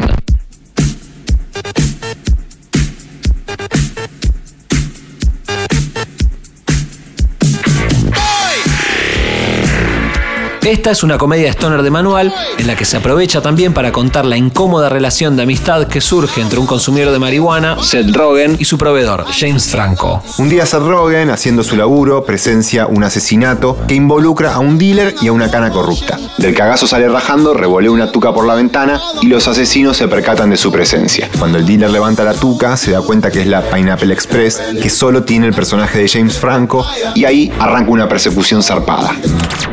Esta 10.65 10.89
es 10.89 11.03
una 11.03 11.19
comedia 11.19 11.51
stoner 11.51 11.83
de 11.83 11.91
manual 11.91 12.33
en 12.57 12.65
la 12.65 12.75
que 12.75 12.85
se 12.85 12.97
aprovecha 12.97 13.39
también 13.39 13.71
para 13.71 13.91
contar 13.91 14.25
la 14.25 14.35
incómoda 14.35 14.89
relación 14.89 15.35
de 15.35 15.43
amistad 15.43 15.87
que 15.87 16.01
surge 16.01 16.41
entre 16.41 16.57
un 16.57 16.65
consumidor 16.65 17.13
de 17.13 17.19
marihuana, 17.19 17.77
Seth 17.83 18.09
Rogen, 18.15 18.55
y 18.57 18.65
su 18.65 18.79
proveedor, 18.79 19.25
James 19.31 19.67
Franco. 19.67 20.23
Un 20.39 20.49
día 20.49 20.65
Seth 20.65 20.81
Rogen, 20.81 21.29
haciendo 21.29 21.63
su 21.63 21.75
laburo, 21.75 22.25
presencia 22.25 22.87
un 22.87 23.03
asesinato 23.03 23.77
que 23.87 23.93
involucra 23.93 24.55
a 24.55 24.59
un 24.59 24.79
dealer 24.79 25.13
y 25.21 25.27
a 25.27 25.33
una 25.33 25.51
cana 25.51 25.69
corrupta. 25.69 26.17
Del 26.39 26.55
cagazo 26.55 26.87
sale 26.87 27.09
rajando, 27.09 27.53
revolea 27.53 27.91
una 27.91 28.11
tuca 28.11 28.33
por 28.33 28.47
la 28.47 28.55
ventana 28.55 28.99
y 29.21 29.27
los 29.27 29.47
asesinos 29.47 29.97
se 29.97 30.07
percatan 30.07 30.49
de 30.49 30.57
su 30.57 30.71
presencia. 30.71 31.29
Cuando 31.37 31.59
el 31.59 31.67
dealer 31.67 31.91
levanta 31.91 32.23
la 32.23 32.33
tuca, 32.33 32.75
se 32.75 32.89
da 32.89 33.01
cuenta 33.01 33.29
que 33.29 33.41
es 33.41 33.47
la 33.47 33.61
Pineapple 33.61 34.11
Express, 34.11 34.59
que 34.81 34.89
solo 34.89 35.25
tiene 35.25 35.45
el 35.45 35.53
personaje 35.53 35.99
de 35.99 36.09
James 36.09 36.39
Franco, 36.39 36.83
y 37.13 37.25
ahí 37.25 37.51
arranca 37.59 37.91
una 37.91 38.09
persecución 38.09 38.63
zarpada. 38.63 39.15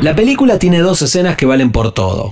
La 0.02 0.14
película 0.14 0.58
tiene 0.58 0.81
dos 0.82 1.02
escenas 1.02 1.36
que 1.36 1.46
valen 1.46 1.72
por 1.72 1.92
todo. 1.92 2.30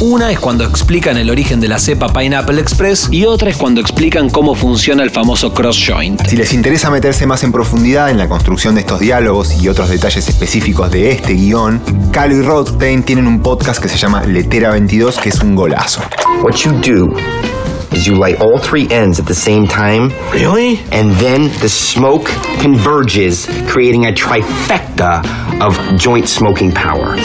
Una 0.00 0.30
es 0.30 0.40
cuando 0.40 0.64
explican 0.64 1.18
el 1.18 1.28
origen 1.28 1.60
de 1.60 1.68
la 1.68 1.78
cepa 1.78 2.10
Pineapple 2.10 2.58
Express 2.58 3.08
y 3.10 3.26
otra 3.26 3.50
es 3.50 3.58
cuando 3.58 3.82
explican 3.82 4.30
cómo 4.30 4.54
funciona 4.54 5.02
el 5.02 5.10
famoso 5.10 5.52
cross 5.52 5.78
joint. 5.86 6.26
Si 6.26 6.36
les 6.36 6.54
interesa 6.54 6.90
meterse 6.90 7.26
más 7.26 7.44
en 7.44 7.52
profundidad 7.52 8.08
en 8.08 8.16
la 8.16 8.26
construcción 8.26 8.76
de 8.76 8.80
estos 8.80 9.00
diálogos 9.00 9.62
y 9.62 9.68
otros 9.68 9.90
detalles 9.90 10.26
específicos 10.26 10.90
de 10.90 11.10
este 11.10 11.34
guion, 11.34 11.82
Calo 12.12 12.34
y 12.34 12.40
Rothstein 12.40 13.02
tienen 13.02 13.26
un 13.26 13.42
podcast 13.42 13.82
que 13.82 13.90
se 13.90 13.98
llama 13.98 14.24
Letera 14.24 14.70
22, 14.70 15.18
que 15.18 15.28
es 15.28 15.40
un 15.40 15.54
golazo. 15.54 16.00
What 16.42 16.54
you 16.54 16.72
do 16.80 17.59
is 17.92 18.06
you 18.06 18.14
light 18.14 18.40
all 18.40 18.58
three 18.58 18.88
ends 18.90 19.18
at 19.18 19.26
the 19.26 19.34
same 19.34 19.66
time. 19.66 20.10
Really? 20.32 20.80
And 20.92 21.12
then 21.16 21.50
the 21.60 21.68
smoke 21.68 22.26
converges, 22.60 23.46
creating 23.68 24.06
a 24.06 24.12
trifecta 24.12 25.22
of 25.60 25.76
joint 25.98 26.28
smoking 26.28 26.72
power. 26.72 27.16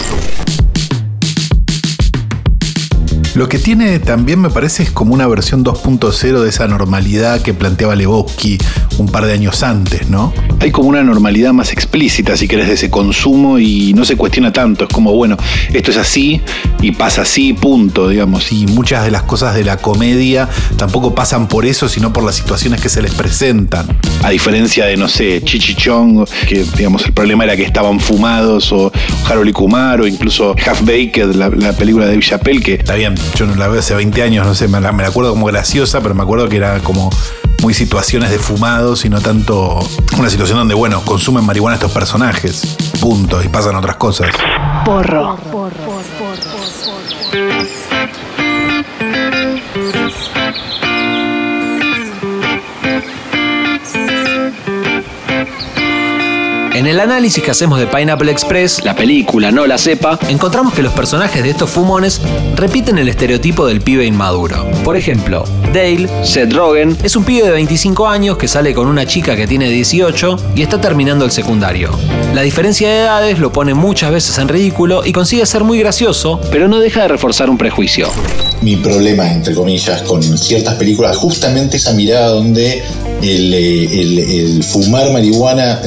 Lo 3.36 3.49
que 3.49 3.60
tiene 3.60 3.99
también 3.99 4.39
me 4.39 4.49
parece 4.49 4.84
es 4.84 4.91
como 4.91 5.13
una 5.13 5.28
versión 5.28 5.65
2.0 5.65 6.39
de 6.39 6.47
esa 6.47 6.69
normalidad 6.69 7.41
que 7.41 7.54
planteaba 7.54 7.93
Lebowski 7.93 8.58
un 8.97 9.08
par 9.08 9.25
de 9.25 9.34
años 9.34 9.63
antes, 9.63 10.10
¿no? 10.10 10.34
Hay 10.60 10.71
como 10.71 10.89
una 10.89 11.03
normalidad 11.03 11.53
más 11.53 11.71
explícita, 11.71 12.38
si 12.38 12.47
querés, 12.47 12.67
de 12.67 12.73
ese 12.73 12.89
consumo 12.89 13.60
y 13.60 13.93
no 13.93 14.05
se 14.05 14.15
cuestiona 14.15 14.53
tanto. 14.53 14.86
Es 14.86 14.93
como, 14.93 15.13
bueno, 15.13 15.38
esto 15.73 15.91
es 15.91 15.97
así 15.97 16.41
y 16.81 16.91
pasa 16.91 17.23
así, 17.23 17.53
punto, 17.53 18.10
digamos. 18.10 18.51
Y 18.51 18.67
muchas 18.67 19.03
de 19.03 19.12
las 19.12 19.23
cosas 19.23 19.55
de 19.55 19.63
la 19.63 19.77
comedia 19.77 20.47
tampoco 20.77 21.13
pasan 21.13 21.47
por 21.47 21.65
eso, 21.65 21.89
sino 21.89 22.13
por 22.13 22.23
las 22.23 22.36
situaciones 22.36 22.81
que 22.81 22.89
se 22.89 23.01
les 23.01 23.13
presentan. 23.13 23.86
A 24.23 24.29
diferencia 24.29 24.86
de, 24.86 24.97
no 24.97 25.08
sé, 25.08 25.41
Chichichong, 25.43 26.25
que 26.47 26.63
digamos 26.77 27.05
el 27.05 27.13
problema 27.13 27.43
era 27.43 27.58
que 27.58 27.63
estaban 27.63 27.99
fumados, 27.99 28.71
o 28.71 28.91
Harold 29.27 29.49
y 29.49 29.53
Kumar, 29.53 30.01
o 30.01 30.08
incluso 30.08 30.55
Half 30.65 30.81
Baked, 30.81 31.36
la, 31.36 31.49
la 31.49 31.73
película 31.73 32.05
de 32.05 32.19
Chappelle, 32.19 32.62
que 32.62 32.75
Está 32.86 32.93
bien, 32.93 33.15
yo 33.36 33.47
no 33.47 33.55
la 33.55 33.67
veo 33.67 33.79
hace 33.79 33.95
20 33.95 34.21
años, 34.21 34.45
no 34.45 34.53
sé, 34.53 34.67
me 34.67 34.79
la, 34.79 34.91
me 34.91 35.01
la 35.01 35.10
acuerdo 35.10 35.31
como 35.31 35.47
graciosa, 35.47 36.01
pero 36.01 36.13
me 36.13 36.21
acuerdo 36.21 36.47
que 36.49 36.58
era 36.58 36.79
como 36.81 37.10
muy 37.65 37.73
situaciones 37.73 38.30
de 38.30 38.38
fumados 38.38 39.06
y 39.06 39.10
no 39.10 39.19
tanto 39.21 39.80
una 40.19 40.30
situación 40.30 40.60
donde, 40.60 40.75
bueno, 40.75 41.01
consumen 41.04 41.43
marihuana 41.43 41.78
estos 41.78 41.91
personajes, 41.91 42.78
punto, 43.01 43.41
y 43.41 43.47
pasan 43.47 43.75
otras 43.75 43.95
cosas. 43.95 44.30
Porro. 44.86 45.36
En 56.75 56.86
el 56.86 56.99
análisis 56.99 57.41
que 57.41 57.49
hacemos 57.49 57.80
de 57.80 57.88
Pineapple 57.88 58.32
Express, 58.32 58.84
la 58.84 58.95
película, 58.95 59.49
no 59.49 59.65
la 59.65 59.80
cepa, 59.80 60.19
encontramos 60.28 60.73
que 60.73 60.84
los 60.84 60.93
personajes 60.93 61.41
de 61.41 61.49
estos 61.49 61.69
fumones 61.69 62.21
repiten 62.54 62.99
el 62.99 63.08
estereotipo 63.08 63.65
del 63.65 63.82
pibe 63.82 64.06
inmaduro. 64.06 64.69
Por 64.84 64.97
ejemplo, 64.97 65.45
Dale, 65.75 66.07
Seth 66.23 66.53
Rogen, 66.53 66.95
es 67.03 67.17
un 67.17 67.25
pibe 67.25 67.47
de 67.47 67.51
25 67.51 68.07
años 68.07 68.38
que 68.38 68.47
sale 68.47 68.73
con 68.73 68.88
una 68.88 69.05
chica 69.05 69.35
que 69.35 69.45
tiene 69.45 69.69
18 69.69 70.38
y 70.55 70.61
está 70.61 70.79
terminando 70.79 71.25
el 71.25 71.31
secundario. 71.31 71.91
La 72.33 72.43
diferencia 72.43 72.88
de 72.88 72.99
edades 72.99 73.39
lo 73.39 73.51
pone 73.51 73.73
muchas 73.73 74.09
veces 74.09 74.38
en 74.38 74.47
ridículo 74.47 75.05
y 75.05 75.11
consigue 75.11 75.45
ser 75.45 75.65
muy 75.65 75.77
gracioso, 75.79 76.39
pero 76.49 76.69
no 76.69 76.79
deja 76.79 77.01
de 77.01 77.09
reforzar 77.09 77.49
un 77.49 77.57
prejuicio. 77.57 78.07
Mi 78.61 78.77
problema, 78.77 79.29
entre 79.29 79.53
comillas, 79.53 80.01
con 80.03 80.23
ciertas 80.23 80.75
películas, 80.75 81.17
justamente 81.17 81.75
esa 81.75 81.91
mirada 81.91 82.29
donde 82.29 82.81
el, 83.21 83.53
eh, 83.53 84.63
fumar 84.63 85.11
marihuana 85.11 85.81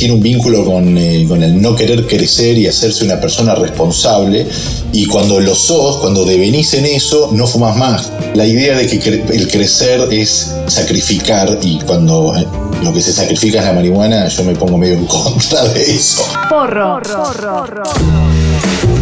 tiene 0.00 0.14
un 0.14 0.22
vínculo 0.22 0.64
con, 0.64 0.96
eh, 0.96 1.26
con 1.28 1.42
el 1.42 1.60
no 1.60 1.76
querer 1.76 2.06
crecer 2.06 2.56
y 2.56 2.66
hacerse 2.66 3.04
una 3.04 3.20
persona 3.20 3.54
responsable. 3.54 4.46
Y 4.92 5.04
cuando 5.06 5.38
lo 5.40 5.54
sos, 5.54 5.98
cuando 5.98 6.24
devenís 6.24 6.72
en 6.72 6.86
eso, 6.86 7.28
no 7.32 7.46
fumas 7.46 7.76
más. 7.76 8.10
La 8.34 8.46
idea 8.46 8.78
de 8.78 8.86
que 8.86 8.98
cre- 8.98 9.30
el 9.30 9.46
crecer 9.48 10.08
es 10.10 10.54
sacrificar 10.68 11.58
y 11.62 11.78
cuando 11.80 12.34
eh, 12.34 12.46
lo 12.82 12.94
que 12.94 13.02
se 13.02 13.12
sacrifica 13.12 13.58
es 13.58 13.66
la 13.66 13.74
marihuana, 13.74 14.26
yo 14.28 14.42
me 14.44 14.54
pongo 14.54 14.78
medio 14.78 14.94
en 14.94 15.04
contra 15.04 15.64
de 15.68 15.82
eso. 15.82 16.24
Porro. 16.48 16.98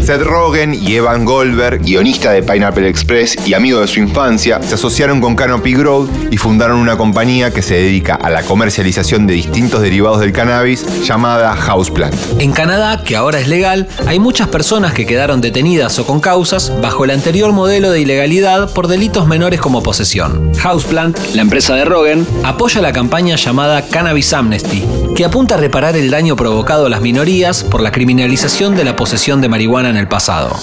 Seth 0.04 0.22
Rogen 0.22 0.72
y 0.72 0.94
Evan 0.94 1.26
Goldberg, 1.26 1.82
guionista 1.82 2.32
de 2.32 2.42
Pineapple 2.42 2.88
Express 2.88 3.36
y 3.44 3.52
amigo 3.52 3.80
de 3.80 3.86
su 3.86 4.00
infancia, 4.00 4.58
se 4.66 4.74
asociaron 4.76 5.20
con 5.20 5.36
Canopy 5.36 5.74
Growth 5.74 6.08
y 6.30 6.38
fundaron 6.38 6.78
una 6.78 6.96
compañía 6.96 7.50
que 7.52 7.60
se 7.60 7.74
dedica 7.74 8.14
a 8.14 8.30
la 8.30 8.42
comercialización 8.42 9.26
de 9.26 9.34
distintos 9.34 9.82
derivados 9.82 10.20
del 10.20 10.32
cannabis 10.32 10.86
llamada 11.04 11.54
Houseplant. 11.56 12.14
En 12.38 12.52
Canadá, 12.52 13.02
que 13.04 13.16
ahora 13.16 13.40
es 13.40 13.48
legal, 13.48 13.88
hay 14.06 14.18
muchas 14.18 14.48
personas 14.48 14.92
que 14.92 15.06
quedaron 15.06 15.40
detenidas 15.40 15.98
o 15.98 16.06
con 16.06 16.20
causas 16.20 16.72
bajo 16.80 17.04
el 17.04 17.10
anterior 17.10 17.52
modelo 17.52 17.90
de 17.90 18.00
ilegalidad 18.00 18.72
por 18.72 18.88
delitos 18.88 19.26
menores 19.26 19.60
como 19.60 19.82
posesión. 19.82 20.52
Houseplant, 20.58 21.18
la 21.34 21.42
empresa 21.42 21.74
de 21.74 21.84
Rogen, 21.84 22.26
apoya 22.44 22.80
la 22.80 22.92
campaña 22.92 23.36
llamada 23.36 23.82
Cannabis 23.86 24.32
Amnesty, 24.32 24.84
que 25.14 25.24
apunta 25.24 25.54
a 25.54 25.58
reparar 25.58 25.96
el 25.96 26.10
daño 26.10 26.36
provocado 26.36 26.86
a 26.86 26.88
las 26.88 27.00
minorías 27.00 27.64
por 27.64 27.80
la 27.80 27.92
criminalización 27.92 28.76
de 28.76 28.84
la 28.84 28.96
posesión 28.96 29.40
de 29.40 29.48
marihuana 29.48 29.90
en 29.90 29.96
el 29.96 30.08
pasado. 30.08 30.56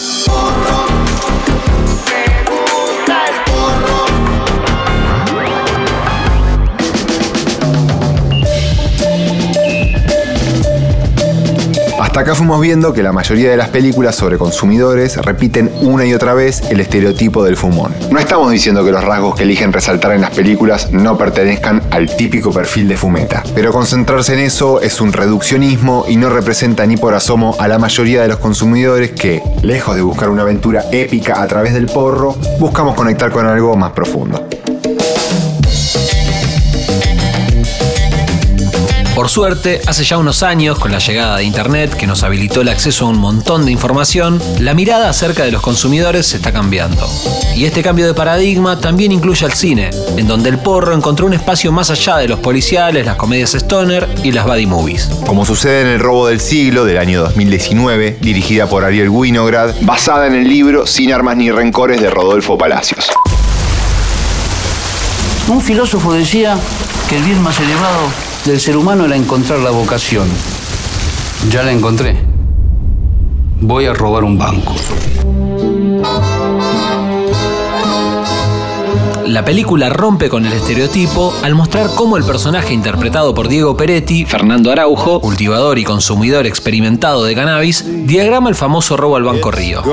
Hasta 12.15 12.31
acá 12.31 12.35
fuimos 12.35 12.61
viendo 12.61 12.93
que 12.93 13.03
la 13.03 13.11
mayoría 13.11 13.51
de 13.51 13.57
las 13.57 13.67
películas 13.67 14.15
sobre 14.15 14.37
consumidores 14.37 15.17
repiten 15.17 15.69
una 15.81 16.05
y 16.05 16.13
otra 16.13 16.33
vez 16.33 16.61
el 16.69 16.79
estereotipo 16.79 17.43
del 17.43 17.57
fumón. 17.57 17.93
No 18.09 18.19
estamos 18.19 18.49
diciendo 18.53 18.85
que 18.85 18.93
los 18.93 19.03
rasgos 19.03 19.35
que 19.35 19.43
eligen 19.43 19.73
resaltar 19.73 20.13
en 20.13 20.21
las 20.21 20.29
películas 20.29 20.93
no 20.93 21.17
pertenezcan 21.17 21.81
al 21.91 22.15
típico 22.15 22.53
perfil 22.53 22.87
de 22.87 22.95
fumeta, 22.95 23.43
pero 23.53 23.73
concentrarse 23.73 24.33
en 24.33 24.39
eso 24.39 24.79
es 24.79 25.01
un 25.01 25.11
reduccionismo 25.11 26.05
y 26.07 26.15
no 26.15 26.29
representa 26.29 26.85
ni 26.85 26.95
por 26.95 27.15
asomo 27.15 27.53
a 27.59 27.67
la 27.67 27.79
mayoría 27.79 28.21
de 28.21 28.29
los 28.29 28.37
consumidores 28.37 29.11
que, 29.11 29.43
lejos 29.61 29.97
de 29.97 30.01
buscar 30.01 30.29
una 30.29 30.43
aventura 30.43 30.85
épica 30.93 31.41
a 31.41 31.47
través 31.47 31.73
del 31.73 31.87
porro, 31.87 32.37
buscamos 32.59 32.95
conectar 32.95 33.29
con 33.29 33.45
algo 33.45 33.75
más 33.75 33.91
profundo. 33.91 34.47
Por 39.15 39.29
suerte, 39.29 39.79
hace 39.87 40.03
ya 40.03 40.17
unos 40.17 40.43
años, 40.43 40.77
con 40.77 40.91
la 40.91 40.99
llegada 40.99 41.37
de 41.37 41.45
Internet 41.45 41.95
que 41.95 42.05
nos 42.05 42.23
habilitó 42.23 42.59
el 42.59 42.67
acceso 42.67 43.05
a 43.05 43.09
un 43.09 43.17
montón 43.17 43.65
de 43.65 43.71
información, 43.71 44.41
la 44.59 44.73
mirada 44.73 45.09
acerca 45.09 45.45
de 45.45 45.51
los 45.51 45.61
consumidores 45.61 46.27
se 46.27 46.35
está 46.35 46.51
cambiando. 46.51 47.09
Y 47.55 47.63
este 47.63 47.81
cambio 47.81 48.07
de 48.07 48.13
paradigma 48.13 48.77
también 48.77 49.13
incluye 49.13 49.45
al 49.45 49.53
cine, 49.53 49.89
en 50.17 50.27
donde 50.27 50.49
el 50.49 50.57
porro 50.59 50.93
encontró 50.93 51.27
un 51.27 51.33
espacio 51.33 51.71
más 51.71 51.91
allá 51.91 52.17
de 52.17 52.27
los 52.27 52.39
policiales, 52.39 53.05
las 53.05 53.15
comedias 53.15 53.53
stoner 53.53 54.05
y 54.21 54.33
las 54.33 54.45
buddy 54.45 54.65
movies. 54.65 55.09
Como 55.25 55.45
sucede 55.45 55.83
en 55.83 55.87
El 55.87 56.01
robo 56.01 56.27
del 56.27 56.41
siglo 56.41 56.83
del 56.83 56.97
año 56.97 57.21
2019, 57.21 58.17
dirigida 58.19 58.67
por 58.67 58.83
Ariel 58.83 59.07
Winograd, 59.07 59.73
basada 59.83 60.27
en 60.27 60.35
el 60.35 60.49
libro 60.49 60.85
Sin 60.85 61.13
armas 61.13 61.37
ni 61.37 61.51
rencores 61.51 62.01
de 62.01 62.09
Rodolfo 62.09 62.57
Palacios. 62.57 63.09
Un 65.47 65.61
filósofo 65.61 66.11
decía 66.11 66.57
que 67.07 67.15
el 67.15 67.23
bien 67.23 67.41
más 67.41 67.57
elevado 67.61 68.24
del 68.45 68.59
ser 68.59 68.77
humano 68.77 69.05
era 69.05 69.15
encontrar 69.15 69.59
la 69.59 69.71
vocación. 69.71 70.27
Ya 71.49 71.63
la 71.63 71.71
encontré. 71.71 72.15
Voy 73.59 73.85
a 73.85 73.93
robar 73.93 74.23
un 74.23 74.37
banco. 74.37 74.75
La 79.35 79.43
película 79.43 79.89
rompe 79.89 80.29
con 80.29 80.45
el 80.45 80.53
estereotipo 80.53 81.33
al 81.43 81.55
mostrar 81.55 81.89
cómo 81.93 82.15
el 82.15 82.23
personaje 82.23 82.73
interpretado 82.73 83.35
por 83.35 83.49
Diego 83.49 83.75
Peretti, 83.75 84.23
Fernando 84.23 84.71
Araujo, 84.71 85.19
cultivador 85.19 85.77
y 85.77 85.83
consumidor 85.83 86.47
experimentado 86.47 87.25
de 87.25 87.35
cannabis, 87.35 87.83
diagrama 88.07 88.47
el 88.47 88.55
famoso 88.55 88.95
robo 88.95 89.17
al 89.17 89.25
Banco 89.25 89.51
Río. 89.51 89.83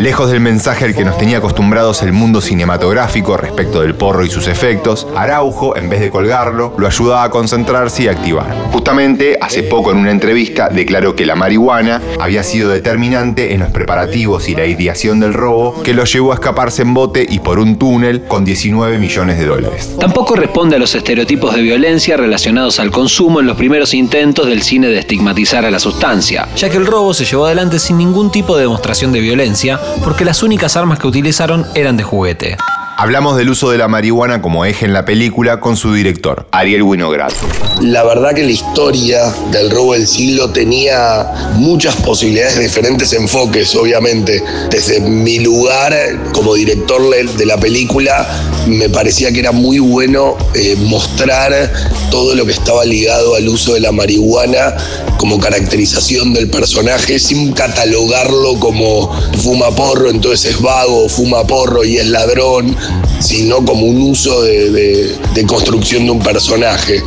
Lejos 0.00 0.32
del 0.32 0.40
mensaje 0.40 0.84
al 0.84 0.96
que 0.96 1.04
nos 1.04 1.16
tenía 1.16 1.38
acostumbrados 1.38 2.02
el 2.02 2.12
mundo 2.12 2.40
cinematográfico 2.40 3.36
respecto 3.36 3.82
del 3.82 3.94
porro 3.94 4.24
y 4.24 4.30
sus 4.30 4.48
efectos, 4.48 5.06
Araujo, 5.14 5.76
en 5.76 5.88
vez 5.88 6.00
de 6.00 6.10
colgarlo, 6.10 6.74
lo 6.76 6.88
ayudaba 6.88 7.22
a 7.22 7.30
concentrarse 7.30 8.02
y 8.02 8.08
activar. 8.08 8.52
Justamente, 8.72 9.38
hace 9.40 9.62
poco 9.62 9.92
en 9.92 9.98
una 9.98 10.10
entrevista 10.10 10.68
declaró 10.68 11.14
que 11.14 11.24
la 11.24 11.36
marihuana 11.36 12.02
había 12.18 12.42
sido 12.42 12.70
determinante 12.70 13.54
en 13.54 13.60
los 13.60 13.70
preparativos 13.70 14.48
y 14.48 14.56
la 14.56 14.66
ideación 14.66 15.20
del 15.20 15.34
robo 15.34 15.80
que 15.84 15.94
lo 15.94 16.02
llevó 16.02 16.31
a 16.32 16.34
escaparse 16.34 16.82
en 16.82 16.94
bote 16.94 17.26
y 17.28 17.38
por 17.38 17.58
un 17.58 17.78
túnel 17.78 18.24
con 18.24 18.44
19 18.44 18.98
millones 18.98 19.38
de 19.38 19.46
dólares. 19.46 19.96
Tampoco 19.98 20.34
responde 20.34 20.76
a 20.76 20.78
los 20.78 20.94
estereotipos 20.94 21.54
de 21.54 21.62
violencia 21.62 22.16
relacionados 22.16 22.80
al 22.80 22.90
consumo 22.90 23.40
en 23.40 23.46
los 23.46 23.56
primeros 23.56 23.94
intentos 23.94 24.46
del 24.46 24.62
cine 24.62 24.88
de 24.88 24.98
estigmatizar 24.98 25.64
a 25.64 25.70
la 25.70 25.78
sustancia. 25.78 26.48
ya 26.56 26.70
que 26.70 26.76
el 26.76 26.86
robo 26.86 27.14
se 27.14 27.24
llevó 27.24 27.46
adelante 27.46 27.78
sin 27.78 27.98
ningún 27.98 28.30
tipo 28.30 28.56
de 28.56 28.62
demostración 28.62 29.12
de 29.12 29.20
violencia, 29.20 29.80
porque 30.02 30.24
las 30.24 30.42
únicas 30.42 30.76
armas 30.76 30.98
que 30.98 31.06
utilizaron 31.06 31.66
eran 31.74 31.96
de 31.96 32.02
juguete. 32.02 32.56
Hablamos 33.02 33.36
del 33.36 33.50
uso 33.50 33.68
de 33.68 33.78
la 33.78 33.88
marihuana 33.88 34.40
como 34.40 34.64
eje 34.64 34.86
en 34.86 34.92
la 34.92 35.04
película 35.04 35.58
con 35.58 35.76
su 35.76 35.92
director, 35.92 36.46
Ariel 36.52 36.84
Winograd. 36.84 37.32
La 37.80 38.04
verdad 38.04 38.32
que 38.32 38.44
la 38.44 38.52
historia 38.52 39.24
del 39.50 39.72
robo 39.72 39.94
del 39.94 40.06
siglo 40.06 40.50
tenía 40.50 41.26
muchas 41.54 41.96
posibilidades 41.96 42.58
de 42.58 42.62
diferentes 42.62 43.12
enfoques, 43.12 43.74
obviamente. 43.74 44.40
Desde 44.70 45.00
mi 45.00 45.40
lugar 45.40 45.92
como 46.32 46.54
director 46.54 47.02
de 47.10 47.44
la 47.44 47.58
película, 47.58 48.24
me 48.68 48.88
parecía 48.88 49.32
que 49.32 49.40
era 49.40 49.50
muy 49.50 49.80
bueno 49.80 50.36
eh, 50.54 50.76
mostrar 50.78 51.72
todo 52.08 52.36
lo 52.36 52.46
que 52.46 52.52
estaba 52.52 52.84
ligado 52.84 53.34
al 53.34 53.48
uso 53.48 53.74
de 53.74 53.80
la 53.80 53.90
marihuana 53.90 54.76
como 55.22 55.38
caracterización 55.38 56.32
del 56.34 56.50
personaje 56.50 57.20
sin 57.20 57.52
catalogarlo 57.52 58.58
como 58.58 59.08
fuma 59.40 59.70
porro, 59.70 60.10
entonces 60.10 60.50
es 60.56 60.60
vago, 60.60 61.08
fuma 61.08 61.46
porro 61.46 61.84
y 61.84 61.96
es 61.98 62.08
ladrón, 62.08 62.76
sino 63.20 63.64
como 63.64 63.86
un 63.86 64.00
uso 64.02 64.42
de, 64.42 64.70
de- 64.72 65.46
construcción 65.46 66.06
de 66.06 66.10
un 66.10 66.18
personaje. 66.18 67.04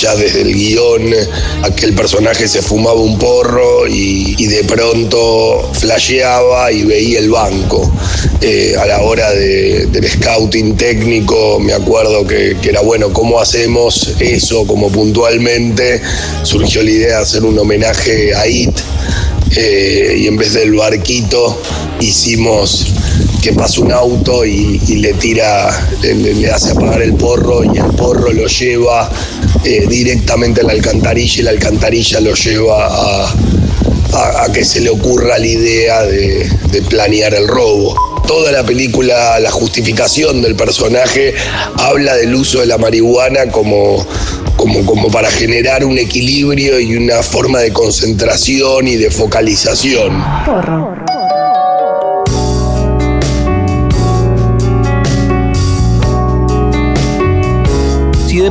Ya 0.00 0.14
desde 0.16 0.42
el 0.42 0.52
guion, 0.54 1.14
aquel 1.62 1.94
personaje 1.94 2.48
se 2.48 2.60
fumaba 2.62 3.00
un 3.00 3.16
porro 3.18 3.86
y, 3.86 4.34
de 4.46 4.64
pronto 4.64 5.70
flasheaba 5.72 6.72
y 6.72 6.82
veía 6.82 7.20
el 7.20 7.30
banco. 7.30 7.90
Eh, 8.40 8.74
a 8.78 8.86
la 8.86 9.02
hora 9.02 9.30
de- 9.32 9.86
del 9.86 10.08
scouting 10.08 10.76
técnico, 10.76 11.58
me 11.60 11.72
acuerdo 11.72 12.26
que, 12.26 12.56
que 12.60 12.70
era 12.70 12.80
bueno, 12.82 13.12
¿cómo 13.12 13.40
hacemos 13.40 14.14
eso? 14.18 14.66
Como 14.66 14.90
puntualmente 14.90 16.02
surgió 16.42 16.82
la 16.82 16.90
idea 16.90 17.16
de 17.18 17.22
hacer 17.22 17.44
un 17.44 17.58
homenaje 17.58 18.34
a 18.34 18.46
IT 18.46 18.76
eh, 19.56 20.16
y 20.18 20.26
en 20.26 20.36
vez 20.36 20.54
del 20.54 20.72
barquito 20.74 21.56
hicimos 22.00 22.86
que 23.44 23.52
pasa 23.52 23.82
un 23.82 23.92
auto 23.92 24.46
y, 24.46 24.78
le 25.02 25.12
tira, 25.12 25.68
le, 26.00 26.50
hace 26.50 26.70
apagar 26.70 27.02
el 27.02 27.12
porro 27.12 27.62
y 27.62 27.76
el 27.76 27.84
porro 27.94 28.32
lo 28.32 28.46
lleva 28.46 29.10
eh, 29.64 29.84
directamente 29.86 30.62
a 30.62 30.64
la 30.64 30.72
alcantarilla 30.72 31.40
y 31.40 31.42
la 31.42 31.50
alcantarilla 31.50 32.20
lo 32.20 32.32
lleva 32.32 32.88
a, 32.88 34.50
que 34.50 34.64
se 34.64 34.80
le 34.80 34.88
ocurra 34.88 35.36
la 35.36 35.46
idea 35.46 36.04
de, 36.04 36.48
de 36.70 36.82
planear 36.88 37.34
el 37.34 37.46
robo. 37.46 38.22
Toda 38.26 38.50
la 38.50 38.64
película, 38.64 39.38
la 39.40 39.50
justificación 39.50 40.40
del 40.40 40.56
personaje 40.56 41.34
habla 41.76 42.16
del 42.16 42.34
uso 42.34 42.60
de 42.60 42.66
la 42.66 42.78
marihuana 42.78 43.50
como, 43.50 44.06
como, 44.56 44.86
como 44.86 45.10
para 45.10 45.30
generar 45.30 45.84
un 45.84 45.98
equilibrio 45.98 46.80
y 46.80 46.96
una 46.96 47.22
forma 47.22 47.58
de 47.58 47.74
concentración 47.74 48.88
y 48.88 48.96
de 48.96 49.10
focalización. 49.10 50.24
Porro. 50.46 51.03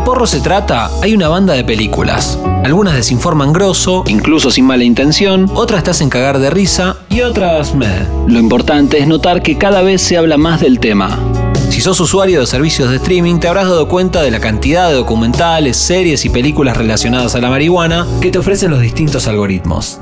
Porro 0.04 0.28
se 0.28 0.42
trata, 0.42 0.90
hay 1.02 1.14
una 1.14 1.30
banda 1.30 1.54
de 1.54 1.64
películas. 1.64 2.38
Algunas 2.64 2.96
desinforman 2.96 3.54
grosso, 3.54 4.04
incluso 4.08 4.52
sin 4.52 4.66
mala 4.66 4.84
intención, 4.84 5.50
otras 5.54 5.84
te 5.84 5.92
hacen 5.92 6.10
cagar 6.10 6.40
de 6.40 6.50
risa 6.50 6.98
y 7.10 7.22
otras 7.22 7.74
meh. 7.74 8.08
Lo 8.28 8.40
importante 8.40 9.00
es 9.00 9.08
notar 9.08 9.42
que 9.42 9.58
cada 9.58 9.82
vez 9.82 10.02
se 10.02 10.18
habla 10.18 10.38
más 10.38 10.62
del 10.62 10.80
tema. 10.80 11.20
Si 11.70 11.82
sos 11.82 12.00
usuario 12.00 12.42
de 12.42 12.46
servicios 12.46 12.90
de 12.90 12.98
streaming, 12.98 13.40
te 13.40 13.48
habrás 13.48 13.68
dado 13.68 13.88
cuenta 13.88 14.22
de 14.22 14.32
la 14.32 14.40
cantidad 14.40 14.90
de 14.90 14.96
documentales, 14.96 15.78
series 15.78 16.24
y 16.26 16.30
películas 16.30 16.78
relacionadas 16.78 17.36
a 17.36 17.42
la 17.42 17.50
marihuana 17.50 18.06
que 18.22 18.30
te 18.30 18.40
ofrecen 18.40 18.72
los 18.72 18.82
distintos 18.82 19.28
algoritmos. 19.28 20.00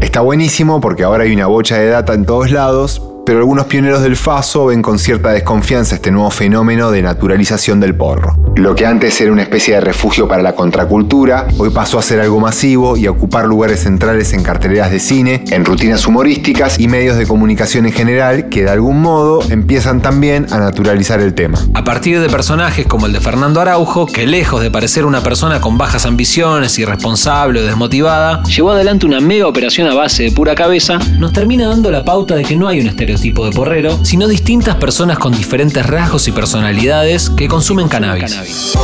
Está 0.00 0.20
buenísimo 0.20 0.80
porque 0.80 1.04
ahora 1.04 1.24
hay 1.24 1.32
una 1.32 1.46
bocha 1.46 1.76
de 1.76 1.88
data 1.88 2.14
en 2.14 2.24
todos 2.24 2.50
lados, 2.50 3.02
pero 3.24 3.38
algunos 3.38 3.66
pioneros 3.66 4.02
del 4.02 4.16
FASO 4.16 4.66
ven 4.66 4.82
con 4.82 4.98
cierta 4.98 5.30
desconfianza 5.30 5.94
este 5.94 6.10
nuevo 6.10 6.30
fenómeno 6.30 6.90
de 6.90 7.02
naturalización 7.02 7.78
del 7.80 7.94
porro. 7.94 8.36
Lo 8.56 8.74
que 8.74 8.84
antes 8.84 9.20
era 9.20 9.32
una 9.32 9.42
especie 9.42 9.74
de 9.74 9.80
refugio 9.80 10.26
para 10.28 10.42
la 10.42 10.54
contracultura, 10.54 11.46
hoy 11.58 11.70
pasó 11.70 11.98
a 11.98 12.02
ser 12.02 12.20
algo 12.20 12.40
masivo 12.40 12.96
y 12.96 13.06
a 13.06 13.10
ocupar 13.10 13.46
lugares 13.46 13.80
centrales 13.80 14.32
en 14.32 14.42
carteleras 14.42 14.90
de 14.90 14.98
cine, 14.98 15.44
en 15.50 15.64
rutinas 15.64 16.06
humorísticas 16.06 16.78
y 16.78 16.88
medios 16.88 17.16
de 17.16 17.26
comunicación 17.26 17.86
en 17.86 17.92
general 17.92 18.48
que 18.48 18.64
de 18.64 18.70
algún 18.70 19.00
modo 19.00 19.40
empiezan 19.50 20.02
también 20.02 20.46
a 20.50 20.58
naturalizar 20.58 21.20
el 21.20 21.34
tema. 21.34 21.58
A 21.74 21.84
partir 21.84 22.20
de 22.20 22.28
personajes 22.28 22.86
como 22.86 23.06
el 23.06 23.12
de 23.12 23.20
Fernando 23.20 23.60
Araujo, 23.60 24.06
que 24.06 24.26
lejos 24.26 24.60
de 24.60 24.70
parecer 24.70 25.06
una 25.06 25.22
persona 25.22 25.60
con 25.60 25.78
bajas 25.78 26.06
ambiciones, 26.06 26.78
irresponsable 26.78 27.60
o 27.60 27.64
desmotivada, 27.64 28.42
llevó 28.44 28.72
adelante 28.72 29.06
una 29.06 29.20
mega 29.20 29.46
operación 29.46 29.88
a 29.88 29.94
base 29.94 30.24
de 30.24 30.32
pura 30.32 30.54
cabeza, 30.54 30.98
nos 31.18 31.32
termina 31.32 31.68
dando 31.68 31.90
la 31.90 32.04
pauta 32.04 32.34
de 32.34 32.44
que 32.44 32.56
no 32.56 32.68
hay 32.68 32.80
un 32.80 32.88
estereotipo 32.88 33.11
de 33.20 33.52
porrero, 33.52 33.98
sino 34.04 34.26
distintas 34.26 34.76
personas 34.76 35.18
con 35.18 35.32
diferentes 35.32 35.84
rasgos 35.84 36.28
y 36.28 36.32
personalidades 36.32 37.30
que 37.30 37.48
consumen 37.48 37.88
cannabis. 37.88 38.74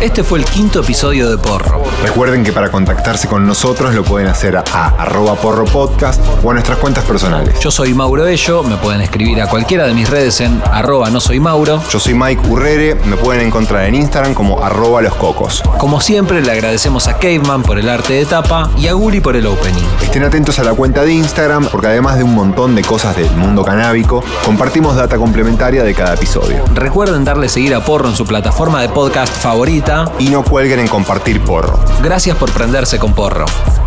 Este 0.00 0.22
fue 0.22 0.38
el 0.38 0.44
quinto 0.44 0.80
episodio 0.80 1.30
de 1.30 1.38
Porro. 1.38 1.93
Recuerden 2.04 2.44
que 2.44 2.52
para 2.52 2.70
contactarse 2.70 3.28
con 3.28 3.46
nosotros 3.46 3.94
lo 3.94 4.04
pueden 4.04 4.28
hacer 4.28 4.58
a, 4.58 4.60
arroba 4.98 5.36
porro 5.36 5.64
podcast 5.64 6.22
o 6.44 6.50
a 6.50 6.52
nuestras 6.52 6.76
cuentas 6.76 7.02
personales. 7.04 7.58
Yo 7.60 7.70
soy 7.70 7.94
Mauro 7.94 8.26
Ello, 8.26 8.62
me 8.62 8.76
pueden 8.76 9.00
escribir 9.00 9.40
a 9.40 9.48
cualquiera 9.48 9.86
de 9.86 9.94
mis 9.94 10.10
redes 10.10 10.42
en 10.42 10.60
arroba 10.70 11.08
no 11.08 11.18
soy 11.18 11.40
Mauro. 11.40 11.82
Yo 11.88 11.98
soy 11.98 12.12
Mike 12.12 12.46
Urrere, 12.46 12.94
me 13.06 13.16
pueden 13.16 13.46
encontrar 13.46 13.86
en 13.86 13.94
Instagram 13.94 14.34
como 14.34 14.62
arroba 14.62 15.00
los 15.00 15.14
cocos. 15.14 15.62
Como 15.78 15.98
siempre 16.02 16.42
le 16.42 16.52
agradecemos 16.52 17.08
a 17.08 17.16
Caveman 17.16 17.62
por 17.62 17.78
el 17.78 17.88
arte 17.88 18.12
de 18.12 18.26
tapa 18.26 18.70
y 18.76 18.86
a 18.88 18.92
Guri 18.92 19.20
por 19.20 19.34
el 19.34 19.46
opening. 19.46 19.82
Estén 20.02 20.24
atentos 20.24 20.58
a 20.58 20.62
la 20.62 20.74
cuenta 20.74 21.04
de 21.04 21.14
Instagram 21.14 21.68
porque 21.68 21.86
además 21.86 22.18
de 22.18 22.24
un 22.24 22.34
montón 22.34 22.74
de 22.74 22.82
cosas 22.82 23.16
del 23.16 23.34
mundo 23.34 23.64
canábico, 23.64 24.22
compartimos 24.44 24.94
data 24.94 25.16
complementaria 25.16 25.82
de 25.82 25.94
cada 25.94 26.12
episodio. 26.12 26.64
Recuerden 26.74 27.24
darle 27.24 27.48
seguir 27.48 27.74
a 27.74 27.82
Porro 27.82 28.10
en 28.10 28.14
su 28.14 28.26
plataforma 28.26 28.82
de 28.82 28.90
podcast 28.90 29.34
favorita 29.34 30.12
y 30.18 30.28
no 30.28 30.44
cuelguen 30.44 30.80
en 30.80 30.88
compartir 30.88 31.40
porro. 31.40 31.93
Gracias 32.02 32.36
por 32.36 32.50
prenderse 32.52 32.98
con 32.98 33.14
porro. 33.14 33.46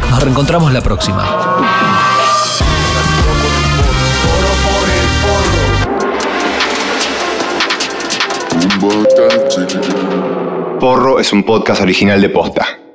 Nos 0.10 0.24
reencontramos 0.24 0.74
la 0.74 0.82
próxima. 0.82 1.26
Porro 10.80 11.20
es 11.20 11.34
un 11.34 11.44
podcast 11.44 11.82
original 11.82 12.22
de 12.22 12.30
Posta. 12.30 12.87